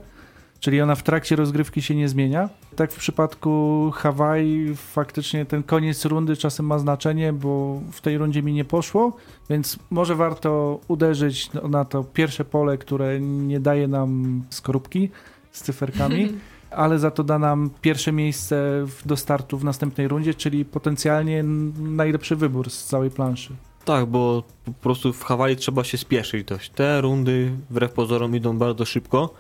czyli 0.60 0.82
ona 0.82 0.96
w 0.96 1.04
trakcie 1.04 1.36
rozgrywki 1.36 1.82
się 1.82 1.96
nie 1.96 2.10
zmienia. 2.10 2.50
Tak 2.76 2.92
w 2.92 2.98
przypadku 2.98 3.92
Hawaii 3.96 4.76
faktycznie 4.76 5.46
ten 5.46 5.64
koniec 5.64 6.06
rundy 6.06 6.38
czasem 6.38 6.66
ma 6.66 6.80
znaczenie, 6.80 7.34
bo 7.34 7.82
w 7.92 8.02
tej 8.02 8.18
rundzie 8.18 8.44
mi 8.44 8.54
nie 8.54 8.66
poszło, 8.66 9.18
więc 9.50 9.80
może 9.90 10.16
warto 10.16 10.80
uderzyć 10.88 11.50
na 11.54 11.86
to 11.86 12.04
pierwsze 12.04 12.46
pole, 12.46 12.78
które 12.78 13.20
nie 13.20 13.60
daje 13.60 13.88
nam 13.88 14.42
skorupki 14.50 15.10
z 15.52 15.62
cyferkami 15.62 16.30
ale 16.76 17.00
za 17.00 17.12
to 17.12 17.24
da 17.24 17.40
nam 17.40 17.70
pierwsze 17.82 18.12
miejsce 18.12 18.86
w- 18.86 19.08
do 19.08 19.18
startu 19.18 19.58
w 19.58 19.64
następnej 19.64 20.08
rundzie, 20.08 20.34
czyli 20.34 20.66
potencjalnie 20.66 21.44
najlepszy 21.78 22.36
wybór 22.36 22.70
z 22.70 22.86
całej 22.86 23.12
planszy. 23.12 23.56
Tak, 23.86 24.06
bo 24.06 24.44
po 24.66 24.72
prostu 24.74 25.14
w 25.14 25.24
Hawaii 25.24 25.56
trzeba 25.56 25.84
się 25.84 25.98
spieszyć 25.98 26.48
dość. 26.48 26.70
Te 26.70 27.02
rundy 27.02 27.52
wbrew 27.70 27.92
pozorom 27.92 28.36
idą 28.36 28.58
bardzo 28.58 28.86
szybko 28.86 29.34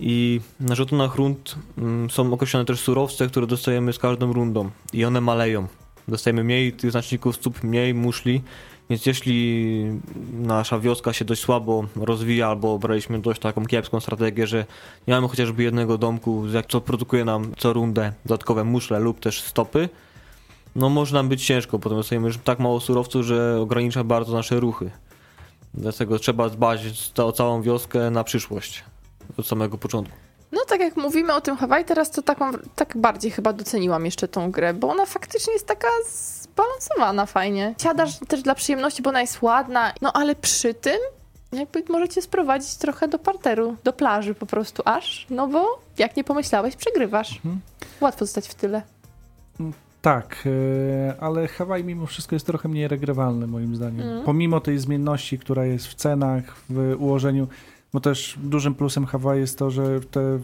i 0.00 0.40
na 0.60 0.74
żetonach 0.74 1.14
rund 1.14 1.54
mm, 1.78 2.10
są 2.10 2.32
określone 2.32 2.64
też 2.66 2.80
surowce, 2.80 3.26
które 3.26 3.46
dostajemy 3.46 3.92
z 3.92 3.98
każdą 3.98 4.32
rundą 4.32 4.70
i 4.92 5.04
one 5.04 5.20
maleją. 5.20 5.66
Dostajemy 6.08 6.44
mniej 6.44 6.72
tych 6.72 6.90
znaczników 6.90 7.36
stóp, 7.36 7.62
mniej 7.62 7.94
muszli, 7.94 8.42
więc 8.90 9.06
jeśli 9.06 9.84
nasza 10.32 10.78
wioska 10.78 11.12
się 11.12 11.24
dość 11.24 11.42
słabo 11.42 11.84
rozwija 11.96 12.48
albo 12.48 12.78
braliśmy 12.78 13.18
dość 13.18 13.40
taką 13.40 13.66
kiepską 13.66 14.00
strategię, 14.00 14.46
że 14.46 14.66
nie 15.06 15.14
mamy 15.14 15.28
chociażby 15.28 15.62
jednego 15.62 15.98
domku, 15.98 16.44
co 16.68 16.80
produkuje 16.80 17.24
nam 17.24 17.52
co 17.58 17.72
rundę 17.72 18.12
dodatkowe 18.24 18.64
muszle 18.64 19.00
lub 19.00 19.20
też 19.20 19.42
stopy, 19.42 19.88
no 20.76 20.88
może 20.88 21.14
nam 21.14 21.28
być 21.28 21.46
ciężko, 21.46 21.78
potem 21.78 21.98
dostajemy 21.98 22.26
już 22.26 22.38
tak 22.38 22.58
mało 22.58 22.80
surowców, 22.80 23.26
że 23.26 23.60
ogranicza 23.60 24.04
bardzo 24.04 24.32
nasze 24.32 24.60
ruchy. 24.60 24.90
Dlatego 25.74 26.18
trzeba 26.18 26.48
dbać 26.48 26.80
o 27.16 27.32
całą 27.32 27.62
wioskę 27.62 28.10
na 28.10 28.24
przyszłość. 28.24 28.84
Od 29.38 29.46
samego 29.46 29.78
początku. 29.78 30.16
No 30.52 30.60
tak 30.68 30.80
jak 30.80 30.96
mówimy 30.96 31.34
o 31.34 31.40
tym 31.40 31.56
Hawaii 31.56 31.84
teraz, 31.84 32.10
to 32.10 32.22
taką, 32.22 32.52
tak 32.74 32.96
bardziej 32.96 33.30
chyba 33.30 33.52
doceniłam 33.52 34.04
jeszcze 34.04 34.28
tą 34.28 34.50
grę, 34.50 34.74
bo 34.74 34.88
ona 34.88 35.06
faktycznie 35.06 35.52
jest 35.52 35.66
taka 35.66 35.88
zbalansowana 36.04 37.26
fajnie. 37.26 37.74
Siadasz 37.78 38.18
też 38.28 38.42
dla 38.42 38.54
przyjemności, 38.54 39.02
bo 39.02 39.10
ona 39.10 39.20
jest 39.20 39.42
ładna, 39.42 39.92
no 40.00 40.12
ale 40.12 40.34
przy 40.34 40.74
tym 40.74 40.98
jakby 41.52 41.84
możecie 41.88 42.22
sprowadzić 42.22 42.76
trochę 42.76 43.08
do 43.08 43.18
parteru, 43.18 43.76
do 43.84 43.92
plaży 43.92 44.34
po 44.34 44.46
prostu 44.46 44.82
aż, 44.84 45.26
no 45.30 45.46
bo 45.48 45.80
jak 45.98 46.16
nie 46.16 46.24
pomyślałeś, 46.24 46.76
przegrywasz. 46.76 47.36
Mhm. 47.36 47.60
Łatwo 48.00 48.26
zostać 48.26 48.48
w 48.48 48.54
tyle. 48.54 48.82
Tak, 50.02 50.44
e, 50.46 51.20
ale 51.20 51.48
Hawaii 51.48 51.84
mimo 51.84 52.06
wszystko 52.06 52.36
jest 52.36 52.46
trochę 52.46 52.68
mniej 52.68 52.88
regrywalny 52.88 53.46
moim 53.46 53.76
zdaniem. 53.76 54.08
Mm. 54.08 54.24
Pomimo 54.24 54.60
tej 54.60 54.78
zmienności, 54.78 55.38
która 55.38 55.64
jest 55.64 55.86
w 55.86 55.94
cenach, 55.94 56.56
w 56.70 56.96
ułożeniu, 56.98 57.48
bo 57.92 58.00
też 58.00 58.38
dużym 58.42 58.74
plusem 58.74 59.06
Hawaii 59.06 59.40
jest 59.40 59.58
to, 59.58 59.70
że 59.70 60.00
te 60.00 60.38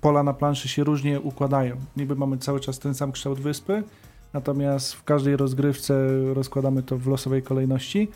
pola 0.00 0.22
na 0.22 0.32
planszy 0.32 0.68
się 0.68 0.84
różnie 0.84 1.20
układają. 1.20 1.76
Niby 1.96 2.16
mamy 2.16 2.38
cały 2.38 2.60
czas 2.60 2.78
ten 2.78 2.94
sam 2.94 3.12
kształt 3.12 3.40
wyspy, 3.40 3.82
natomiast 4.32 4.94
w 4.94 5.04
każdej 5.04 5.36
rozgrywce 5.36 6.08
rozkładamy 6.34 6.82
to 6.82 6.98
w 6.98 7.06
losowej 7.06 7.42
kolejności. 7.42 8.08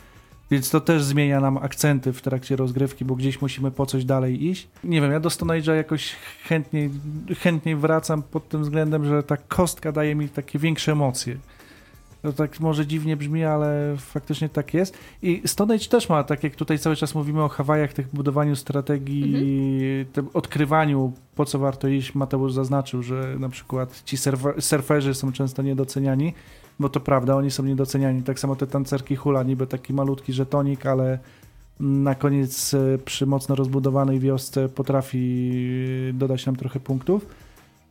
Więc 0.50 0.70
to 0.70 0.80
też 0.80 1.02
zmienia 1.02 1.40
nam 1.40 1.56
akcenty 1.56 2.12
w 2.12 2.22
trakcie 2.22 2.56
rozgrywki, 2.56 3.04
bo 3.04 3.14
gdzieś 3.14 3.40
musimy 3.42 3.70
po 3.70 3.86
coś 3.86 4.04
dalej 4.04 4.46
iść. 4.46 4.68
Nie 4.84 5.00
wiem, 5.00 5.12
ja 5.12 5.20
do 5.20 5.30
Stone 5.30 5.54
Age'a 5.54 5.74
jakoś 5.74 6.12
chętniej, 6.44 6.90
chętniej 7.38 7.76
wracam 7.76 8.22
pod 8.22 8.48
tym 8.48 8.62
względem, 8.62 9.04
że 9.04 9.22
ta 9.22 9.36
kostka 9.36 9.92
daje 9.92 10.14
mi 10.14 10.28
takie 10.28 10.58
większe 10.58 10.92
emocje. 10.92 11.36
To 12.22 12.32
tak 12.32 12.60
może 12.60 12.86
dziwnie 12.86 13.16
brzmi, 13.16 13.44
ale 13.44 13.94
faktycznie 13.98 14.48
tak 14.48 14.74
jest. 14.74 14.98
I 15.22 15.42
Stone 15.46 15.74
Age 15.74 15.84
też 15.84 16.08
ma, 16.08 16.24
tak 16.24 16.44
jak 16.44 16.56
tutaj 16.56 16.78
cały 16.78 16.96
czas 16.96 17.14
mówimy 17.14 17.42
o 17.42 17.48
Hawajach, 17.48 17.92
tych 17.92 18.08
budowaniu 18.12 18.56
strategii, 18.56 19.80
tym 20.12 20.28
odkrywaniu, 20.34 21.12
po 21.34 21.44
co 21.44 21.58
warto 21.58 21.88
iść. 21.88 22.14
Mateusz 22.14 22.52
zaznaczył, 22.52 23.02
że 23.02 23.36
na 23.38 23.48
przykład 23.48 24.02
ci 24.04 24.16
surfer- 24.16 24.60
surferzy 24.60 25.14
są 25.14 25.32
często 25.32 25.62
niedoceniani, 25.62 26.34
bo 26.78 26.88
to 26.88 27.00
prawda, 27.00 27.36
oni 27.36 27.50
są 27.50 27.62
niedoceniani. 27.62 28.22
Tak 28.22 28.38
samo 28.38 28.56
te 28.56 28.66
tancerki 28.66 29.16
hula, 29.16 29.42
niby 29.42 29.66
taki 29.66 29.94
malutki 29.94 30.32
żetonik, 30.32 30.86
ale 30.86 31.18
na 31.80 32.14
koniec 32.14 32.74
e, 32.74 32.98
przy 33.04 33.26
mocno 33.26 33.54
rozbudowanej 33.54 34.20
wiosce 34.20 34.68
potrafi 34.68 35.50
e, 36.10 36.12
dodać 36.12 36.46
nam 36.46 36.56
trochę 36.56 36.80
punktów. 36.80 37.26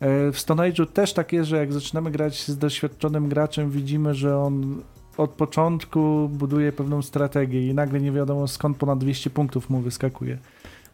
E, 0.02 0.32
W 0.32 0.40
Stone 0.40 0.64
Age'u 0.72 0.88
też 0.88 1.14
tak 1.14 1.34
jest, 1.34 1.50
że 1.50 1.58
jak 1.58 1.74
zaczynamy 1.74 2.12
grać 2.12 2.48
z 2.48 2.58
doświadczonym 2.58 3.30
graczem, 3.30 3.72
widzimy, 3.72 4.14
że 4.16 4.38
on 4.38 4.82
od 5.18 5.30
początku 5.32 6.30
buduje 6.34 6.72
pewną 6.72 7.02
strategię 7.02 7.68
i 7.68 7.74
nagle 7.74 8.00
nie 8.02 8.12
wiadomo 8.12 8.48
skąd 8.48 8.78
ponad 8.78 9.00
200 9.00 9.30
punktów 9.30 9.70
mu 9.70 9.80
wyskakuje. 9.80 10.38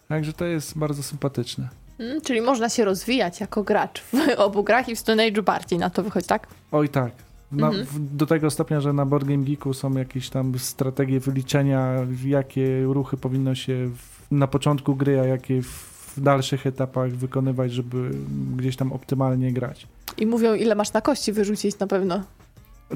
Także 0.08 0.34
to 0.34 0.46
jest 0.46 0.78
bardzo 0.78 1.04
sympatyczne. 1.04 1.70
Mm, 2.00 2.22
czyli 2.22 2.42
można 2.42 2.70
się 2.70 2.86
rozwijać 2.86 3.40
jako 3.40 3.64
gracz 3.64 4.02
w 4.02 4.14
obu 4.46 4.64
grach 4.64 4.90
i 4.90 4.96
w 4.96 5.00
Stone 5.00 5.24
Age'u 5.32 5.44
bardziej 5.44 5.80
na 5.80 5.90
to 5.90 6.04
wychodzi, 6.04 6.28
tak? 6.28 6.48
Oj 6.72 6.90
tak. 6.90 7.12
Na, 7.52 7.68
Mhm. 7.68 7.86
w, 7.86 8.16
do 8.18 8.26
tego 8.26 8.50
stopnia, 8.52 8.82
że 8.82 8.94
na 8.94 9.06
Board 9.06 9.26
Game 9.28 9.44
Geeku 9.46 9.74
są 9.74 9.94
jakieś 9.94 10.30
tam 10.30 10.60
strategie 10.60 11.20
wyliczenia, 11.20 11.94
jakie 12.26 12.84
ruchy 12.84 13.18
powinno 13.18 13.56
się 13.56 13.90
w, 13.96 14.32
na 14.32 14.48
początku 14.48 14.96
gry, 14.96 15.20
a 15.20 15.26
jakie 15.26 15.62
w 15.62 15.97
dalszych 16.22 16.68
etapach 16.68 17.12
wykonywać, 17.12 17.72
żeby 17.72 18.10
gdzieś 18.58 18.76
tam 18.76 18.94
optymalnie 18.94 19.54
grać. 19.54 19.88
I 20.18 20.26
mówią, 20.26 20.54
ile 20.54 20.76
masz 20.76 20.94
na 20.94 21.02
kości 21.02 21.34
wyrzucić 21.34 21.80
na 21.80 21.88
pewno. 21.88 22.24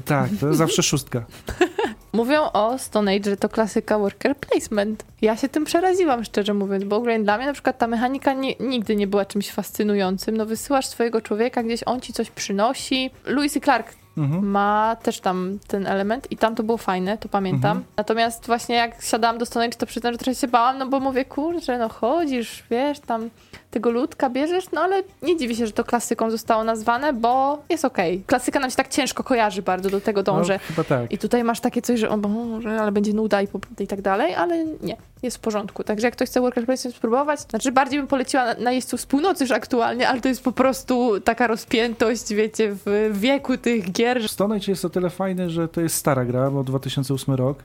Tak, 0.04 0.30
to 0.40 0.46
jest 0.46 0.58
zawsze 0.58 0.82
szóstka. 0.82 1.24
Mówią 2.12 2.42
o 2.52 2.78
Stone 2.78 3.14
Age, 3.14 3.30
że 3.30 3.36
to 3.36 3.48
klasyka 3.48 3.98
worker 3.98 4.36
placement. 4.36 5.04
Ja 5.22 5.36
się 5.36 5.48
tym 5.48 5.64
przeraziłam, 5.64 6.24
szczerze 6.24 6.54
mówiąc, 6.54 6.84
bo 6.84 6.96
ogólnie 6.96 7.20
dla 7.20 7.36
mnie 7.36 7.46
na 7.46 7.52
przykład 7.52 7.78
ta 7.78 7.86
mechanika 7.86 8.32
nie, 8.32 8.54
nigdy 8.60 8.96
nie 8.96 9.06
była 9.06 9.24
czymś 9.24 9.50
fascynującym. 9.50 10.36
No 10.36 10.46
wysyłasz 10.46 10.86
swojego 10.86 11.20
człowieka, 11.20 11.62
gdzieś 11.62 11.80
on 11.86 12.00
ci 12.00 12.12
coś 12.12 12.30
przynosi. 12.30 13.10
Louis 13.26 13.56
i 13.56 13.60
Clark 13.60 14.01
Mhm. 14.16 14.50
ma 14.50 14.96
też 15.02 15.20
tam 15.20 15.58
ten 15.66 15.86
element 15.86 16.32
i 16.32 16.36
tam 16.36 16.54
to 16.54 16.62
było 16.62 16.78
fajne, 16.78 17.18
to 17.18 17.28
pamiętam. 17.28 17.70
Mhm. 17.70 17.84
Natomiast 17.96 18.46
właśnie 18.46 18.76
jak 18.76 19.02
siadałam 19.02 19.38
do 19.38 19.46
Age, 19.60 19.78
to 19.78 19.86
przyznam, 19.86 20.12
że 20.12 20.18
trochę 20.18 20.34
się 20.34 20.48
bałam, 20.48 20.78
no 20.78 20.86
bo 20.86 21.00
mówię, 21.00 21.24
kurczę, 21.24 21.78
no 21.78 21.88
chodzisz, 21.88 22.64
wiesz, 22.70 23.00
tam 23.00 23.30
tego 23.70 23.90
ludka 23.90 24.30
bierzesz, 24.30 24.70
no 24.72 24.80
ale 24.80 25.02
nie 25.22 25.36
dziwię 25.36 25.54
się, 25.54 25.66
że 25.66 25.72
to 25.72 25.84
klasyką 25.84 26.30
zostało 26.30 26.64
nazwane, 26.64 27.12
bo 27.12 27.62
jest 27.68 27.84
okej. 27.84 28.22
Klasyka 28.26 28.60
nam 28.60 28.70
się 28.70 28.76
tak 28.76 28.88
ciężko 28.88 29.24
kojarzy 29.24 29.62
bardzo, 29.62 29.90
do 29.90 30.00
tego 30.00 30.22
dążę. 30.22 30.52
No, 30.52 30.66
chyba 30.66 30.84
tak. 30.84 31.12
I 31.12 31.18
tutaj 31.18 31.44
masz 31.44 31.60
takie 31.60 31.82
coś, 31.82 32.00
że 32.00 32.10
o 32.10 32.18
Boże, 32.18 32.80
ale 32.80 32.92
będzie 32.92 33.12
nuda 33.12 33.42
i, 33.42 33.48
i 33.78 33.86
tak 33.86 34.02
dalej, 34.02 34.34
ale 34.34 34.64
nie, 34.64 34.96
jest 35.22 35.36
w 35.36 35.40
porządku. 35.40 35.84
Także 35.84 36.06
jak 36.06 36.14
ktoś 36.14 36.28
chce 36.28 36.40
worker 36.40 36.66
placement 36.66 36.96
spróbować, 36.96 37.40
znaczy 37.40 37.72
bardziej 37.72 37.98
bym 37.98 38.06
poleciła 38.08 38.44
na, 38.44 38.54
na 38.54 38.72
jeźdźców 38.72 39.00
z 39.00 39.06
północy 39.06 39.44
już 39.44 39.50
aktualnie, 39.50 40.08
ale 40.08 40.20
to 40.20 40.28
jest 40.28 40.42
po 40.44 40.52
prostu 40.52 41.20
taka 41.20 41.46
rozpiętość, 41.46 42.34
wiecie, 42.34 42.76
w 42.86 43.10
wieku 43.12 43.56
tych 43.56 43.92
gier, 43.92 44.22
że 44.22 44.28
Stone 44.28 44.54
Age 44.56 44.64
jest 44.68 44.84
o 44.84 44.90
tyle 44.90 45.10
fajny, 45.10 45.50
że 45.50 45.68
to 45.68 45.80
jest 45.80 45.94
stara 45.96 46.24
gra, 46.24 46.50
bo 46.50 46.64
2008 46.64 47.34
rok. 47.34 47.58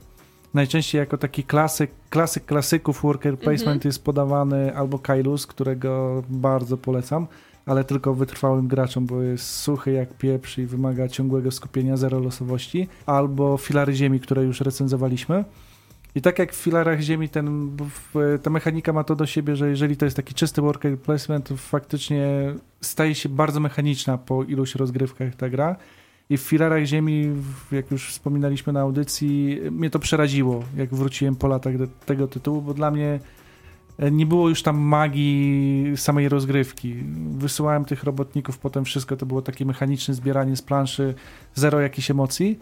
Najczęściej 0.54 0.98
jako 0.98 1.18
taki 1.18 1.44
klasyk, 1.44 1.90
klasyk 2.10 2.44
klasyków 2.44 3.02
worker 3.02 3.38
placement 3.38 3.76
Mhm. 3.76 3.80
jest 3.84 4.04
podawany 4.04 4.76
albo 4.76 4.98
Kailus, 4.98 5.46
którego 5.46 6.22
bardzo 6.28 6.76
polecam, 6.76 7.26
ale 7.66 7.84
tylko 7.84 8.14
wytrwałym 8.14 8.68
graczom, 8.68 9.06
bo 9.06 9.22
jest 9.22 9.50
suchy 9.50 9.92
jak 9.92 10.08
pieprz 10.14 10.58
i 10.58 10.66
wymaga 10.66 11.08
ciągłego 11.08 11.50
skupienia, 11.50 11.96
zero 11.96 12.18
losowości, 12.18 12.88
albo 13.06 13.56
Filary 13.56 13.94
Ziemi, 13.94 14.20
które 14.20 14.42
już 14.42 14.60
recenzowaliśmy. 14.60 15.44
I 16.18 16.22
tak 16.22 16.38
jak 16.38 16.52
w 16.52 16.56
filarach 16.56 17.00
ziemi 17.00 17.28
ten, 17.28 17.76
ta 18.42 18.50
mechanika 18.50 18.92
ma 18.92 19.04
to 19.04 19.16
do 19.16 19.26
siebie, 19.26 19.56
że 19.56 19.68
jeżeli 19.68 19.96
to 19.96 20.04
jest 20.04 20.16
taki 20.16 20.34
czysty 20.34 20.62
worker 20.62 20.98
placement, 20.98 21.48
to 21.48 21.56
faktycznie 21.56 22.54
staje 22.80 23.14
się 23.14 23.28
bardzo 23.28 23.60
mechaniczna 23.60 24.18
po 24.18 24.44
iluś 24.44 24.74
rozgrywkach 24.74 25.34
ta 25.34 25.48
gra. 25.48 25.76
I 26.30 26.36
w 26.36 26.40
filarach 26.40 26.84
ziemi, 26.84 27.30
jak 27.72 27.90
już 27.90 28.08
wspominaliśmy 28.08 28.72
na 28.72 28.80
audycji, 28.80 29.60
mnie 29.70 29.90
to 29.90 29.98
przeraziło, 29.98 30.64
jak 30.76 30.94
wróciłem 30.94 31.36
po 31.36 31.48
latach 31.48 31.78
do 31.78 31.86
tego 31.86 32.28
tytułu, 32.28 32.62
bo 32.62 32.74
dla 32.74 32.90
mnie 32.90 33.20
e, 33.98 34.10
nie 34.10 34.26
było 34.26 34.48
już 34.48 34.62
tam 34.62 34.76
magii 34.76 35.92
samej 35.96 36.28
rozgrywki. 36.28 36.94
Wysyłałem 37.38 37.84
tych 37.84 38.04
robotników, 38.04 38.58
potem 38.58 38.84
wszystko 38.84 39.16
to 39.16 39.26
było 39.26 39.42
takie 39.42 39.64
mechaniczne 39.64 40.14
zbieranie 40.14 40.56
z 40.56 40.62
planszy, 40.62 41.14
zero 41.54 41.80
jakichś 41.80 42.10
emocji. 42.10 42.58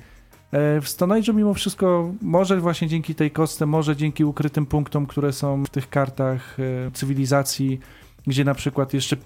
E, 0.52 0.80
w 0.80 0.88
mimo 1.32 1.54
wszystko, 1.54 2.12
może 2.22 2.60
właśnie 2.60 2.88
dzięki 2.88 3.14
tej 3.14 3.30
kostce, 3.30 3.66
może 3.66 3.96
dzięki 3.96 4.24
ukrytym 4.24 4.66
punktom, 4.66 5.06
które 5.06 5.32
są 5.32 5.64
w 5.64 5.70
tych 5.70 5.90
kartach 5.90 6.56
e, 6.60 6.90
cywilizacji, 6.90 7.80
gdzie 8.26 8.44
na 8.44 8.54
przykład 8.54 8.94
jeszcze 8.94 9.16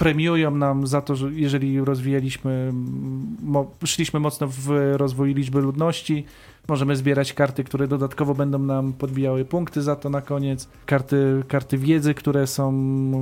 premiują 0.00 0.50
nam 0.50 0.86
za 0.86 1.00
to, 1.00 1.16
że 1.16 1.32
jeżeli 1.32 1.80
rozwijaliśmy, 1.80 2.72
mo, 3.42 3.70
szliśmy 3.84 4.20
mocno 4.20 4.46
w 4.50 4.68
rozwój 4.96 5.34
liczby 5.34 5.60
ludności, 5.60 6.24
możemy 6.68 6.96
zbierać 6.96 7.32
karty, 7.32 7.64
które 7.64 7.88
dodatkowo 7.88 8.34
będą 8.34 8.58
nam 8.58 8.92
podbijały 8.92 9.44
punkty 9.44 9.82
za 9.82 9.96
to 9.96 10.10
na 10.10 10.20
koniec. 10.22 10.68
Karty, 10.86 11.42
karty 11.48 11.78
wiedzy, 11.78 12.14
które 12.14 12.46
są 12.46 12.72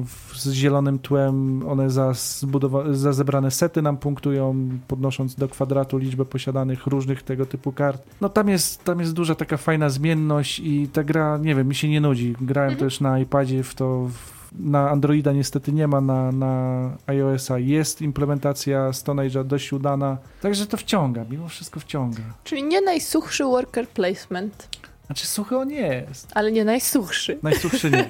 w, 0.06 0.38
z 0.38 0.52
zielonym 0.52 0.98
tłem, 0.98 1.62
one 1.68 1.90
za, 1.90 2.10
zbudowa- 2.10 2.94
za 2.94 3.12
zebrane 3.12 3.50
sety 3.50 3.82
nam 3.82 3.96
punktują, 3.96 4.68
podnosząc 4.88 5.34
do 5.34 5.48
kwadratu 5.48 5.98
liczbę 5.98 6.24
posiadanych 6.24 6.86
różnych 6.86 7.22
tego 7.22 7.46
typu 7.46 7.72
kart. 7.72 8.02
No 8.20 8.28
tam 8.28 8.48
jest, 8.48 8.84
tam 8.84 9.00
jest 9.00 9.12
duża 9.12 9.34
taka 9.34 9.56
fajna 9.56 9.88
zmienność 9.90 10.58
i 10.58 10.88
ta 10.92 11.04
gra, 11.04 11.38
nie 11.38 11.54
wiem, 11.54 11.68
mi 11.68 11.74
się 11.74 11.88
nie 11.88 12.00
nudzi. 12.00 12.34
Grałem 12.40 12.70
Mhm. 12.72 12.90
też 12.90 13.00
na 13.00 13.18
iPadzie 13.18 13.62
w 13.62 13.74
to 13.74 14.08
w 14.12 14.37
na 14.52 14.90
Androida 14.90 15.32
niestety 15.32 15.72
nie 15.72 15.88
ma, 15.88 16.00
na, 16.00 16.32
na 16.32 16.90
iOS-a 17.06 17.58
jest 17.58 18.02
implementacja 18.02 18.92
Stone 18.92 19.22
Age'a 19.22 19.44
dość 19.44 19.72
udana, 19.72 20.16
także 20.42 20.66
to 20.66 20.76
wciąga, 20.76 21.24
mimo 21.30 21.48
wszystko 21.48 21.80
wciąga. 21.80 22.22
Czyli 22.44 22.62
nie 22.62 22.80
najsuchszy 22.80 23.44
worker 23.44 23.88
placement, 23.88 24.68
Znaczy 25.06 25.26
suchy 25.26 25.56
on 25.58 25.70
jest, 25.70 26.28
ale 26.34 26.52
nie 26.52 26.64
najsuchszy. 26.64 27.38
najsuchszy 27.42 27.90
nie. 27.90 28.08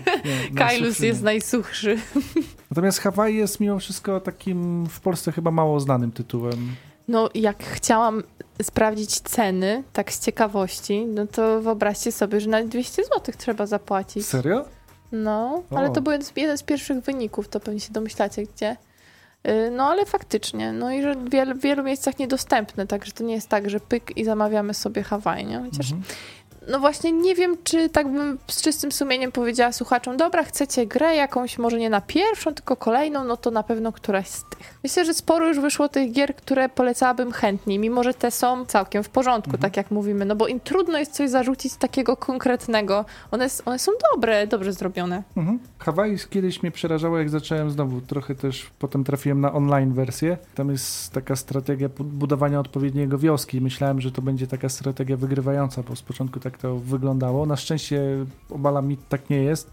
nie 0.51 0.57
Kailus 0.59 0.99
jest 1.01 1.21
nie. 1.21 1.25
najsuchszy. 1.25 1.99
Natomiast 2.71 2.99
Hawaii 2.99 3.37
jest 3.37 3.61
mimo 3.61 3.79
wszystko 3.79 4.21
takim 4.21 4.87
w 4.87 5.01
Polsce 5.01 5.33
chyba 5.33 5.51
mało 5.51 5.81
znanym 5.81 6.13
tytułem. 6.13 6.73
No, 7.09 7.29
jak 7.35 7.65
chciałam 7.65 8.23
sprawdzić 8.63 9.21
ceny, 9.21 9.85
tak 9.93 10.13
z 10.13 10.21
ciekawości, 10.21 11.07
no 11.07 11.27
to 11.27 11.61
wyobraźcie 11.61 12.13
sobie, 12.13 12.41
że 12.41 12.51
nawet 12.51 12.69
200 12.69 13.05
zł 13.05 13.35
trzeba 13.39 13.67
zapłacić. 13.67 14.27
Serio? 14.27 14.65
No, 15.13 15.63
ale 15.71 15.89
O. 15.91 15.93
to 15.93 16.01
był 16.01 16.13
jeden 16.37 16.59
z- 16.59 16.63
pierwszych 16.63 17.01
wyników, 17.01 17.49
to 17.49 17.61
pewnie 17.61 17.81
się 17.81 17.93
domyślacie 17.93 18.43
gdzie. 18.43 18.77
Y, 19.49 19.71
No, 19.71 19.85
ale 19.85 20.07
faktycznie, 20.07 20.73
no 20.73 20.91
i 20.93 21.03
że 21.03 21.15
w 21.15 21.31
wielu, 21.31 21.55
w 21.55 21.61
wielu 21.61 21.83
miejscach 21.83 22.19
niedostępne, 22.19 22.87
także 22.87 23.13
to 23.13 23.25
nie 23.25 23.35
jest 23.35 23.49
tak, 23.49 23.71
że 23.71 23.81
pyk 23.81 24.17
i 24.17 24.25
zamawiamy 24.25 24.75
sobie 24.75 25.03
Hawaj, 25.03 25.47
nie? 25.47 25.59
Chociaż, 25.71 25.93
Mhm. 25.93 26.03
No 26.71 26.79
właśnie 26.81 27.13
nie 27.13 27.35
wiem, 27.35 27.57
czy 27.65 27.89
tak 27.89 28.09
bym 28.13 28.39
z 28.47 28.63
czystym 28.63 28.93
sumieniem 28.93 29.33
powiedziała 29.33 29.73
słuchaczom, 29.73 30.17
dobra, 30.17 30.45
chcecie 30.45 30.87
grę 30.87 31.15
jakąś, 31.15 31.59
może 31.59 31.79
nie 31.79 31.91
na 31.91 32.01
pierwszą, 32.01 32.55
tylko 32.55 32.77
kolejną, 32.77 33.25
no 33.25 33.37
to 33.37 33.51
na 33.51 33.63
pewno 33.63 33.93
któraś 33.93 34.29
z 34.29 34.45
tych. 34.45 34.79
Myślę, 34.83 35.05
że 35.05 35.15
sporo 35.15 35.49
już 35.49 35.61
wyszło 35.61 35.89
tych 35.89 36.13
gier, 36.13 36.37
które 36.37 36.69
polecałabym 36.69 37.33
chętniej, 37.33 37.79
mimo 37.79 38.03
że 38.05 38.15
te 38.15 38.31
są 38.31 38.65
całkiem 38.67 39.03
w 39.03 39.09
porządku, 39.09 39.51
Mhm. 39.51 39.63
tak 39.63 39.77
jak 39.77 39.91
mówimy, 39.91 40.25
no 40.25 40.37
bo 40.37 40.47
im 40.49 40.61
trudno 40.61 40.99
jest 40.99 41.13
coś 41.13 41.31
zarzucić 41.31 41.75
takiego 41.77 42.17
konkretnego. 42.17 43.05
One, 43.31 43.47
one 43.65 43.79
są 43.79 43.93
dobre, 44.15 44.47
dobrze 44.47 44.73
zrobione. 44.73 45.23
Mhm. 45.37 45.59
Hawaii 45.79 46.17
kiedyś 46.31 46.63
mnie 46.63 46.71
przerażało, 46.73 47.19
jak 47.19 47.31
zacząłem 47.31 47.71
znowu. 47.71 48.01
Trochę 48.01 48.35
też 48.35 48.71
potem 48.79 49.05
trafiłem 49.05 49.41
na 49.41 49.53
online 49.53 49.93
wersję. 49.93 50.37
Tam 50.55 50.71
jest 50.71 51.13
taka 51.13 51.37
strategia 51.37 51.89
bu- 51.89 52.05
budowania 52.05 52.61
odpowiedniego 52.61 53.19
wioski. 53.19 53.61
Myślałem, 53.61 54.01
że 54.01 54.13
to 54.13 54.23
będzie 54.23 54.47
taka 54.47 54.69
strategia 54.69 55.17
wygrywająca, 55.17 55.83
bo 55.83 55.97
z 55.97 56.03
początku 56.03 56.41
tak 56.41 56.58
to 56.63 56.77
wyglądało. 56.77 57.47
Na 57.47 57.57
szczęście 57.57 58.03
obala 58.51 58.83
mi 58.83 58.97
tak 58.97 59.31
nie 59.31 59.43
jest. 59.43 59.71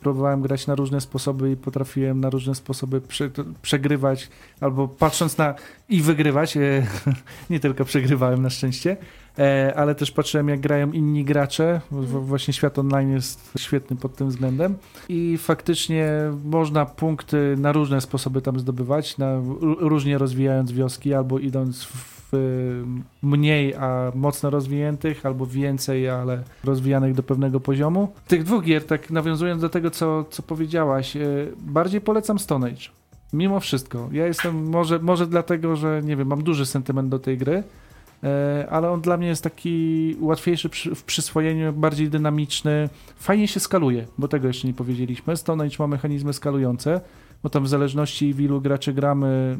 Próbowałem 0.00 0.42
grać 0.42 0.66
na 0.66 0.74
różne 0.74 1.00
sposoby 1.00 1.50
i 1.50 1.56
potrafiłem 1.56 2.20
na 2.20 2.30
różne 2.30 2.54
sposoby 2.54 3.00
prze, 3.00 3.30
przegrywać, 3.62 4.28
albo 4.60 4.88
patrząc 4.88 5.38
na 5.38 5.54
i 5.88 6.02
wygrywać. 6.02 6.56
E, 6.56 6.86
nie 7.50 7.60
tylko 7.60 7.84
przegrywałem 7.84 8.42
na 8.42 8.50
szczęście, 8.50 8.96
e, 9.38 9.72
ale 9.76 9.94
też 9.94 10.10
patrzyłem 10.10 10.48
jak 10.48 10.60
grają 10.60 10.92
inni 10.92 11.24
gracze. 11.24 11.80
W, 11.90 12.26
właśnie 12.26 12.54
świat 12.54 12.78
online 12.78 13.10
jest 13.10 13.52
świetny 13.58 13.96
pod 13.96 14.16
tym 14.16 14.28
względem. 14.28 14.74
I 15.08 15.38
faktycznie 15.38 16.10
można 16.44 16.86
punkty 16.86 17.54
na 17.58 17.72
różne 17.72 18.00
sposoby 18.00 18.42
tam 18.42 18.60
zdobywać, 18.60 19.18
na, 19.18 19.40
różnie 19.60 20.18
rozwijając 20.18 20.72
wioski, 20.72 21.14
albo 21.14 21.38
idąc 21.38 21.84
w 21.84 22.15
mniej, 23.22 23.74
a 23.74 24.12
mocno 24.14 24.50
rozwiniętych, 24.50 25.26
albo 25.26 25.46
więcej, 25.46 26.08
ale 26.08 26.42
rozwijanych 26.64 27.14
do 27.14 27.22
pewnego 27.22 27.60
poziomu. 27.60 28.12
Tych 28.28 28.44
dwóch 28.44 28.64
gier, 28.64 28.84
tak 28.84 29.10
nawiązując 29.10 29.62
do 29.62 29.68
tego, 29.68 29.90
co, 29.90 30.24
co 30.30 30.42
powiedziałaś, 30.42 31.16
y, 31.16 31.52
bardziej 31.58 32.00
polecam 32.00 32.38
Stone 32.38 32.66
Age. 32.66 32.88
Mimo 33.32 33.60
wszystko. 33.60 34.08
Ja 34.12 34.26
jestem, 34.26 34.68
może, 34.68 34.98
może 34.98 35.26
dlatego, 35.26 35.76
że 35.76 36.00
nie 36.04 36.16
wiem, 36.16 36.28
mam 36.28 36.42
duży 36.42 36.66
sentyment 36.66 37.08
do 37.08 37.18
tej 37.18 37.38
gry, 37.38 37.62
e, 38.24 38.66
ale 38.70 38.90
on 38.90 39.00
dla 39.00 39.16
mnie 39.16 39.28
jest 39.28 39.42
taki 39.42 40.16
łatwiejszy 40.20 40.68
w 40.94 41.04
przyswojeniu, 41.04 41.72
bardziej 41.72 42.08
dynamiczny. 42.08 42.88
Fajnie 43.16 43.48
się 43.48 43.60
skaluje, 43.60 44.06
bo 44.18 44.28
tego 44.28 44.48
jeszcze 44.48 44.68
nie 44.68 44.74
powiedzieliśmy. 44.74 45.36
Stone 45.36 45.64
Age 45.64 45.76
ma 45.78 45.86
mechanizmy 45.86 46.32
skalujące, 46.32 47.00
bo 47.42 47.50
tam 47.50 47.64
w 47.64 47.68
zależności 47.68 48.34
w 48.34 48.40
ilu 48.40 48.60
graczy 48.60 48.92
gramy, 48.92 49.58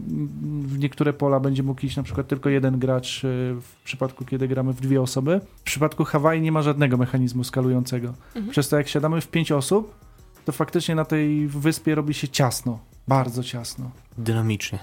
w 0.61 0.79
niektóre 0.79 1.13
pola 1.13 1.41
będzie 1.41 1.63
mógł 1.63 1.87
iść 1.87 1.97
na 1.97 2.03
przykład 2.03 2.29
tylko 2.29 2.49
jeden 2.49 2.79
gracz 2.79 3.25
e, 3.25 3.29
w 3.61 3.85
przypadku, 3.85 4.25
kiedy 4.25 4.49
gramy 4.49 4.73
w 4.73 4.81
dwie 4.81 5.03
osoby. 5.03 5.41
W 5.57 5.63
przypadku 5.63 6.05
Hawaii 6.05 6.43
nie 6.43 6.53
ma 6.53 6.63
żadnego 6.63 6.97
mechanizmu 6.97 7.45
skalującego. 7.45 8.15
Mhm. 8.35 8.51
Przez 8.51 8.69
to 8.69 8.77
jak 8.77 8.89
siadamy 8.89 9.21
w 9.21 9.29
pięć 9.29 9.53
osób, 9.53 9.95
to 10.45 10.53
faktycznie 10.53 10.95
na 10.95 11.05
tej 11.05 11.47
wyspie 11.47 11.95
robi 11.95 12.15
się 12.15 12.29
ciasno. 12.29 12.79
Bardzo 13.09 13.43
ciasno. 13.43 13.91
Dynamicznie. 14.19 14.79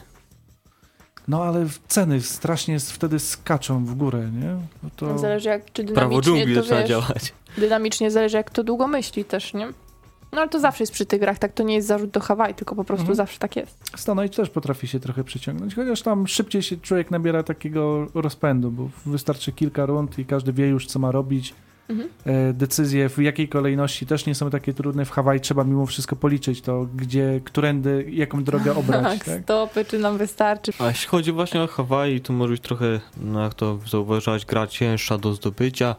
No 1.28 1.44
ale 1.44 1.68
ceny 1.88 2.22
strasznie 2.22 2.80
wtedy 2.80 3.20
skaczą 3.20 3.86
w 3.86 3.96
górę, 3.96 4.32
nie? 4.41 4.56
No 4.84 4.89
to... 4.96 5.18
Zależy 5.18 5.50
jak, 5.50 5.72
czy 5.74 5.84
Prawo 5.84 6.22
dynamicznie 6.22 6.34
dżungli 6.34 6.56
to 6.56 6.76
wiesz, 6.76 6.89
działać. 6.89 7.34
dynamicznie 7.58 8.12
zależy 8.12 8.38
jak 8.38 8.50
to 8.50 8.64
długo 8.64 8.88
myśli 8.88 9.26
też, 9.26 9.54
nie? 9.54 9.68
No 10.34 10.42
ale 10.42 10.50
to 10.50 10.60
zawsze 10.60 10.84
jest 10.84 10.94
przy 10.94 11.06
tych 11.06 11.20
grach, 11.20 11.40
tak 11.40 11.54
to 11.54 11.64
nie 11.64 11.76
jest 11.76 11.88
zarzut 11.88 12.10
do 12.10 12.20
Hawaj, 12.20 12.56
tylko 12.56 12.76
po 12.76 12.84
prostu 12.84 13.02
Mhm. 13.02 13.16
zawsze 13.16 13.40
tak 13.40 13.56
jest. 13.56 14.10
Age 14.10 14.30
też 14.30 14.50
potrafi 14.50 14.88
się 14.88 15.00
trochę 15.00 15.24
przyciągnąć, 15.24 15.76
chociaż 15.76 16.02
tam 16.02 16.28
szybciej 16.28 16.62
się 16.62 16.78
człowiek 16.78 17.12
nabiera 17.12 17.44
takiego 17.44 18.08
rozpędu, 18.14 18.72
bo 18.72 18.90
wystarczy 19.06 19.52
kilka 19.52 19.86
rund 19.86 20.20
i 20.20 20.26
każdy 20.26 20.54
wie 20.54 20.68
już, 20.68 20.88
co 20.88 21.00
ma 21.00 21.12
robić. 21.12 21.54
Mhm. 21.90 22.10
E, 22.26 22.54
Decyzje 22.54 23.10
w 23.10 23.18
jakiej 23.18 23.50
kolejności 23.50 24.06
też 24.06 24.26
nie 24.26 24.36
są 24.36 24.50
takie 24.50 24.74
trudne. 24.74 25.06
W 25.06 25.12
Hawaii 25.12 25.42
trzeba 25.42 25.64
mimo 25.64 25.86
wszystko 25.86 26.16
policzyć 26.16 26.62
to, 26.62 26.88
gdzie, 26.96 27.42
którędy, 27.44 28.06
jaką 28.12 28.44
drogę 28.44 28.76
obrać. 28.80 29.04
Tak, 29.04 29.24
tak? 29.24 29.44
stopy, 29.44 29.86
czy 29.86 30.00
nam 30.00 30.18
wystarczy. 30.18 30.72
A 30.80 30.88
jeśli 30.88 31.08
chodzi 31.08 31.32
właśnie 31.32 31.62
o 31.62 31.68
Hawaii, 31.68 32.22
to 32.22 32.34
może 32.34 32.52
być 32.52 32.62
trochę, 32.62 33.00
no 33.18 33.44
jak 33.44 33.54
to 33.54 33.80
zauważyłeś, 33.90 34.46
gra 34.46 34.68
cięższa 34.68 35.18
do 35.18 35.34
zdobycia. 35.34 35.96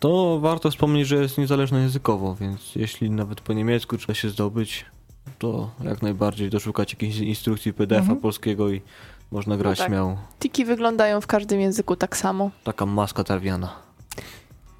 To 0.00 0.38
warto 0.40 0.70
wspomnieć, 0.70 1.08
że 1.08 1.16
jest 1.16 1.38
niezależna 1.38 1.80
językowo, 1.80 2.34
więc 2.34 2.74
jeśli 2.76 3.10
nawet 3.10 3.40
po 3.40 3.52
niemiecku 3.52 3.96
trzeba 3.98 4.14
się 4.14 4.28
zdobyć, 4.30 4.86
to 5.38 5.70
jak 5.84 6.02
najbardziej 6.02 6.50
doszukać 6.50 6.92
jakiejś 6.92 7.16
instrukcji 7.18 7.72
PDF-a 7.72 8.00
Mhm. 8.00 8.18
polskiego 8.20 8.70
i 8.70 8.80
można 9.30 9.56
grać 9.56 9.78
tak. 9.78 9.88
śmiało. 9.88 10.16
Tiki 10.38 10.64
wyglądają 10.64 11.20
w 11.20 11.26
każdym 11.26 11.60
języku 11.60 11.96
tak 11.96 12.16
samo. 12.16 12.50
Taka 12.64 12.86
maska 12.86 13.24
tarwiana. 13.24 13.72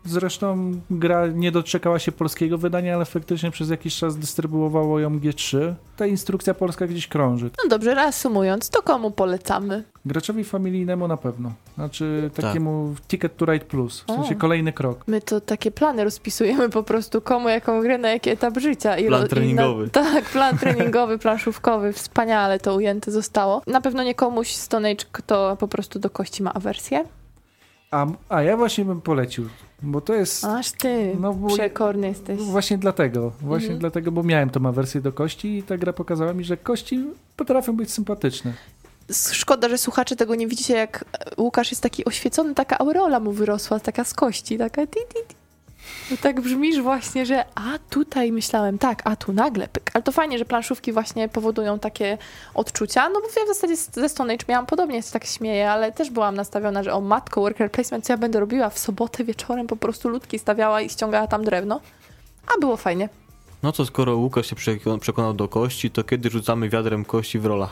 Zresztą 0.05 0.73
gra 0.91 1.27
nie 1.27 1.53
doczekała 1.53 1.99
się 1.99 2.13
polskiego 2.13 2.59
wydania, 2.59 2.95
ale 2.95 3.05
faktycznie 3.05 3.51
przez 3.51 3.71
jakiś 3.71 3.97
czas 3.97 4.17
dystrybuowało 4.19 4.99
ją 5.01 5.19
G3. 5.19 5.75
Ta 5.97 6.07
instrukcja 6.07 6.55
polska 6.55 6.87
gdzieś 6.87 7.07
krąży. 7.09 7.51
No 7.65 7.69
dobrze, 7.71 7.95
reasumując, 7.95 8.71
to 8.71 8.83
komu 8.83 9.11
polecamy? 9.11 9.85
Graczowi 10.09 10.45
familijnemu 10.45 11.09
na 11.09 11.17
pewno. 11.17 11.53
Znaczy 11.75 12.31
Tak. 12.35 12.45
takiemu 12.45 12.95
Ticket 13.09 13.37
to 13.37 13.45
Ride 13.47 13.65
Plus. 13.65 14.01
W 14.01 14.07
sensie 14.07 14.35
O. 14.37 14.39
kolejny 14.39 14.73
krok. 14.73 15.05
My 15.07 15.21
to 15.21 15.41
takie 15.41 15.71
plany 15.71 16.05
rozpisujemy 16.05 16.69
po 16.69 16.83
prostu, 16.83 17.21
komu 17.21 17.49
jaką 17.49 17.81
grę, 17.83 17.99
na 17.99 18.09
jaki 18.09 18.31
etap 18.31 18.59
życia. 18.59 18.99
I 18.99 19.07
Plan 19.07 19.21
ro- 19.21 19.27
i 19.27 19.31
treningowy. 19.31 19.85
Na, 19.85 19.91
tak, 19.91 20.25
plan 20.25 20.59
treningowy, 20.63 21.19
planszówkowy, 21.19 21.93
wspaniale 21.93 22.59
to 22.61 22.75
ujęte 22.75 23.11
zostało. 23.11 23.63
Na 23.67 23.81
pewno 23.81 24.03
nie 24.03 24.15
komuś 24.15 24.51
Stone 24.55 24.91
Age, 24.91 25.05
kto 25.13 25.57
po 25.61 25.69
prostu 25.69 25.99
do 25.99 26.11
kości 26.11 26.43
ma 26.43 26.55
awersję. 26.55 27.05
A, 27.91 28.07
a 28.29 28.43
ja 28.43 28.57
właśnie 28.57 28.85
bym 28.85 29.01
polecił, 29.01 29.49
bo 29.83 30.01
to 30.01 30.15
jest... 30.15 30.45
Aż 30.45 30.73
ty, 30.73 31.17
No 31.21 31.35
bo- 31.35 31.49
przekorny 31.55 32.09
jesteś. 32.09 32.41
Właśnie 32.41 32.79
dlatego, 32.79 33.33
właśnie 33.41 33.67
Mhm. 33.67 33.79
dlatego, 33.81 34.13
bo 34.13 34.23
miałem 34.23 34.51
tą 34.51 34.67
awersję 34.67 35.01
do 35.01 35.13
kości 35.13 35.59
i 35.59 35.63
ta 35.63 35.77
gra 35.79 35.93
pokazała 35.93 36.33
mi, 36.33 36.45
że 36.45 36.57
kości 36.57 37.05
potrafią 37.37 37.77
być 37.77 37.91
sympatyczne. 37.91 38.53
Szkoda, 39.33 39.69
że 39.69 39.79
słuchacze 39.79 40.17
tego 40.17 40.35
nie 40.35 40.47
widzicie, 40.47 40.75
jak 40.75 41.05
Łukasz 41.39 41.71
jest 41.71 41.83
taki 41.83 42.05
oświecony, 42.05 42.55
taka 42.55 42.79
aureola 42.79 43.21
mu 43.21 43.33
wyrosła, 43.33 43.81
taka 43.81 44.05
z 44.05 44.15
kości, 44.15 44.59
taka. 44.59 44.83
No 46.11 46.17
tak 46.23 46.41
brzmisz 46.41 46.81
właśnie, 46.81 47.27
że 47.27 47.45
a 47.55 47.79
tutaj 47.91 48.33
myślałem, 48.33 48.79
tak, 48.79 49.03
a 49.05 49.17
tu 49.17 49.33
nagle 49.33 49.69
pyk. 49.69 49.91
Ale 49.95 50.03
to 50.03 50.13
fajnie, 50.13 50.39
że 50.39 50.45
planszówki 50.45 50.93
właśnie 50.93 51.29
powodują 51.29 51.79
takie 51.79 52.19
odczucia, 52.55 53.09
no 53.09 53.21
bo 53.21 53.27
ja 53.41 53.45
w 53.45 53.49
zasadzie 53.49 53.77
ze 53.77 54.09
Stone 54.09 54.35
Age 54.35 54.45
miałam 54.49 54.67
podobnie, 54.67 55.03
się 55.03 55.11
tak 55.13 55.25
śmieję, 55.25 55.71
ale 55.71 55.93
też 55.93 56.11
byłam 56.11 56.35
nastawiona, 56.35 56.83
że 56.83 56.93
o 56.93 57.01
matko, 57.01 57.41
worker 57.41 57.71
placement, 57.71 58.05
co 58.07 58.13
ja 58.13 58.17
będę 58.17 58.41
robiła 58.41 58.71
w 58.71 58.79
sobotę 58.79 59.25
wieczorem, 59.25 59.67
po 59.67 59.77
prostu 59.77 60.09
ludki 60.09 60.39
stawiała 60.39 60.81
i 60.81 60.89
ściągała 60.91 61.27
tam 61.27 61.45
drewno. 61.45 61.81
A 62.57 62.61
było 62.61 62.77
fajnie. 62.77 63.09
No 63.63 63.73
to 63.73 63.87
skoro 63.87 64.17
Łukasz 64.17 64.47
się 64.51 64.57
przekona- 64.57 64.99
przekonał 64.99 65.35
do 65.35 65.49
kości, 65.49 65.91
to 65.91 66.05
kiedy 66.05 66.31
rzucamy 66.31 66.69
wiadrem 66.69 67.05
kości 67.05 67.39
w 67.39 67.47
rola? 67.47 67.69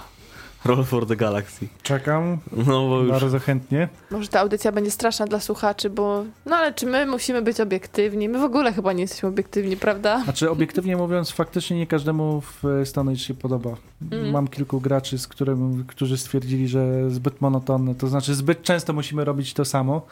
Roll 0.67 0.85
for 0.85 1.07
the 1.07 1.17
Galaxy. 1.17 1.69
Czekam 1.83 2.39
No 2.57 2.89
bo 2.89 3.01
już... 3.01 3.11
bardzo 3.11 3.39
chętnie. 3.39 3.89
Może 4.11 4.29
ta 4.29 4.41
audycja 4.41 4.73
będzie 4.73 4.91
straszna 4.91 5.27
dla 5.27 5.41
słuchaczy, 5.41 5.91
bo 5.91 6.25
no 6.47 6.57
ale 6.57 6.75
czy 6.75 6.87
my 6.87 7.07
musimy 7.07 7.43
być 7.43 7.61
obiektywni? 7.61 8.29
My 8.29 8.39
w 8.39 8.43
ogóle 8.45 8.73
chyba 8.73 8.93
nie 8.93 9.03
jesteśmy 9.03 9.29
obiektywni, 9.29 9.77
prawda? 9.77 10.25
Znaczy, 10.25 10.51
obiektywnie 10.51 10.97
mówiąc, 10.97 11.31
faktycznie 11.31 11.77
nie 11.79 11.87
każdemu 11.87 12.41
w 12.41 12.62
Stone 12.85 13.11
Age 13.12 13.21
się 13.21 13.35
podoba. 13.35 13.71
Mm. 14.12 14.31
Mam 14.31 14.49
kilku 14.49 14.81
graczy, 14.81 15.19
z 15.19 15.29
którym, 15.29 15.85
którzy 15.89 16.19
stwierdzili, 16.19 16.69
że 16.69 17.11
zbyt 17.11 17.41
monotonne. 17.41 17.95
To 17.95 18.07
znaczy, 18.09 18.35
zbyt 18.35 18.62
często 18.62 18.93
musimy 18.93 19.25
robić 19.25 19.55
to 19.55 19.64
samo. 19.64 20.07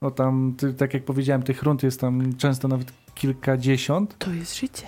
Bo 0.00 0.10
tam, 0.10 0.54
ty, 0.58 0.74
tak 0.74 0.94
jak 0.94 1.04
powiedziałem, 1.04 1.42
tych 1.42 1.62
rund 1.62 1.82
jest 1.82 2.00
tam 2.00 2.36
często 2.36 2.68
nawet 2.68 2.92
kilkadziesiąt. 3.14 4.18
To 4.18 4.30
jest 4.30 4.58
życie. 4.58 4.86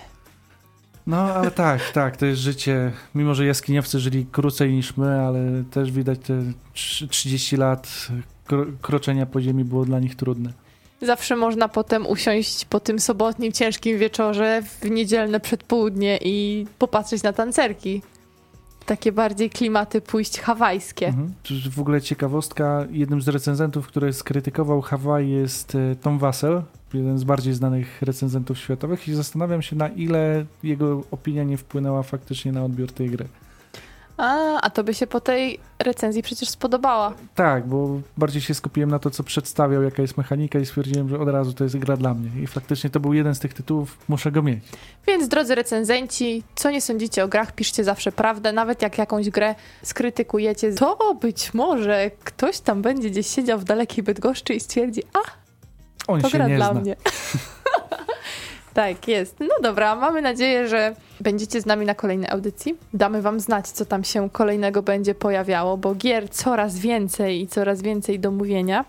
No, 1.07 1.17
ale 1.17 1.51
tak, 1.51 1.91
tak, 1.91 2.17
to 2.17 2.25
jest 2.25 2.41
życie. 2.41 2.91
Mimo, 3.15 3.35
że 3.35 3.45
jaskiniowcy 3.45 3.99
żyli 3.99 4.25
krócej 4.31 4.73
niż 4.73 4.97
my, 4.97 5.21
ale 5.21 5.63
też 5.71 5.91
widać 5.91 6.19
te 6.19 6.33
trz- 6.75 7.07
30 7.07 7.57
lat 7.57 8.07
kro 8.45 8.65
kroczenia 8.81 9.25
po 9.25 9.41
ziemi 9.41 9.63
było 9.63 9.85
dla 9.85 9.99
nich 9.99 10.15
trudne. 10.15 10.53
Zawsze 11.01 11.35
można 11.35 11.67
potem 11.67 12.07
usiąść 12.07 12.65
po 12.65 12.79
tym 12.79 12.99
sobotnim, 12.99 13.51
ciężkim 13.51 13.97
wieczorze 13.97 14.61
w 14.81 14.89
niedzielne 14.89 15.39
przedpołudnie 15.39 16.19
i 16.21 16.67
popatrzeć 16.79 17.23
na 17.23 17.33
tancerki. 17.33 18.01
Takie 18.85 19.11
bardziej 19.11 19.49
klimaty 19.49 20.01
pójść 20.01 20.39
hawajskie. 20.39 21.07
Mhm. 21.07 21.33
W 21.71 21.79
ogóle 21.79 22.01
ciekawostka, 22.01 22.85
jednym 22.91 23.21
z 23.21 23.27
recenzentów, 23.27 23.87
który 23.87 24.13
skrytykował 24.13 24.81
Hawaii 24.81 25.31
jest 25.31 25.75
e, 25.75 25.95
Tom 25.95 26.19
Wassel, 26.19 26.61
jeden 26.93 27.17
z 27.17 27.23
bardziej 27.23 27.53
znanych 27.53 28.01
recenzentów 28.01 28.57
światowych 28.57 29.07
i 29.07 29.13
zastanawiam 29.13 29.61
się 29.61 29.75
na 29.75 29.87
ile 29.87 30.45
jego 30.63 31.03
opinia 31.11 31.43
nie 31.43 31.57
wpłynęła 31.57 32.03
faktycznie 32.03 32.51
na 32.51 32.65
odbiór 32.65 32.91
tej 32.91 33.09
gry. 33.09 33.25
A, 34.17 34.61
a 34.61 34.69
to 34.69 34.83
by 34.83 34.93
się 34.93 35.07
po 35.07 35.21
tej 35.21 35.59
recenzji 35.79 36.23
przecież 36.23 36.49
spodobała. 36.49 37.13
Tak, 37.35 37.67
bo 37.67 38.01
bardziej 38.17 38.41
się 38.41 38.53
skupiłem 38.53 38.91
na 38.91 38.99
to, 38.99 39.09
co 39.09 39.23
przedstawiał, 39.23 39.83
jaka 39.83 40.01
jest 40.01 40.17
mechanika 40.17 40.59
i 40.59 40.65
stwierdziłem, 40.65 41.09
że 41.09 41.19
od 41.19 41.29
razu 41.29 41.53
to 41.53 41.63
jest 41.63 41.77
gra 41.77 41.97
dla 41.97 42.13
mnie. 42.13 42.43
I 42.43 42.47
faktycznie 42.47 42.89
to 42.89 42.99
był 42.99 43.13
jeden 43.13 43.35
z 43.35 43.39
tych 43.39 43.53
tytułów, 43.53 43.97
muszę 44.07 44.31
go 44.31 44.41
mieć. 44.41 44.59
Więc 45.07 45.27
drodzy 45.27 45.55
recenzenci, 45.55 46.43
co 46.55 46.71
nie 46.71 46.81
sądzicie 46.81 47.23
o 47.23 47.27
grach, 47.27 47.51
piszcie 47.51 47.83
zawsze 47.83 48.11
prawdę. 48.11 48.53
Nawet 48.53 48.81
jak 48.81 48.97
jakąś 48.97 49.29
grę 49.29 49.55
skrytykujecie, 49.83 50.73
to 50.73 51.15
być 51.21 51.53
może 51.53 52.11
ktoś 52.23 52.59
tam 52.59 52.81
będzie 52.81 53.09
gdzieś 53.09 53.27
siedział 53.27 53.59
w 53.59 53.63
dalekiej 53.63 54.03
Bydgoszczy 54.03 54.53
i 54.53 54.59
stwierdzi, 54.59 55.03
a 55.13 55.42
On 56.07 56.21
to 56.21 56.29
się 56.29 56.37
gra 56.37 56.47
nie 56.47 56.55
dla 56.55 56.71
zna. 56.71 56.81
mnie. 56.81 56.95
tak, 58.73 59.07
jest. 59.07 59.39
No 59.39 59.55
dobra, 59.61 59.95
mamy 59.95 60.21
nadzieję, 60.21 60.67
że 60.67 60.95
będziecie 61.19 61.61
z 61.61 61.65
nami 61.65 61.85
na 61.85 61.95
kolejnej 61.95 62.29
audycji. 62.29 62.77
Damy 62.93 63.21
wam 63.21 63.39
znać, 63.39 63.67
co 63.67 63.85
tam 63.85 64.03
się 64.03 64.29
kolejnego 64.29 64.81
będzie 64.81 65.15
pojawiało, 65.15 65.77
bo 65.77 65.95
gier 65.95 66.29
coraz 66.29 66.77
więcej 66.79 67.41
i 67.41 67.47
coraz 67.47 67.81
więcej 67.81 68.19
do 68.19 68.31
mówienia. 68.31 68.85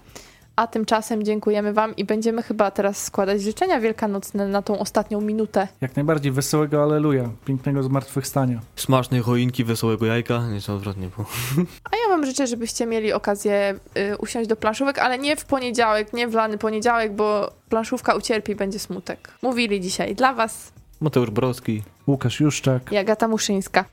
A 0.57 0.67
tymczasem 0.67 1.23
dziękujemy 1.23 1.73
wam 1.73 1.97
i 1.97 2.05
będziemy 2.05 2.43
chyba 2.43 2.71
teraz 2.71 3.05
składać 3.05 3.43
życzenia 3.43 3.81
wielkanocne 3.81 4.49
na 4.49 4.63
tą 4.63 4.79
ostatnią 4.79 5.21
minutę. 5.21 5.69
Jak 5.81 5.97
najbardziej 5.97 6.33
wesołego 6.33 6.83
aleluja, 6.83 7.31
pięknego 7.45 7.83
zmartwychwstania. 7.83 8.61
Smacznej 8.77 9.21
choinki, 9.21 9.65
wesołego 9.65 10.07
jajka. 10.07 10.49
Nie, 10.53 10.61
są 10.61 10.75
odwrotnie. 10.75 11.09
Bo... 11.19 11.25
A 11.93 11.97
ja 11.97 12.09
wam 12.09 12.27
życzę, 12.27 12.47
żebyście 12.47 12.87
mieli 12.87 13.13
okazję 13.13 13.75
y, 14.13 14.17
usiąść 14.17 14.49
do 14.49 14.57
planszówek, 14.57 14.99
ale 14.99 15.19
nie 15.19 15.37
w 15.37 15.45
poniedziałek, 15.45 16.13
nie 16.13 16.29
w 16.29 16.35
lany 16.35 16.59
poniedziałek, 16.59 17.13
bo 17.13 17.51
planszówka 17.69 18.15
ucierpi 18.15 18.53
i 18.53 18.57
będzie 18.57 18.79
smutek. 18.79 19.31
Mówili 19.43 19.81
dzisiaj 19.81 20.15
dla 20.15 20.35
was 20.35 20.73
Mateusz 21.01 21.31
Browski. 21.31 21.83
Łukasz 22.07 22.41
Juszczak. 22.41 22.93
i 22.93 22.97
Agata 22.97 23.29
Muszyńska. 23.29 23.85